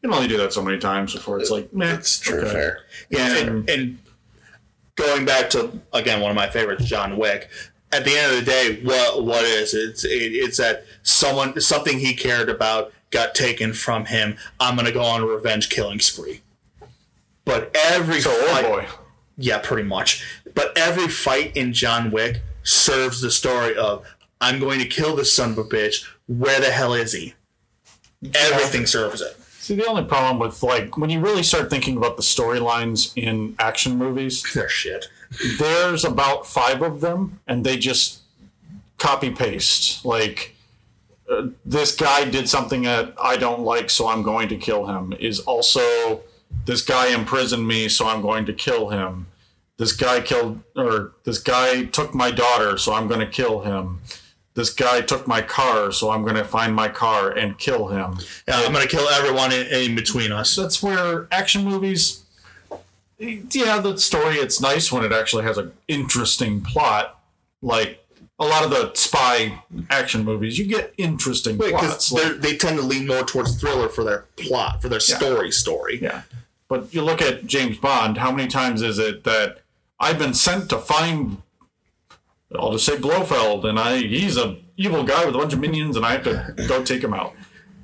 [0.00, 1.94] You can only do that so many times before it's like, meh.
[1.94, 2.50] it's true okay.
[2.50, 2.78] fair
[3.10, 3.98] Yeah, and, and
[4.96, 7.48] going back to again one of my favorites, John Wick.
[7.92, 11.98] At the end of the day, what what is it's it, it's that someone something
[11.98, 14.36] he cared about got taken from him.
[14.58, 16.40] I'm gonna go on a revenge killing spree.
[17.44, 18.86] But every So, oh boy.
[19.36, 20.24] yeah, pretty much.
[20.54, 24.06] But every fight in John Wick serves the story of
[24.40, 26.04] I'm going to kill this son of a bitch.
[26.26, 27.34] Where the hell is he?
[28.34, 29.36] Everything serves it.
[29.62, 33.54] See, the only problem with, like, when you really start thinking about the storylines in
[33.60, 35.06] action movies, They're shit.
[35.58, 38.22] there's about five of them, and they just
[38.98, 40.04] copy paste.
[40.04, 40.56] Like,
[41.30, 45.14] uh, this guy did something that I don't like, so I'm going to kill him.
[45.20, 46.22] Is also,
[46.66, 49.28] this guy imprisoned me, so I'm going to kill him.
[49.82, 53.98] This guy killed, or this guy took my daughter, so I'm going to kill him.
[54.54, 58.18] This guy took my car, so I'm going to find my car and kill him.
[58.46, 60.54] Yeah, I'm gonna kill everyone in, in between us.
[60.54, 62.22] That's where action movies.
[63.18, 67.18] Yeah, the story it's nice when it actually has an interesting plot.
[67.60, 68.06] Like
[68.38, 72.12] a lot of the spy action movies, you get interesting because plots.
[72.12, 75.50] like- they tend to lean more towards thriller for their plot, for their story.
[75.50, 75.98] Story.
[76.00, 76.22] yeah,
[76.68, 78.18] but you look at James Bond.
[78.18, 79.61] How many times is it that
[80.02, 81.40] I've been sent to find?
[82.58, 85.96] I'll just say Blofeld, and I he's a evil guy with a bunch of minions,
[85.96, 87.34] and I have to go take him out.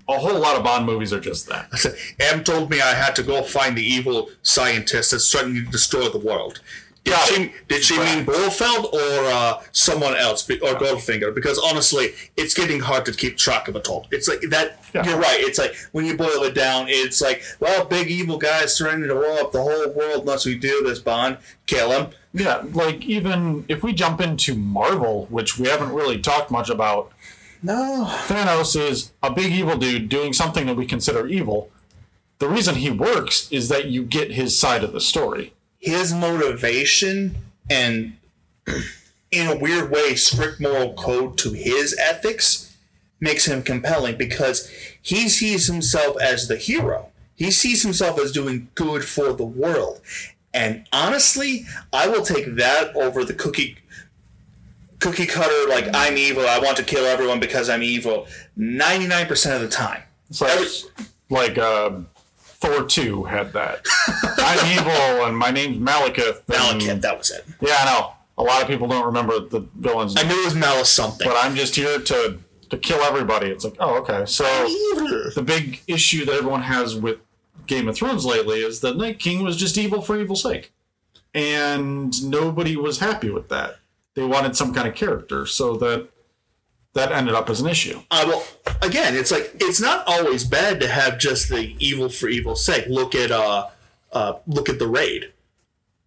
[0.09, 1.70] A whole lot of Bond movies are just that.
[2.19, 6.09] M told me I had to go find the evil scientist that's threatening to destroy
[6.09, 6.61] the world.
[7.05, 11.35] Did Got she, did she mean Blofeld or uh, someone else, or Goldfinger?
[11.35, 14.07] Because honestly, it's getting hard to keep track of it all.
[14.11, 14.83] It's like that.
[14.95, 15.07] Yeah.
[15.07, 15.41] You're right.
[15.41, 19.15] It's like when you boil it down, it's like, well, big evil guys threatening to
[19.15, 20.99] blow up the whole world unless we do this.
[20.99, 22.11] Bond, kill him.
[22.35, 27.11] Yeah, like even if we jump into Marvel, which we haven't really talked much about,
[27.62, 28.07] No.
[28.27, 31.70] Thanos is a big evil dude doing something that we consider evil.
[32.39, 35.55] The reason he works is that you get his side of the story.
[35.79, 37.37] His motivation
[37.71, 38.17] and
[39.31, 42.77] in a weird way strict moral code to his ethics
[43.21, 44.71] makes him compelling because
[45.03, 47.09] he sees himself as the hero.
[47.35, 50.01] He sees himself as doing good for the world.
[50.55, 53.79] And honestly, I will take that over the cookie
[54.99, 58.27] cookie cutter like I'm evil, I want to kill everyone because I'm evil
[58.59, 60.03] 99% of the time.
[60.29, 60.69] It's like,
[61.31, 62.01] like uh,
[62.60, 63.80] Thor 2 had that.
[64.39, 66.43] I'm evil and my name's Malekith.
[66.48, 67.44] and- Malekith, that was it.
[67.60, 68.12] Yeah, I know.
[68.36, 70.28] A lot of people don't remember the villain's I name.
[70.32, 71.26] knew it was Malice something.
[71.26, 72.39] But I'm just here to,
[72.70, 73.48] to kill everybody.
[73.48, 74.26] It's like, oh, okay.
[74.26, 74.44] So
[75.35, 77.18] the big issue that everyone has with
[77.66, 80.72] Game of Thrones lately is that Night King was just evil for evil's sake.
[81.35, 83.78] And nobody was happy with that.
[84.14, 86.09] They wanted some kind of character, so that
[86.94, 88.01] that ended up as an issue.
[88.10, 88.44] Uh, well,
[88.82, 92.86] again, it's like it's not always bad to have just the evil for evil's sake.
[92.89, 93.69] Look at uh,
[94.12, 95.32] uh, look at the raid.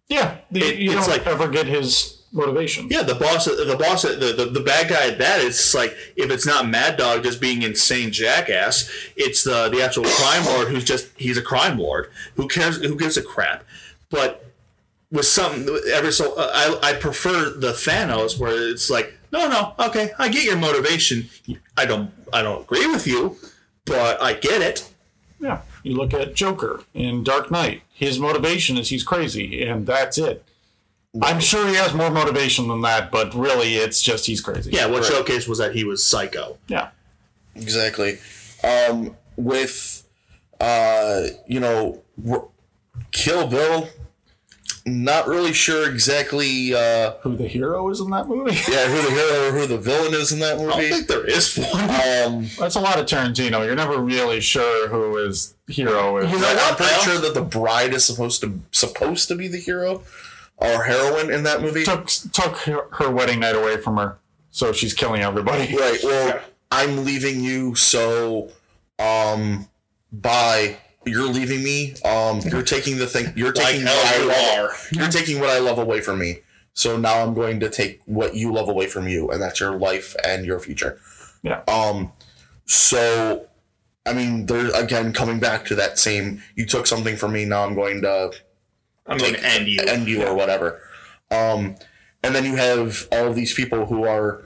[0.08, 2.88] Yeah, the, It- you don't like- ever get his motivation.
[2.90, 5.40] Yeah, the boss, the boss, the, the the bad guy at that.
[5.42, 10.04] It's like if it's not Mad Dog just being insane jackass, it's the the actual
[10.04, 13.64] crime lord who's just he's a crime lord who cares who gives a crap.
[14.10, 14.44] But
[15.10, 16.50] with some every so, uh,
[16.82, 21.28] I I prefer the Thanos where it's like no no okay I get your motivation.
[21.76, 23.36] I don't I don't agree with you,
[23.86, 24.88] but I get it.
[25.40, 25.62] Yeah.
[25.82, 27.82] You look at Joker in Dark Knight.
[27.92, 30.44] His motivation is he's crazy, and that's it.
[31.20, 34.70] I'm sure he has more motivation than that, but really, it's just he's crazy.
[34.70, 35.12] Yeah, what Right.
[35.12, 36.56] showcased was that he was psycho.
[36.68, 36.88] Yeah.
[37.56, 38.18] Exactly.
[38.64, 40.04] Um, with,
[40.60, 42.00] uh, you know,
[43.10, 43.88] Kill Bill,
[44.86, 48.52] not really sure exactly, uh, Who the hero is in that movie?
[48.70, 50.72] yeah, who the hero or who the villain is in that movie.
[50.72, 51.82] I don't think there is one.
[51.90, 53.64] Um, That's a lot of Tarantino.
[53.64, 56.30] You're never really sure who is hero is.
[56.30, 59.34] You know I- I'm what, pretty sure that the bride is supposed to supposed to
[59.36, 60.02] be the hero
[60.56, 61.84] or heroine in that movie.
[61.84, 64.18] took took her, her wedding night away from her,
[64.50, 65.74] so she's killing everybody.
[65.76, 65.98] Right.
[66.02, 66.40] Well,
[66.70, 68.50] I'm leaving you, so
[68.98, 69.68] um,
[70.10, 70.78] bye.
[71.04, 71.94] You're leaving me.
[72.04, 73.32] Um, you're taking the thing.
[73.36, 74.70] You're taking hell what I you love.
[74.70, 74.76] are.
[74.92, 76.38] You're taking what I love away from me.
[76.74, 79.76] So now I'm going to take what you love away from you, and that's your
[79.78, 80.98] life and your future.
[81.42, 81.62] Yeah.
[81.68, 82.12] Um.
[82.66, 83.46] So,
[84.06, 86.42] I mean, there again, coming back to that same.
[86.54, 87.44] You took something from me.
[87.44, 88.32] Now I'm going to
[89.06, 89.80] I'm going to end you.
[89.86, 90.80] end you or whatever.
[91.30, 91.76] Um,
[92.22, 94.44] and then you have all of these people who are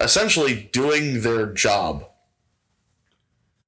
[0.00, 2.06] essentially doing their job.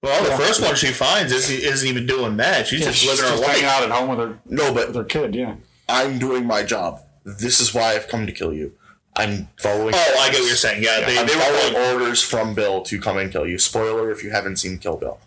[0.03, 2.67] Well, the first one she finds is, isn't even doing that.
[2.67, 3.73] She's just She's living her just hanging life.
[3.73, 5.35] out at home with her No, but with but her kid.
[5.35, 5.55] Yeah.
[5.89, 7.01] I'm doing my job.
[7.25, 8.73] This is why I've come to kill you.
[9.17, 9.95] I'm following.
[9.95, 10.83] Oh, I get what you're saying.
[10.83, 13.59] Yeah, they, I'm they were following orders from Bill to come and kill you.
[13.59, 15.19] Spoiler if you haven't seen Kill Bill.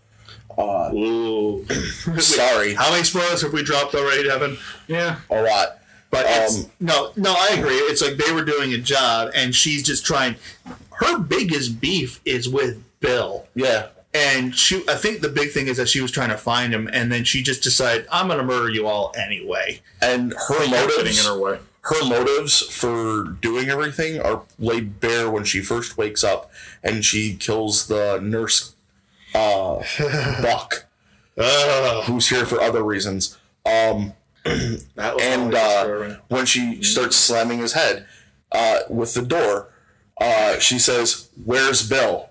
[0.58, 1.66] Uh, Ooh.
[2.20, 4.58] sorry, How many spoilers have we dropped already, Devin?
[4.88, 5.18] Yeah.
[5.30, 5.78] a lot.
[6.12, 7.76] But it's, Um, no, no, I agree.
[7.76, 10.36] It's like they were doing a job, and she's just trying.
[10.94, 14.84] Her biggest beef is with Bill, Yeah, and she.
[14.88, 17.24] I think the big thing is that she was trying to find him, and then
[17.24, 21.20] she just decided, "I'm going to murder you all anyway." and her motives.
[21.20, 21.60] in her way.
[21.82, 26.52] her motives for doing everything are laid bare when she first wakes up
[26.84, 28.76] and she kills the nurse
[29.34, 29.84] uh,
[30.42, 30.86] Buck,
[31.38, 33.38] Ugh, who's here for other reasons.
[33.66, 34.14] Um,
[34.46, 38.06] and uh, when she starts slamming his head
[38.52, 39.70] uh, with the door,
[40.22, 42.30] uh, she says, "Where's Bill?"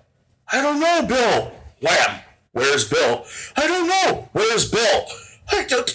[0.51, 1.51] I don't know, Bill.
[1.81, 2.19] Wham!
[2.51, 3.25] Where's Bill?
[3.57, 4.29] I don't know.
[4.33, 5.05] Where's Bill?
[5.51, 5.91] I don't-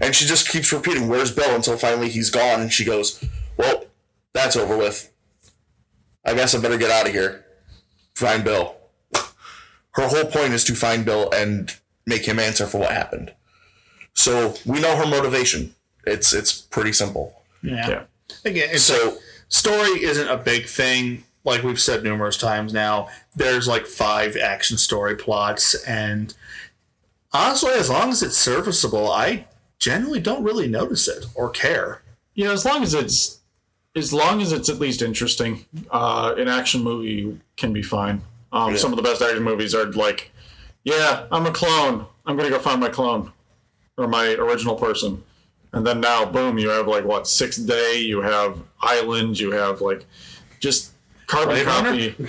[0.00, 3.24] And she just keeps repeating, "Where's Bill?" until finally he's gone, and she goes,
[3.56, 3.86] "Well,
[4.32, 5.10] that's over with.
[6.24, 7.44] I guess I better get out of here.
[8.14, 8.76] Find Bill."
[9.92, 11.74] Her whole point is to find Bill and
[12.06, 13.32] make him answer for what happened.
[14.12, 15.74] So we know her motivation.
[16.06, 17.42] It's it's pretty simple.
[17.62, 17.88] yeah.
[17.88, 18.02] Yeah.
[18.44, 19.18] Again, it's So- like,
[19.48, 21.24] story isn't a big thing.
[21.44, 26.34] Like we've said numerous times now, there's like five action story plots, and
[27.32, 29.46] honestly, as long as it's serviceable, I
[29.78, 32.00] generally don't really notice it or care.
[32.34, 33.40] Yeah, as long as it's
[33.94, 38.22] as long as it's at least interesting, uh, an action movie can be fine.
[38.50, 38.78] Um, Yeah.
[38.78, 40.32] Some of the best action movies are like,
[40.82, 42.06] yeah, I'm a clone.
[42.26, 43.32] I'm gonna go find my clone
[43.98, 45.22] or my original person,
[45.74, 49.82] and then now, boom, you have like what Sixth Day, you have Island, you have
[49.82, 50.06] like
[50.58, 50.92] just
[51.26, 51.90] carbon Blade Runner?
[51.90, 52.28] copy.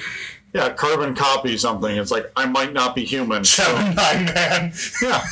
[0.53, 1.97] Yeah, carbon copy something.
[1.97, 3.43] It's like I might not be human.
[3.43, 4.73] so- Gemini Man.
[5.01, 5.25] yeah,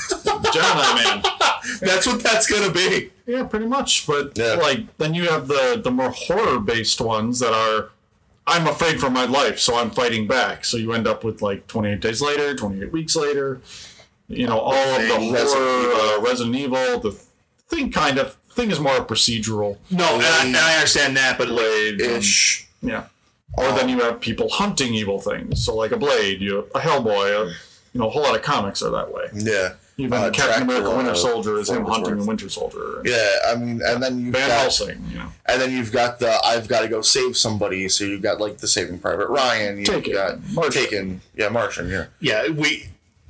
[0.51, 1.23] Gemini Man.
[1.79, 3.09] That's what that's gonna be.
[3.25, 4.05] Yeah, pretty much.
[4.05, 4.55] But Yeah.
[4.55, 7.89] like then you have the the more horror based ones that are
[8.45, 10.65] I'm afraid for my life, so I'm fighting back.
[10.65, 13.61] So you end up with like 28 days later, 28 weeks later.
[14.27, 17.11] You know, all of the horror, Resident uh, Resident Evil, the
[17.69, 19.77] Thing kind of thing is more procedural.
[19.89, 22.67] No, and I, and I understand that, but like, Ish.
[22.81, 23.05] Yeah.
[23.57, 25.63] Or then you have people hunting evil things.
[25.63, 27.53] So like a Blade, you a Hellboy, a,
[27.93, 29.25] you know, a whole lot of comics are that way.
[29.33, 29.73] Yeah.
[29.95, 32.19] Even Uh, Captain America Winter Soldier is him hunting worth.
[32.21, 32.97] the Winter Soldier.
[32.99, 35.27] And Yeah, I mean, and then you've Van got, Helsing, you know.
[35.45, 37.87] and then you've got the I've got to go save somebody.
[37.89, 39.77] So you've got like the Saving Private Ryan.
[39.77, 40.13] You've Taken.
[40.13, 40.71] got Martian.
[40.83, 41.21] Taken.
[41.35, 41.89] Yeah, Martian.
[41.89, 42.05] Yeah.
[42.19, 42.87] yeah, we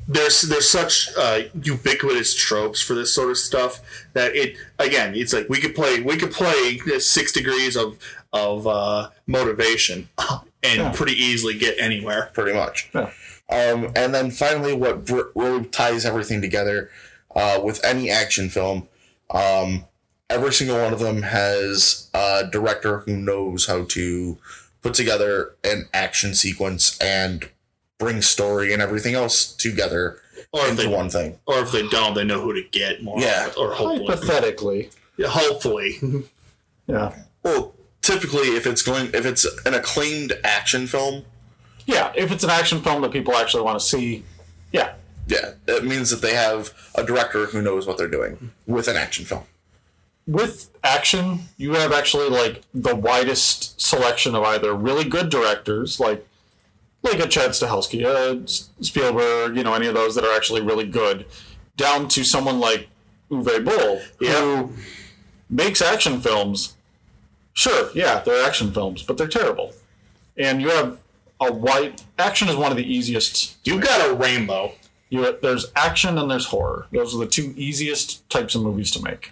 [0.08, 3.82] there's there's such uh, ubiquitous tropes for this sort of stuff
[4.14, 7.98] that it again it's like we could play we could play six degrees of
[8.34, 10.10] of uh, motivation
[10.64, 10.92] and Yeah.
[10.92, 12.32] pretty easily get anywhere.
[12.34, 12.90] pretty much.
[12.94, 13.12] Yeah.
[13.50, 16.90] Um, and then finally, what br- really ties everything together
[17.36, 18.88] uh, with any action film,
[19.30, 19.86] um,
[20.30, 24.38] every single one of them has a director who knows how to
[24.82, 27.50] put together an action sequence and
[28.00, 30.20] bring story and everything else together
[30.52, 31.40] Or if into they one thing.
[31.46, 33.20] or if they don't, they know who to get more.
[33.20, 33.52] Yeah.
[33.58, 34.90] or hopefully, Hypothetically.
[35.18, 36.00] Yeah, hopefully.
[36.88, 37.16] Yeah.
[37.44, 37.74] Well,
[38.04, 41.24] typically, if it's going, if it's an acclaimed action film,
[41.88, 42.14] Yeah.
[42.16, 44.24] If it's an action film that people actually want to see,
[44.72, 44.94] yeah.
[45.28, 48.96] yeah, it means that they have a director who knows what they're doing with an
[48.96, 49.44] action film.
[50.26, 56.26] with action, you have actually like the widest selection of either really good directors, like
[57.02, 58.48] like a Chad Stahelski, a
[58.82, 61.26] Spielberg, you know, any of those that are actually really good,
[61.76, 62.88] down to someone like
[63.30, 64.72] Uwe Boll, who
[65.50, 66.76] makes action films.
[67.54, 69.74] Sure, yeah, they're action films, but they're terrible.
[70.38, 71.00] And you have
[71.40, 73.56] a white action is one of the easiest.
[73.66, 74.74] You've got a rainbow.
[75.10, 76.88] You there's action and there's horror.
[76.92, 79.32] Those are the two easiest types of movies to make.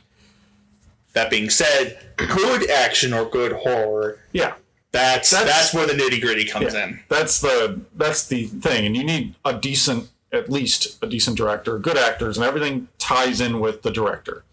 [1.13, 4.53] That being said, good action or good horror, Yeah,
[4.91, 6.83] that's that's, That's- where the nitty gritty comes Yeah.
[6.87, 6.99] in.
[7.09, 11.79] That's the that's the thing, and you need a decent, at least a decent director,
[11.79, 14.43] good actors, and everything ties in with the director.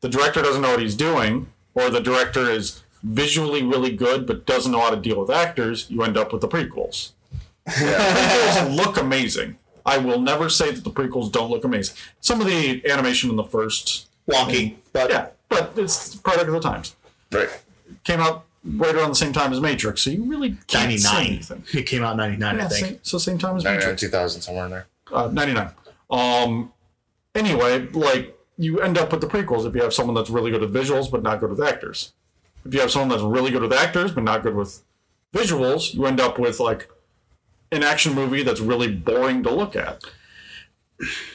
[0.00, 4.46] The director doesn't know what he's doing, or the director is visually really good but
[4.46, 5.86] doesn't know how to deal with actors.
[5.90, 7.12] You end up with the prequels.
[7.66, 9.56] prequels look amazing.
[9.84, 11.96] I will never say that the prequels don't look amazing.
[12.20, 16.60] Some of the animation in the first, Wonky, but yeah, but it's product of the
[16.60, 16.94] times.
[17.32, 17.48] Right.
[18.04, 21.26] Came out right around the same time as Matrix, so you really can't ninety say
[21.26, 21.64] anything.
[21.74, 22.86] It came out in ninety nine, I think.
[22.86, 24.00] same, so same time as Matrix.
[24.00, 24.86] 2000, somewhere in there.
[25.12, 25.70] Uh, 99.
[26.10, 26.72] Um,
[27.34, 30.62] anyway, like, you end up with the prequels if you have someone that's really good
[30.62, 32.12] at visuals but not good with actors.
[32.64, 34.82] If you have someone that's really good with actors but not good with
[35.34, 36.88] visuals, you end up with, like,
[37.70, 40.02] an action movie that's really boring to look at.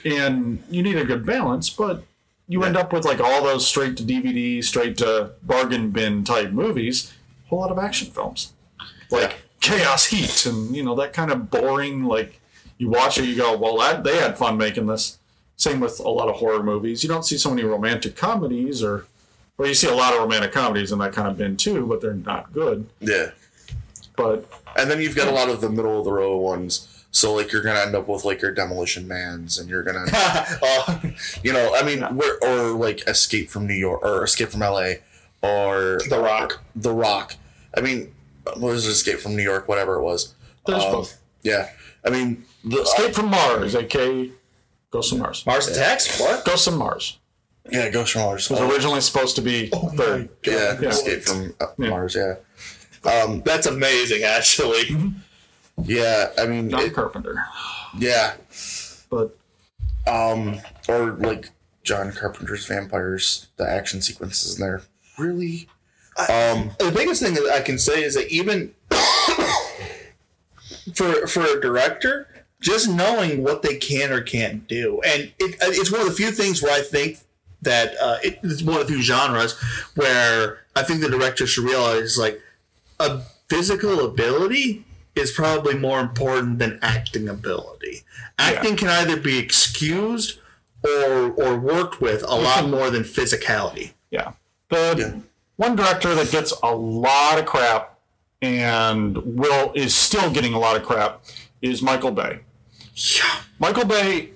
[0.06, 2.04] And you need a good balance, but
[2.48, 6.52] you end up with, like, all those straight to DVD, straight to bargain bin type
[6.52, 7.14] movies,
[7.46, 8.54] a whole lot of action films.
[9.12, 12.40] Like, Chaos Heat and, you know, that kind of boring, like,
[12.78, 15.18] you watch it, you go, well, that, they had fun making this.
[15.58, 17.02] Same with a lot of horror movies.
[17.04, 19.08] You don't see so many romantic comedies, or,
[19.58, 22.02] or you see a lot of romantic comedies in that kind of bin too, but
[22.02, 22.88] they're not good.
[23.00, 23.32] Yeah.
[24.16, 27.06] But And then you've got a lot of the middle of the row ones.
[27.12, 31.00] So like you're gonna end up with like your demolition mans, and you're gonna, Uh,
[31.44, 35.00] you know, I mean, where or like Escape from New York or Escape from L.A.
[35.42, 36.62] or the Rock.
[36.76, 37.36] The Rock.
[37.76, 38.14] I mean,
[38.44, 39.68] what was it, Escape from New York?
[39.68, 40.36] Whatever it was.
[40.66, 41.18] there's Um, both.
[41.44, 41.70] Yeah.
[42.06, 44.30] I mean, the, Escape from Mars, aka
[44.92, 45.44] Ghost of Mars.
[45.46, 46.20] Mars Attacks?
[46.20, 46.46] What?
[46.46, 47.18] Ghost of Mars
[47.72, 48.50] yeah, Ghost from Mars.
[48.50, 50.30] was Oh, originally supposed to be third.
[50.46, 50.90] yeah, Yeah.
[50.90, 51.90] Escape from uh, Yeah.
[51.90, 52.16] Mars.
[52.16, 52.36] Yeah.
[53.10, 55.14] Um, That's amazing, actually.
[55.84, 56.30] yeah.
[56.38, 57.36] I mean, John it- Carpenter.
[57.98, 58.34] yeah.
[59.10, 59.38] But
[60.06, 61.50] Um, or like
[61.84, 64.82] John Carpenter's vampires, the action sequences in there.
[65.18, 65.68] Really?
[66.30, 68.74] Um, the biggest thing that I can say is that even
[70.96, 72.28] for for a director,
[72.60, 76.32] just knowing what they can or can't do, and it, it's one of the few
[76.32, 77.20] things where I think
[77.68, 79.54] that uh, it, it's one of the few genres
[79.96, 82.42] where I think the director should realize like
[83.00, 83.20] a
[83.50, 84.86] physical ability
[85.16, 88.04] is probably more important than acting ability.
[88.40, 90.40] Acting can either be excused
[90.84, 93.92] or or worked with a lot more than physicality.
[94.12, 94.32] Yeah.
[94.70, 95.12] The Yeah.
[95.58, 98.00] one director that gets a lot of crap
[98.42, 101.24] and will is still getting a lot of crap
[101.62, 102.40] is Michael Bay.
[102.96, 103.42] Yeah.
[103.60, 104.30] Michael Bay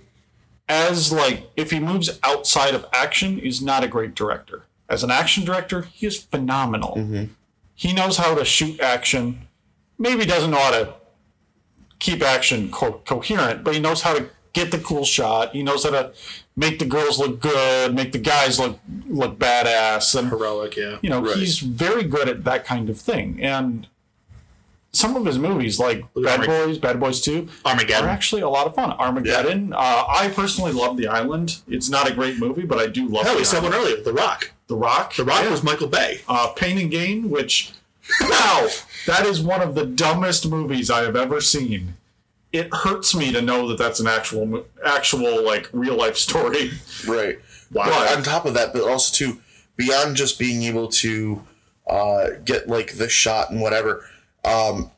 [0.72, 4.64] as like if he moves outside of action he's not a great director.
[4.90, 6.96] As an action director, he is phenomenal.
[6.98, 7.26] Mm-hmm.
[7.76, 9.48] He knows how to shoot action.
[9.98, 10.94] Maybe doesn't know how to
[12.00, 15.54] keep action co- coherent, but he knows how to get the cool shot.
[15.54, 16.12] He knows how to
[16.58, 20.98] make the girls look good, make the guys look look badass, and Heroic, yeah.
[21.02, 21.38] you know Right.
[21.38, 23.40] he's very good at that kind of thing.
[23.42, 23.88] And
[24.94, 28.50] some of his movies, like Bad Armag- Boys, Bad Boys Two, Armageddon, are actually a
[28.50, 28.92] lot of fun.
[28.92, 29.74] Armageddon.
[29.74, 29.78] Uh,
[30.08, 31.60] I personally love The Island.
[31.68, 33.26] It's not a great movie, but I do love.
[33.26, 34.02] Hell, we said one earlier.
[34.02, 34.52] The Rock.
[34.68, 35.16] The Rock.
[35.16, 35.50] The Rock Yeah.
[35.52, 36.22] was Michael Bay.
[36.28, 37.72] uh, Pain and Gain, which
[38.22, 38.68] wow,
[39.08, 41.96] that is one of the dumbest movies I have ever seen.
[42.52, 46.72] It hurts me to know that that's an actual, actual like real life story.
[47.08, 47.40] Right.
[47.72, 47.86] Wow.
[47.86, 49.40] But on top of that, but also too,
[49.78, 51.44] beyond just being able to
[51.90, 54.06] uh, get like the shot and whatever,
[54.46, 54.92] um,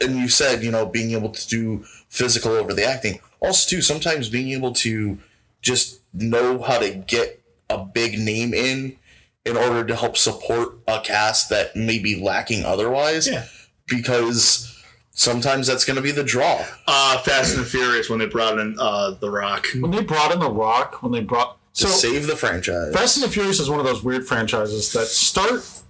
[0.00, 3.20] and you said you know being able to do physical over the acting.
[3.40, 5.18] Also too, sometimes being able to
[5.60, 8.96] just know how to get a big name in
[9.44, 13.26] in order to help support a cast that may be lacking otherwise.
[13.28, 13.44] Yeah.
[13.86, 16.64] Because sometimes that's going to be the draw.
[16.86, 19.66] Uh, Fast and Furious when they brought in uh, The Rock.
[19.78, 22.94] When they brought in The Rock, when they brought To so save the franchise.
[22.94, 25.82] Fast and the Furious is one of those weird franchises that start.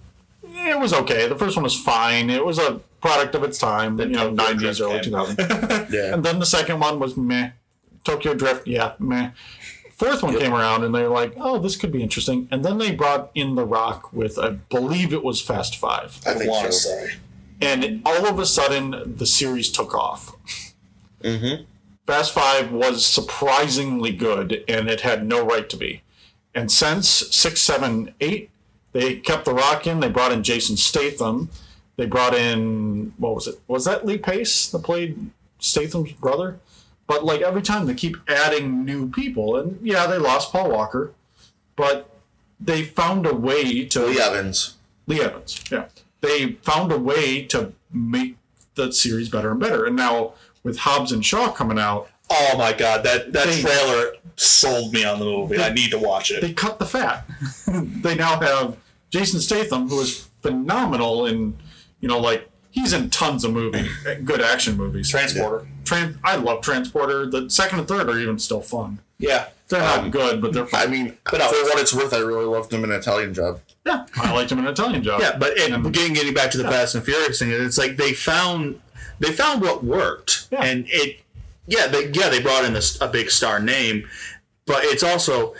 [0.55, 1.27] It was okay.
[1.27, 2.29] The first one was fine.
[2.29, 3.99] It was a product of its time.
[3.99, 5.37] You know, Tokyo nineties, Drift early two thousand.
[5.93, 6.13] yeah.
[6.13, 7.51] And then the second one was meh.
[8.03, 9.31] Tokyo Drift, yeah, meh.
[9.95, 12.49] Fourth one came around and they were like, oh, this could be interesting.
[12.51, 16.19] And then they brought in The Rock with, I believe it was Fast Five.
[16.25, 16.89] I think wanna so.
[16.89, 17.13] say.
[17.61, 20.35] And all of a sudden, the series took off.
[21.21, 21.63] Mm-hmm.
[22.05, 26.01] Fast Five was surprisingly good and it had no right to be.
[26.53, 28.49] And since six, seven, eight,
[28.95, 29.99] they kept The Rock in.
[29.99, 31.49] They brought in Jason Statham.
[31.97, 33.59] They brought in, what was it?
[33.67, 36.59] Was that Lee Pace that played Statham's brother?
[37.07, 41.11] But like every time they keep adding new people, and yeah, they lost Paul Walker,
[41.75, 42.09] but
[42.59, 44.75] they found a way to Lee Evans.
[45.07, 45.61] Lee Evans.
[45.69, 45.85] Yeah,
[46.21, 48.37] they found a way to make
[48.75, 49.85] the series better and better.
[49.85, 54.13] And now with Hobbs and Shaw coming out, Oh my god, that that They- trailer
[54.37, 55.59] sold me on the movie.
[55.59, 56.41] I need to watch it.
[56.41, 57.25] they cut the fat.
[57.67, 58.77] they now have
[59.15, 61.57] Jason Statham, who is phenomenal in,
[62.01, 63.87] you know, like he's in tons of movie,
[64.25, 65.09] good action movies.
[65.09, 65.65] Transporter.
[65.85, 67.25] Tran- I love Transporter.
[67.25, 68.99] The second and third are even still fun.
[69.17, 69.47] Yeah.
[69.69, 70.81] They're not Um, good, but they're fun.
[70.81, 71.47] I mean, But no.
[71.47, 73.61] for what it's worth, I really loved him in Italian Job.
[73.85, 75.21] yeah, I liked him in Italian Job.
[75.21, 77.95] Yeah, but it, And- getting getting back to the Fast and Furious thing, it's like
[77.97, 78.79] they found
[79.19, 80.63] they found what worked, Yeah.
[80.65, 81.21] and it
[81.67, 84.07] yeah they yeah they brought in this a big star name,
[84.67, 85.55] but it's also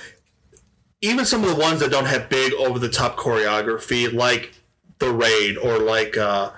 [1.06, 4.54] even some of the ones that don't have big over the top choreography like
[5.00, 6.52] the Raid or like uh,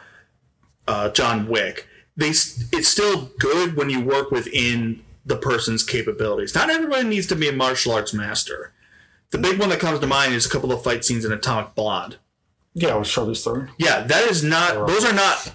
[0.87, 1.87] uh, John Wick.
[2.15, 6.55] They it's still good when you work within the person's capabilities.
[6.55, 8.73] Not everybody needs to be a martial arts master.
[9.31, 11.75] The big one that comes to mind is a couple of fight scenes in Atomic
[11.75, 12.17] Blonde.
[12.73, 13.69] yeah, with Charlize Theron.
[13.77, 14.87] Yeah, that is not.
[14.87, 15.53] Those are not.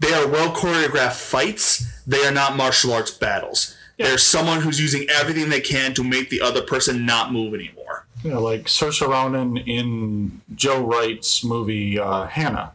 [0.00, 1.86] They are well choreographed fights.
[2.06, 3.76] They are not martial arts battles.
[3.98, 8.06] There's someone who's using everything they can to make the other person not move anymore.
[8.22, 12.74] You know, like Saoirse Ronan in Joe Wright's movie uh, Hannah.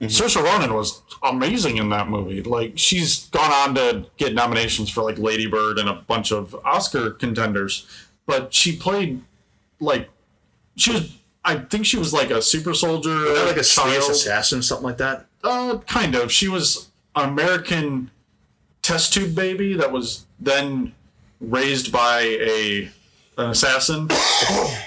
[0.00, 2.42] Saoirse Ronan was amazing in that movie.
[2.42, 6.54] Like she's gone on to get nominations for like Lady Bird and a bunch of
[6.64, 7.86] Oscar contenders,
[8.26, 9.22] but she played
[9.78, 10.08] like
[10.76, 11.16] she was.
[11.42, 13.14] I think she was like a super soldier,
[13.46, 14.10] like a child.
[14.10, 15.26] assassin, something like that.
[15.42, 16.30] Uh, kind of.
[16.30, 18.10] She was American
[18.82, 20.94] test tube baby that was then
[21.40, 22.90] raised by a
[23.38, 24.08] an assassin.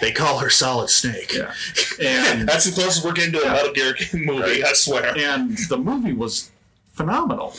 [0.01, 1.33] They call her Solid Snake.
[1.33, 1.53] Yeah.
[2.01, 3.53] And That's the closest we're getting to a Yeah.
[3.53, 4.63] Metal Gear movie.
[4.63, 5.13] I swear.
[5.17, 6.51] and the movie was
[6.93, 7.55] phenomenal.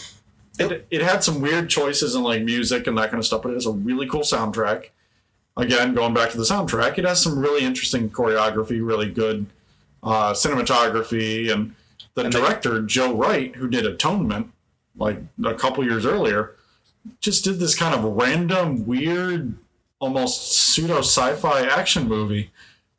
[0.59, 3.51] It, it had some weird choices in like music and that kind of stuff, but
[3.51, 4.91] it has a really cool soundtrack.
[5.57, 9.47] Again, going back to the soundtrack, it has some really interesting choreography, really good
[10.03, 11.75] uh, cinematography, and
[12.15, 14.53] the And they- director Joe Wright, who did Atonement
[14.97, 16.55] like a couple years earlier,
[17.21, 19.55] just did this kind of random, weird,
[19.99, 22.51] almost pseudo sci-fi action movie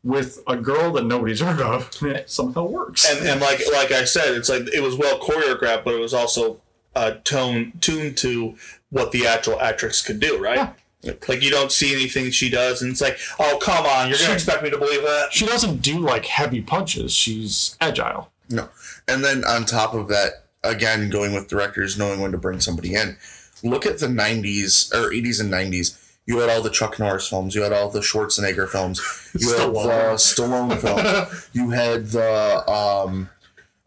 [0.03, 3.09] with a girl that nobody's heard of, and it somehow works.
[3.09, 6.13] and, and like like I said, it's like it was well choreographed, but it was
[6.13, 6.61] also
[6.95, 8.55] uh, tone tuned to
[8.89, 10.73] what the actual actress could do, right?
[11.01, 11.13] Yeah.
[11.27, 14.27] Like you don't see anything she does, and it's like, oh come on, you're Sure.
[14.27, 15.29] gonna expect me to believe that?
[15.31, 17.13] she doesn't do like heavy punches.
[17.13, 18.31] She's agile.
[18.49, 18.69] No.
[19.07, 22.95] And then on top of that, again, going with directors knowing when to bring somebody
[22.95, 23.17] in.
[23.63, 26.01] Look at the 90s or 80s and 90s.
[26.25, 27.53] You had all the Chuck Norris films.
[27.55, 28.99] You had all the Schwarzenegger films.
[29.39, 31.49] You had the Stallone films.
[31.53, 33.29] You had the um,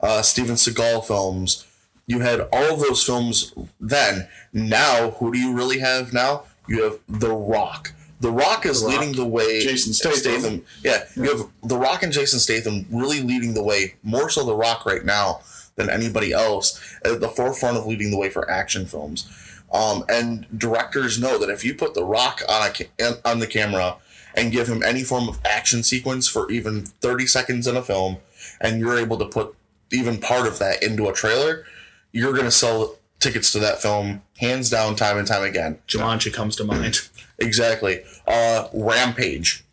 [0.01, 1.67] uh, Steven Seagal films.
[2.07, 4.29] You had all of those films then.
[4.53, 6.45] Now, who do you really have now?
[6.69, 7.93] You have The Rock.
[8.21, 9.01] The Rock is The Rock.
[9.01, 9.61] leading the way.
[9.61, 10.65] Jason Statham.
[10.83, 13.95] Yeah, you have The Rock and Jason Statham really leading the way.
[14.03, 15.41] More so The Rock right now
[15.79, 19.27] than anybody else at the forefront of leading the way for action films.
[19.73, 23.97] Um, and directors know that if you put The Rock on a on the camera
[24.35, 28.19] and give him any form of action sequence for even thirty seconds in a film,
[28.61, 29.55] and you're able to put
[29.91, 31.65] even part of that into a trailer,
[32.13, 35.79] you're gonna sell tickets to that film hands down, time and time again.
[35.89, 37.01] Jumanji comes to mind.
[37.41, 38.01] Exactly.
[38.27, 39.65] Uh, Rampage,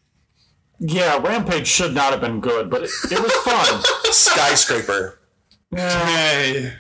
[0.78, 3.82] Yeah, Rampage should not have been good, but it, it was fun.
[4.14, 5.18] Skyscraper.
[5.72, 6.74] Yeah, Hey.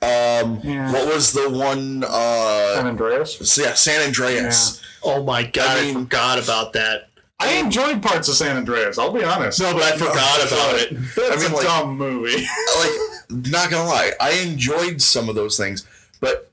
[0.00, 0.92] Um, Yeah.
[0.92, 2.04] what was the one?
[2.06, 3.58] Uh, San Andreas.
[3.58, 4.80] yeah, San Andreas.
[5.02, 7.08] Oh my god, I, I forgot about that.
[7.40, 8.98] I enjoyed parts of San Andreas.
[8.98, 9.60] I'll be honest.
[9.60, 10.90] No, but I forgot about it.
[11.16, 12.46] That's I mean, a like- dumb movie.
[12.78, 12.90] like
[13.30, 15.84] not gonna lie i enjoyed some of those things
[16.18, 16.50] but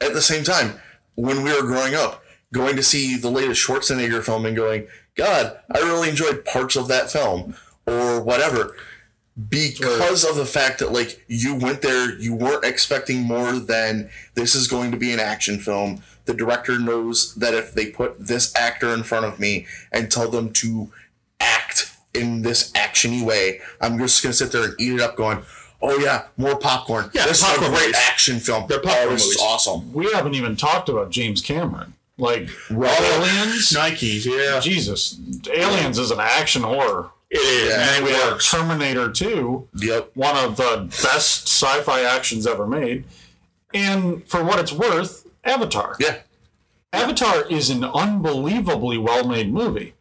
[0.00, 0.78] at the same time
[1.16, 2.22] when we were growing up
[2.52, 6.86] going to see the latest schwarzenegger film and going god i really enjoyed parts of
[6.86, 7.56] that film
[7.88, 8.76] or whatever
[9.48, 14.54] because of the fact that like you went there you weren't expecting more than this
[14.54, 18.54] is going to be an action film the director knows that if they put this
[18.56, 20.90] actor in front of me and tell them to
[21.38, 25.16] act in this actiony way i'm just going to sit there and eat it up
[25.16, 25.42] going
[25.82, 28.08] oh yeah more popcorn Yeah, this popcorn is a great movies.
[28.08, 31.42] action film They're oh, popcorn oh, this is awesome we haven't even talked about James
[31.42, 31.92] Cameron.
[32.18, 32.98] Like Right.
[32.98, 33.72] Aliens.
[33.72, 34.58] Nikes, yeah.
[34.60, 35.20] Jesus,
[35.52, 37.10] Aliens is an action horror.
[37.30, 37.68] It is.
[37.70, 38.50] Yeah, and We it have works.
[38.50, 43.04] Terminator 2, yep one of the best sci-fi actions ever made.
[43.74, 45.96] And for what it's worth, Avatar.
[46.00, 46.18] yeah
[46.92, 49.92] Avatar is an unbelievably well-made movie.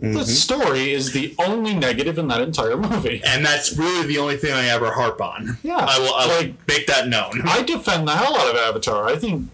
[0.00, 0.14] Mm-hmm.
[0.14, 3.22] The story is the only negative in that entire movie.
[3.24, 5.56] And that's really the only thing I ever harp on.
[5.62, 7.42] Yeah, I will, I will like- make that known.
[7.46, 9.06] I defend the hell out of Avatar.
[9.08, 9.48] I think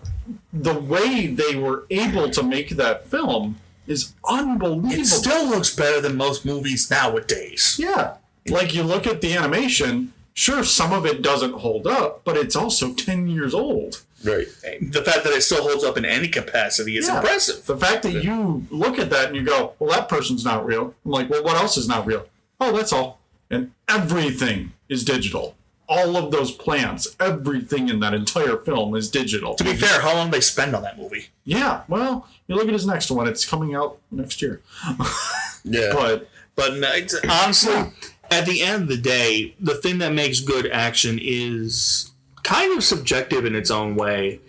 [0.53, 3.57] the way they were able to make that film
[3.91, 4.93] is unbelievable.
[4.93, 7.77] It still looks better than most movies nowadays.
[7.79, 8.17] yeah.
[8.49, 12.57] Like you look at the animation, sure, some of it doesn't hold up, but it's
[12.57, 14.03] also 10 years old.
[14.25, 14.47] right
[14.81, 17.19] The fact that it still holds up in any capacity is Yeah.
[17.21, 17.67] impressive.
[17.67, 20.95] The fact that you look at that and you go, well, that person's not real.
[21.05, 22.27] I'm like, well, what else is not real?
[22.61, 23.19] Oh, that's all.
[23.51, 25.55] And everything is digital.
[25.91, 29.55] All of those plants, everything in that entire film is digital.
[29.57, 31.27] To be fair, how long did they spend on that movie?
[31.45, 34.63] Yeah, well, you look at his next one, it's coming out next year.
[35.65, 37.93] yeah But But uh, it's, honestly,
[38.31, 42.13] at the end of the day, the thing that makes good action is
[42.43, 44.41] kind of subjective in its own way.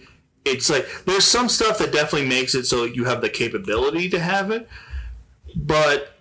[0.45, 4.19] It's like there's some stuff that definitely makes it so you have the capability to
[4.19, 4.67] have it,
[5.55, 6.13] but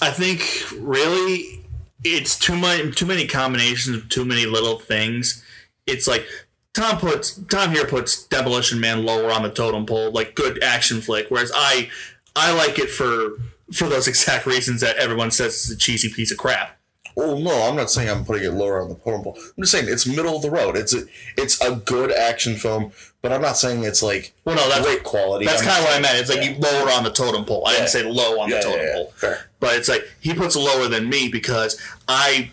[0.00, 0.42] I think
[0.78, 1.61] really
[2.04, 5.42] it's too much, too many combinations of too many little things.
[5.86, 6.26] It's like
[6.74, 11.00] Tom puts Tom here puts Demolition Man lower on the totem pole, like good action
[11.00, 11.90] flick, whereas I
[12.36, 13.32] I like it for
[13.72, 16.78] for those exact reasons that everyone says it's a cheesy piece of crap.
[17.14, 19.36] Oh no, I'm not saying I'm putting it lower on the totem pole.
[19.36, 20.76] I'm just saying it's middle of the road.
[20.78, 21.04] It's a
[21.36, 25.02] it's a good action film, but I'm not saying it's like Well, no, that's great
[25.04, 25.44] quality.
[25.44, 26.18] That's kind of what I meant.
[26.18, 27.66] It's like you lower on the totem pole.
[27.66, 27.78] I Yeah.
[27.80, 28.94] didn't say low on Yeah, the totem yeah, yeah.
[28.94, 29.50] pole, Fair.
[29.62, 32.50] But it's like he puts lower than me because I,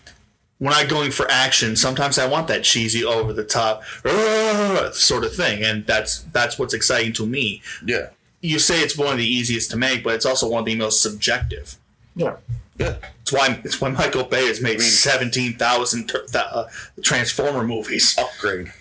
[0.60, 5.24] when I'm going for action, sometimes I want that cheesy, over the top "Argh," sort
[5.26, 7.62] of thing, and that's that's what's exciting to me.
[7.86, 8.10] yeah,
[8.42, 10.76] You say it's one of the easiest to make, but it's also one of the
[10.76, 11.76] most subjective.
[12.16, 12.36] yeah,
[12.78, 12.96] yeah.
[13.22, 16.66] It's why it's why Michael Bay has made seventeen thousand uh,
[17.04, 18.16] Transformer movies.
[18.18, 18.72] Upgrade.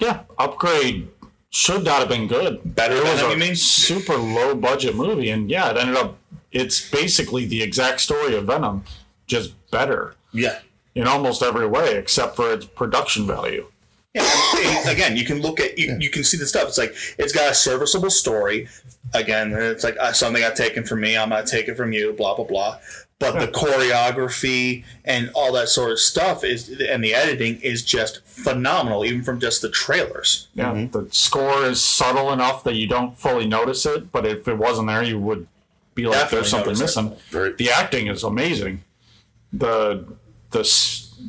[0.00, 0.20] yeah.
[0.38, 1.08] Upgrade
[1.50, 2.60] should not have been good.
[2.74, 3.56] Better It than was a mean?
[3.56, 6.16] super low budget movie, and yeah, it ended up.
[6.52, 8.84] It's basically the exact story of Venom,
[9.26, 10.60] just better Yeah,
[10.94, 13.66] in almost every way, except for its production value.
[14.14, 16.68] Yeah, again, you can look at you, you can see the stuff.
[16.68, 18.68] It's like it's got a serviceable story.
[19.14, 21.16] Again, it's like uh, something I've taken from me.
[21.16, 22.12] I'm gonna take it from you.
[22.14, 22.78] Blah blah blah.
[23.20, 28.24] But the choreography and all that sort of stuff is, and the editing is just
[28.24, 30.46] phenomenal, even from just the trailers.
[30.54, 34.56] Yeah, the score is subtle enough that you don't fully notice it, but if it
[34.56, 35.48] wasn't there, you would
[35.98, 37.56] be like, Definitely "There's something missing." Right.
[37.58, 38.82] The acting is amazing.
[39.52, 40.06] The
[40.50, 40.62] the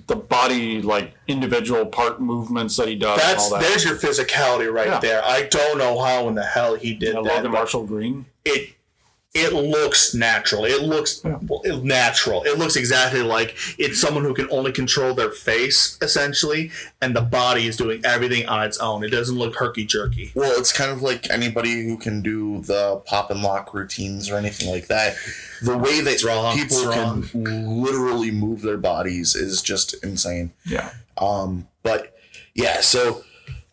[0.07, 3.19] the body like individual part movements that he does.
[3.19, 3.67] That's and all that.
[3.67, 4.99] there's your physicality right Yeah.
[4.99, 5.25] there.
[5.25, 7.35] I don't know how in the hell he did Yeah, that.
[7.37, 8.25] Logan Marshall Green.
[8.45, 8.75] it
[9.35, 10.65] it looks natural.
[10.65, 12.41] It looks well, natural.
[12.43, 17.21] It looks exactly like it's someone who can only control their face, essentially, and the
[17.21, 19.03] body is doing everything on its own.
[19.03, 20.31] It doesn't look herky jerky.
[20.33, 24.35] Well, it's kind of like anybody who can do the pop and lock routines or
[24.35, 25.15] anything like that.
[25.61, 26.55] The way that wrong.
[26.55, 30.53] people can literally move their bodies is just insane.
[30.65, 32.15] Yeah, Um, but
[32.55, 33.23] yeah, so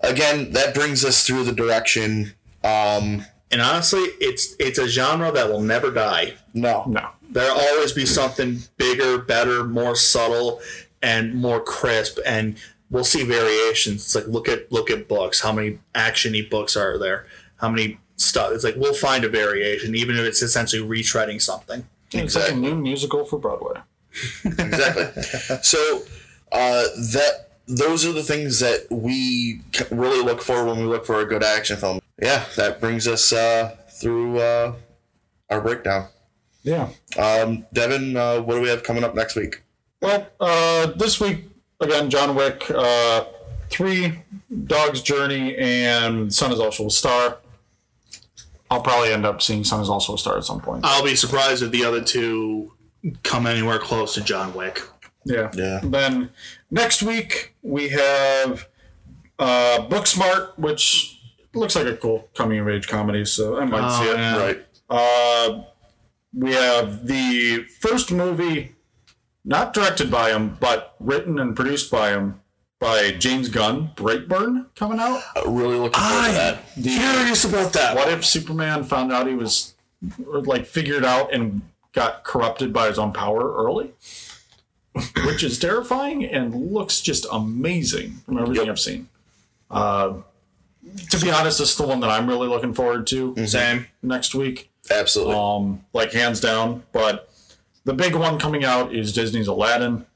[0.00, 2.34] again, that brings us through the direction.
[2.62, 6.34] Um, And honestly, it's it's a genre that will never die.
[6.52, 10.60] no, no, There'll always be something bigger, better, more subtle,
[11.02, 12.18] and more crisp.
[12.26, 12.56] And
[12.90, 14.02] we'll see variations.
[14.02, 15.40] It's like look at look at books.
[15.40, 17.26] How many actiony books are there?
[17.56, 18.52] How many stuff?
[18.52, 21.86] It's like we'll find a variation, even if it's essentially retreading something.
[22.12, 23.80] it's like a new musical for Broadway.
[24.44, 25.22] exactly.
[25.62, 26.02] so,
[26.52, 29.60] uh, that those are the things that we
[29.90, 32.00] really look for when we look for a good action film.
[32.20, 34.74] Yeah, that brings us uh, through uh,
[35.50, 36.08] our breakdown.
[36.62, 36.88] Yeah.
[37.18, 39.62] Um, Devin, uh, what do we have coming up next week?
[40.00, 41.44] Well, uh, this week
[41.80, 43.24] again, John Wick, uh,
[43.70, 44.20] three,
[44.66, 47.38] Dog's Journey, and Sun is also a star.
[48.70, 50.84] I'll probably end up seeing Sun is also a star at some point.
[50.84, 52.72] I'll be surprised if the other two
[53.22, 54.82] come anywhere close to John Wick.
[55.26, 55.50] Yeah.
[55.54, 55.80] Yeah.
[55.82, 56.30] Then
[56.70, 58.68] next week we have
[59.38, 61.20] uh, Booksmart, which
[61.54, 64.16] looks like a cool coming of age comedy, so I might Oh, see it.
[64.16, 64.36] yeah.
[64.38, 64.66] Right.
[64.88, 65.62] Uh,
[66.34, 68.74] we have the first movie,
[69.44, 72.40] not directed by him, but written and produced by him,
[72.78, 75.22] by James Gunn, Brightburn, coming out.
[75.34, 76.62] Uh, really looking forward to that.
[76.82, 77.96] Curious about that.
[77.96, 79.74] What if Superman found out he was,
[80.28, 81.62] like, figured out and
[81.92, 83.92] got corrupted by his own power early?
[85.26, 88.72] Which is terrifying and looks just amazing from everything Yep.
[88.72, 89.08] I've seen.
[89.70, 90.14] Uh,
[91.10, 93.86] to be honest, this is the one that I'm really looking forward to Same.
[94.02, 94.70] next week.
[94.90, 95.34] Absolutely.
[95.34, 96.84] um, like hands down.
[96.92, 97.28] But
[97.84, 100.06] the big one coming out is Disney's Aladdin.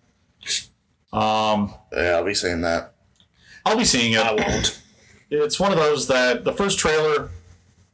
[1.12, 2.94] Um, yeah, I'll be seeing that.
[3.66, 4.20] I'll be seeing it.
[4.20, 4.80] I won't.
[5.30, 7.30] It's one of those that the first trailer,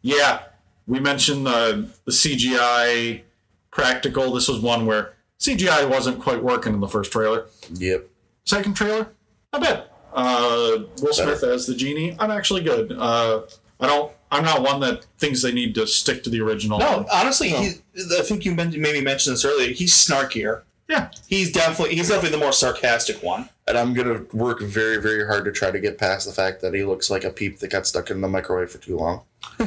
[0.02, 0.42] yeah,
[0.86, 3.22] we mentioned the the CGI
[3.70, 4.32] practical.
[4.32, 7.46] This was one where CGI wasn't quite working in the first trailer.
[7.74, 8.08] Yep.
[8.44, 9.08] Second trailer,
[9.52, 9.92] I bet.
[10.12, 12.16] Uh, Will Smith as the genie.
[12.18, 12.92] I'm actually good.
[12.92, 13.42] Uh,
[13.80, 14.12] I don't.
[14.30, 16.78] I'm not one that thinks they need to stick to the original.
[16.78, 17.72] No, honestly, he,
[18.18, 19.72] I think you maybe mentioned this earlier.
[19.72, 20.62] He's snarkier.
[20.88, 21.10] Yeah.
[21.26, 23.48] He's definitely he's definitely the more sarcastic one.
[23.66, 26.74] And I'm gonna work very, very hard to try to get past the fact that
[26.74, 29.22] he looks like a peep that got stuck in the microwave for too long.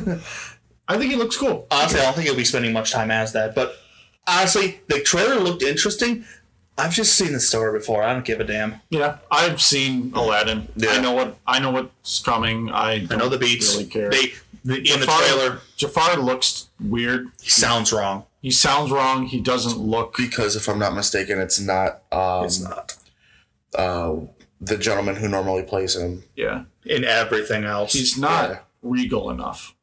[0.88, 1.68] I think he looks cool.
[1.70, 3.54] Honestly, I don't think he'll be spending much time as that.
[3.54, 3.76] But
[4.28, 6.26] honestly, the trailer looked interesting.
[6.78, 8.04] I've just seen the story before.
[8.04, 8.80] I don't give a damn.
[8.90, 10.70] Yeah, I've seen Aladdin.
[10.78, 10.92] Yeah.
[10.92, 12.72] I know what I know what's coming.
[12.72, 13.74] I I know the beats.
[13.74, 14.10] Really care.
[14.10, 14.34] They
[14.64, 17.28] the, in the Jafar- trailer, Jafar looks weird.
[17.42, 18.26] he sounds wrong.
[18.42, 19.26] He sounds wrong.
[19.26, 20.16] He doesn't look.
[20.16, 22.96] Because if I'm not mistaken, it's not um It's not
[23.76, 24.16] uh
[24.62, 26.24] the gentleman who normally plays him.
[26.38, 27.92] Yeah, in everything else.
[27.94, 28.60] he's not Yeah.
[28.82, 29.76] regal enough.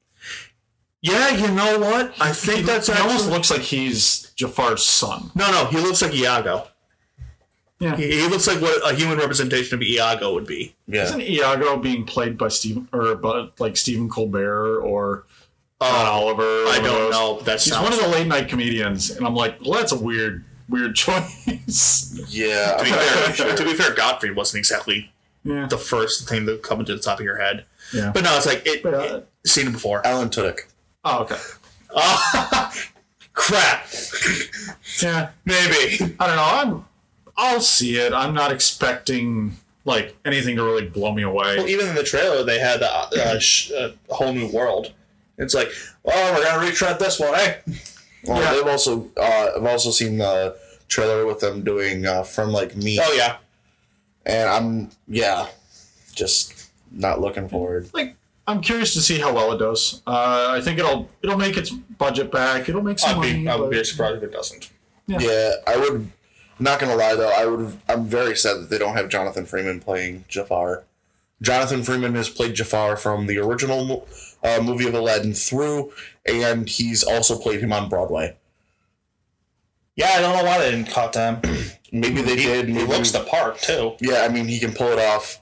[1.02, 2.14] yeah, you know what?
[2.20, 5.30] I think that's He almost looks like he's Jafar's son.
[5.34, 5.64] no, no.
[5.66, 6.68] He looks like Iago.
[7.78, 7.96] Yeah.
[7.96, 10.74] He, he looks like what a human representation of Iago would be.
[10.86, 11.04] Yeah.
[11.04, 15.24] Isn't Iago being played by Stephen or but like Stephen Colbert or
[15.82, 16.42] John Uh, Oliver?
[16.64, 17.12] or I one of don't those?
[17.12, 17.40] know.
[17.40, 19.98] That He's sounds one of the late night comedians, and I'm like, well, that's a
[19.98, 22.18] weird, weird choice.
[22.28, 22.76] Yeah.
[22.78, 23.56] To be, fair, sure.
[23.56, 25.12] to be fair, Gottfried wasn't exactly
[25.44, 27.66] yeah, the first thing that come into the top of your head.
[27.92, 28.10] yeah.
[28.12, 28.82] But no, it's like it.
[28.82, 30.04] But, uh, it- seen it before.
[30.06, 30.60] Alan Tudyk.
[31.04, 31.36] oh, okay.
[31.98, 32.72] Oh,
[33.36, 33.86] crap.
[35.00, 36.14] Yeah, Maybe.
[36.18, 36.50] I don't know.
[36.74, 36.84] I'm.
[37.36, 38.12] I'll see it.
[38.12, 41.58] I'm not expecting like anything to really blow me away.
[41.58, 44.92] Well, even in the trailer, they had uh, uh, sh- uh, a whole new world.
[45.38, 45.68] It's like,
[46.04, 47.56] oh, we're gonna retread this one, eh?
[48.24, 48.54] Well, Yeah.
[48.54, 50.56] they've also uh, I've also seen the
[50.88, 53.36] trailer with them doing uh, friend like me, Oh yeah.
[54.24, 55.48] and I'm yeah,
[56.14, 57.90] just not looking forward.
[57.92, 58.16] like
[58.48, 60.02] I'm curious to see how well it does.
[60.06, 62.68] Uh, I think it'll it'll make its budget back.
[62.68, 63.32] It'll make some I'd money.
[63.42, 64.70] be, I would but- be surprised if it doesn't.
[65.08, 66.10] Yeah, I would.
[66.58, 67.78] Not gonna lie though, I would.
[67.88, 70.84] I'm very sad that they don't have Jonathan Freeman playing Jafar.
[71.42, 74.08] Jonathan Freeman has played Jafar from the original
[74.42, 75.92] uh, movie of Aladdin through,
[76.24, 78.36] and he's also played him on Broadway.
[79.96, 81.40] Yeah, I don't know why they didn't cut them.
[81.92, 82.68] Maybe they did.
[82.68, 83.94] He Maybe looks the part too.
[84.00, 85.40] yeah, I mean, he can pull it off.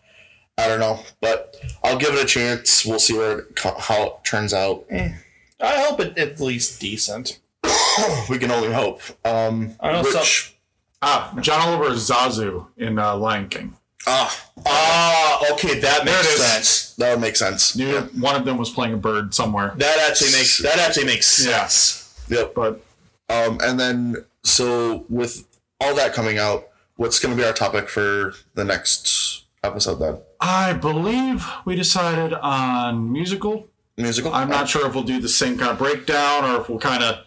[0.56, 2.86] I don't know, but I'll give it a chance.
[2.86, 4.84] We'll see where it, how it turns out.
[4.90, 5.14] I
[5.60, 7.40] hope it at least decent.
[8.28, 9.00] we can only hope.
[9.24, 10.56] Um, I know which,
[11.02, 13.76] Ah, John Oliver is Zazu in uh, Lion King.
[14.06, 16.46] ah, Ah, okay, that makes it is.
[16.46, 16.94] sense.
[16.94, 17.76] that would make sense.
[17.76, 21.44] Knew one of them was playing a bird somewhere, That actually makes that actually makes
[21.44, 21.66] Yeah.
[21.66, 22.14] sense.
[22.28, 22.54] Yep.
[22.54, 22.80] but
[23.28, 25.46] Um, and then, so with
[25.80, 30.18] all that coming out, what's going to be our topic for the next episode then?
[30.40, 33.68] I believe we decided on musical.
[33.96, 34.34] Musical?
[34.34, 37.02] I'm not sure if we'll do the same kind of breakdown or if we'll kind
[37.02, 37.24] of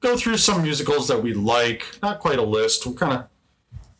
[0.00, 1.98] go through some musicals that we like.
[2.02, 2.86] Not quite a list.
[2.86, 3.26] We'll kind of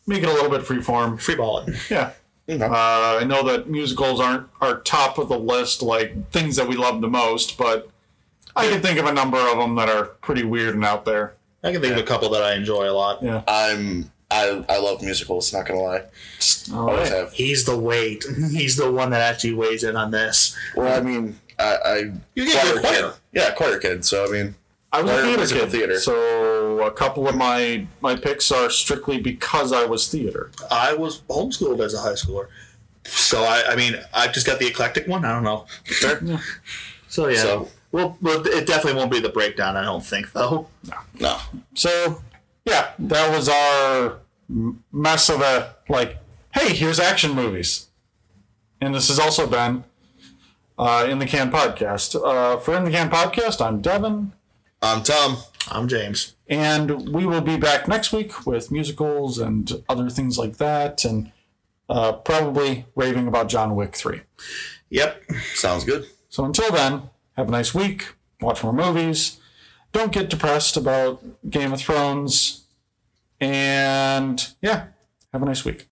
[0.07, 1.19] make it a little bit freeform.
[1.19, 1.73] Free balling.
[1.89, 2.11] Yeah.
[2.47, 2.63] Okay.
[2.63, 2.69] Uh,
[3.21, 7.01] I know that musicals aren't are top of the list, like things that we love
[7.01, 7.89] the most, but
[8.55, 11.35] I can think of a number of them that are pretty weird and out there.
[11.63, 13.23] I can think of a couple that I enjoy a lot.
[13.23, 13.41] Yeah.
[13.47, 16.03] I'm, I, I love musicals, not going to lie.
[16.37, 17.19] Just always right.
[17.19, 17.33] have.
[17.33, 18.23] He's the weight.
[18.51, 20.57] He's the one that actually weighs in on this.
[20.75, 21.95] Well, I mean, I, I
[22.33, 22.93] You get your choir.
[23.11, 23.19] kid.
[23.33, 24.03] Yeah, choir kid.
[24.03, 24.55] So, I mean,
[24.91, 25.99] I was a theater musical kid, theater.
[25.99, 26.11] so
[26.79, 30.51] So a couple of my my picks are strictly because I was theater.
[30.71, 32.47] I was homeschooled as a high schooler,
[33.05, 35.23] so I, I mean, I've just got the eclectic one.
[35.25, 35.65] I don't know.
[36.01, 36.39] Yeah.
[37.07, 39.77] So yeah, So- well, well, it definitely won't be the breakdown.
[39.77, 40.67] I don't think though.
[41.19, 41.37] No.
[41.75, 42.21] So
[42.65, 44.19] yeah, that was our
[44.91, 46.17] mess of a like.
[46.53, 47.87] Hey, here's action movies,
[48.81, 49.83] and this has also been
[50.77, 52.15] uh, in the can podcast.
[52.15, 54.33] Uh, for in the can podcast, I'm Devin.
[54.81, 55.37] I'm Tom.
[55.69, 56.35] I'm James.
[56.47, 61.31] And we will be back next week with musicals and other things like that, and
[61.89, 64.21] uh, probably raving about John Wick 3.
[64.89, 65.23] Yep.
[65.53, 66.07] Sounds good.
[66.29, 69.39] So until then, have a nice week, watch more movies,
[69.95, 72.65] don't get depressed about Game of Thrones,
[73.39, 74.87] and yeah,
[75.31, 75.83] have a nice week.